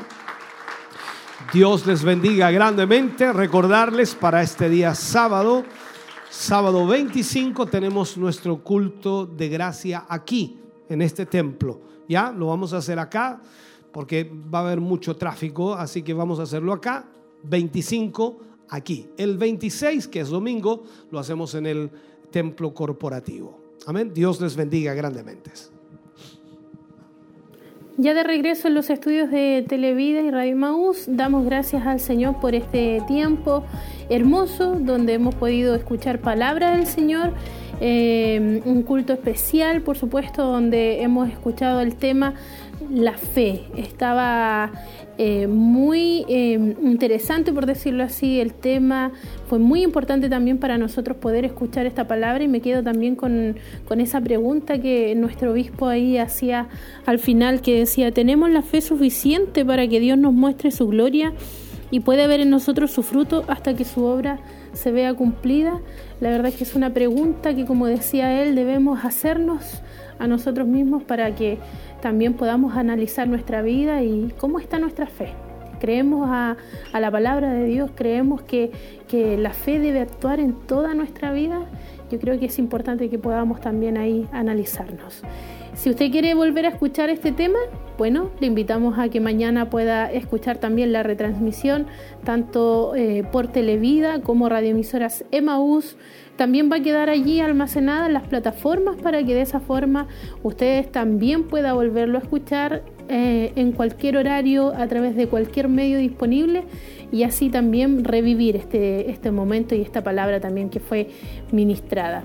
[1.52, 3.30] Dios les bendiga grandemente.
[3.30, 5.64] Recordarles para este día sábado
[6.30, 10.58] Sábado 25 tenemos nuestro culto de gracia aquí,
[10.88, 11.80] en este templo.
[12.08, 13.40] Ya lo vamos a hacer acá
[13.92, 17.06] porque va a haber mucho tráfico, así que vamos a hacerlo acá.
[17.44, 18.38] 25
[18.68, 19.08] aquí.
[19.16, 21.90] El 26, que es domingo, lo hacemos en el
[22.30, 23.58] templo corporativo.
[23.86, 24.12] Amén.
[24.12, 25.50] Dios les bendiga grandemente.
[27.98, 32.54] Ya de regreso en los estudios de Televida y Radio damos gracias al Señor por
[32.54, 33.64] este tiempo
[34.08, 37.32] hermoso donde hemos podido escuchar palabras del Señor,
[37.80, 42.34] eh, un culto especial, por supuesto, donde hemos escuchado el tema
[42.90, 43.64] la fe.
[43.76, 44.70] Estaba
[45.18, 46.52] eh, muy eh,
[46.82, 49.12] interesante, por decirlo así, el tema.
[49.48, 53.56] Fue muy importante también para nosotros poder escuchar esta palabra y me quedo también con,
[53.86, 56.68] con esa pregunta que nuestro obispo ahí hacía
[57.06, 61.32] al final, que decía, ¿tenemos la fe suficiente para que Dios nos muestre su gloria
[61.90, 64.38] y puede ver en nosotros su fruto hasta que su obra
[64.72, 65.80] se vea cumplida?
[66.20, 69.82] La verdad es que es una pregunta que, como decía él, debemos hacernos
[70.18, 71.58] a nosotros mismos para que
[72.00, 75.32] también podamos analizar nuestra vida y cómo está nuestra fe.
[75.78, 76.56] creemos a,
[76.98, 78.70] la palabra de Dios, creemos que,
[79.08, 81.66] que la fe debe actuar en toda nuestra vida,
[82.10, 85.22] yo creo que es importante que podamos también ahí analizarnos.
[85.76, 87.58] Si usted quiere volver a escuchar este tema,
[87.98, 91.86] bueno, le invitamos a que mañana pueda escuchar también la retransmisión,
[92.24, 95.98] tanto eh, por Televida como radioemisoras Emaús.
[96.36, 100.08] También va a quedar allí almacenada en las plataformas para que de esa forma
[100.42, 105.98] ustedes también puedan volverlo a escuchar eh, en cualquier horario, a través de cualquier medio
[105.98, 106.64] disponible
[107.12, 111.10] y así también revivir este, este momento y esta palabra también que fue
[111.52, 112.24] ministrada.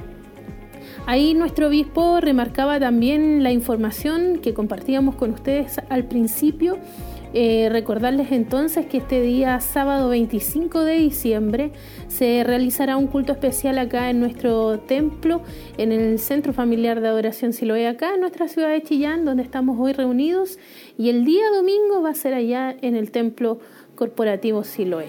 [1.08, 6.78] Ahí nuestro obispo remarcaba también la información que compartíamos con ustedes al principio.
[7.34, 11.72] Eh, recordarles entonces que este día sábado 25 de diciembre
[12.08, 15.42] se realizará un culto especial acá en nuestro templo,
[15.78, 19.78] en el Centro Familiar de Adoración Siloé, acá en nuestra ciudad de Chillán, donde estamos
[19.80, 20.60] hoy reunidos,
[20.98, 23.60] y el día domingo va a ser allá en el Templo
[23.96, 25.08] Corporativo Siloé.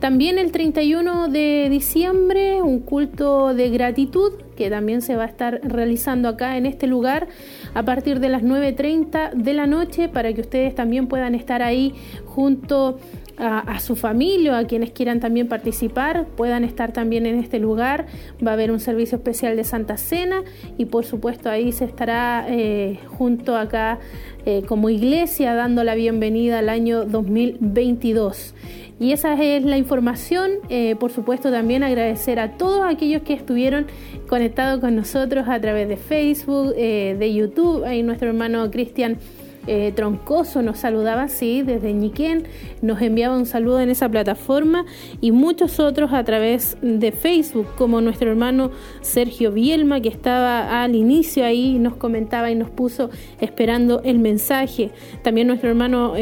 [0.00, 5.60] También el 31 de diciembre un culto de gratitud que también se va a estar
[5.62, 7.28] realizando acá en este lugar
[7.74, 11.94] a partir de las 9.30 de la noche para que ustedes también puedan estar ahí
[12.24, 12.98] junto
[13.36, 18.06] a, su familia, a quienes quieran también participar, puedan estar también en este lugar.
[18.44, 20.42] Va a haber un servicio especial de Santa Cena
[20.78, 23.98] y por supuesto ahí se estará eh, junto acá
[24.46, 28.54] eh, como iglesia dando la bienvenida al año 2022.
[29.00, 30.52] Y esa es la información.
[30.68, 33.86] Eh, por supuesto, también agradecer a todos aquellos que estuvieron
[34.28, 37.84] conectados con nosotros a través de Facebook, eh, de YouTube.
[37.84, 39.18] Ahí nuestro hermano Cristian.
[39.66, 42.44] Eh, Troncoso nos saludaba, sí, desde Ñiquén,
[42.82, 44.84] nos enviaba un saludo en esa plataforma
[45.22, 50.94] y muchos otros a través de Facebook, como nuestro hermano Sergio Bielma, que estaba al
[50.94, 53.08] inicio ahí, nos comentaba y nos puso
[53.40, 54.90] esperando el mensaje.
[55.22, 56.12] También nuestro hermano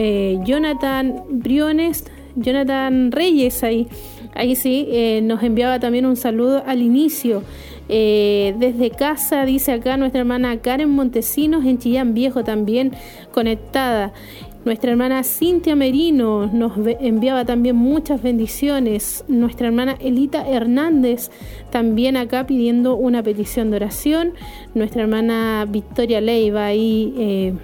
[0.45, 2.05] Jonathan Briones
[2.37, 3.89] Jonathan Reyes ahí,
[4.35, 7.43] ahí sí, eh, nos enviaba también un saludo al inicio.
[7.89, 12.93] Eh, desde casa, dice acá nuestra hermana Karen Montesinos en Chillán Viejo también
[13.33, 14.13] conectada.
[14.65, 19.25] Nuestra hermana Cintia Merino nos enviaba también muchas bendiciones.
[19.27, 21.31] Nuestra hermana Elita Hernández
[21.71, 24.35] también acá pidiendo una petición de oración.
[24.75, 27.55] Nuestra hermana Victoria Leiva ahí eh,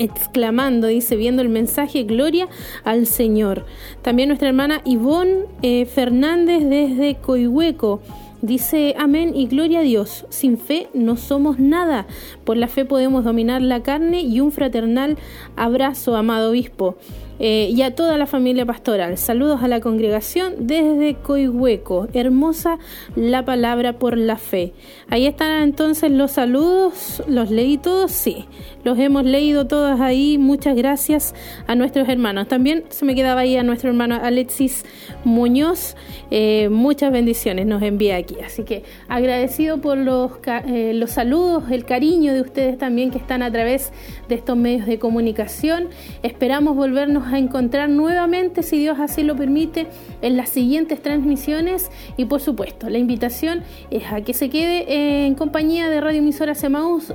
[0.00, 2.48] exclamando, dice, viendo el mensaje, gloria
[2.84, 3.66] al Señor.
[4.02, 8.00] También nuestra hermana Ivonne eh, Fernández desde Coihueco.
[8.42, 10.24] Dice amén y gloria a Dios.
[10.30, 12.06] Sin fe no somos nada.
[12.44, 15.18] Por la fe podemos dominar la carne y un fraternal
[15.56, 16.96] abrazo, amado obispo.
[17.42, 19.16] Eh, y a toda la familia pastoral.
[19.16, 22.06] Saludos a la congregación desde Coihueco.
[22.12, 22.78] Hermosa
[23.16, 24.74] la palabra por la fe.
[25.08, 27.22] Ahí están entonces los saludos.
[27.26, 28.12] ¿Los leí todos?
[28.12, 28.44] Sí,
[28.84, 30.36] los hemos leído todos ahí.
[30.36, 31.34] Muchas gracias
[31.66, 32.46] a nuestros hermanos.
[32.46, 34.84] También se me quedaba ahí a nuestro hermano Alexis
[35.24, 35.96] Muñoz.
[36.30, 38.36] Eh, muchas bendiciones nos envía aquí.
[38.44, 40.32] Así que agradecido por los,
[40.66, 43.92] eh, los saludos, el cariño de ustedes también que están a través
[44.28, 45.88] de estos medios de comunicación.
[46.22, 49.86] Esperamos volvernos a encontrar nuevamente, si Dios así lo permite,
[50.22, 51.90] en las siguientes transmisiones.
[52.16, 56.54] Y por supuesto, la invitación es a que se quede en compañía de Radio Emisora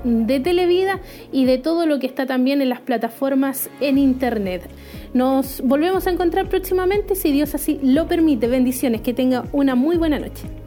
[0.04, 1.00] de Televida
[1.32, 4.70] y de todo lo que está también en las plataformas en Internet.
[5.14, 8.48] Nos volvemos a encontrar próximamente, si Dios así lo permite.
[8.48, 10.65] Bendiciones, que tenga una muy buena noche.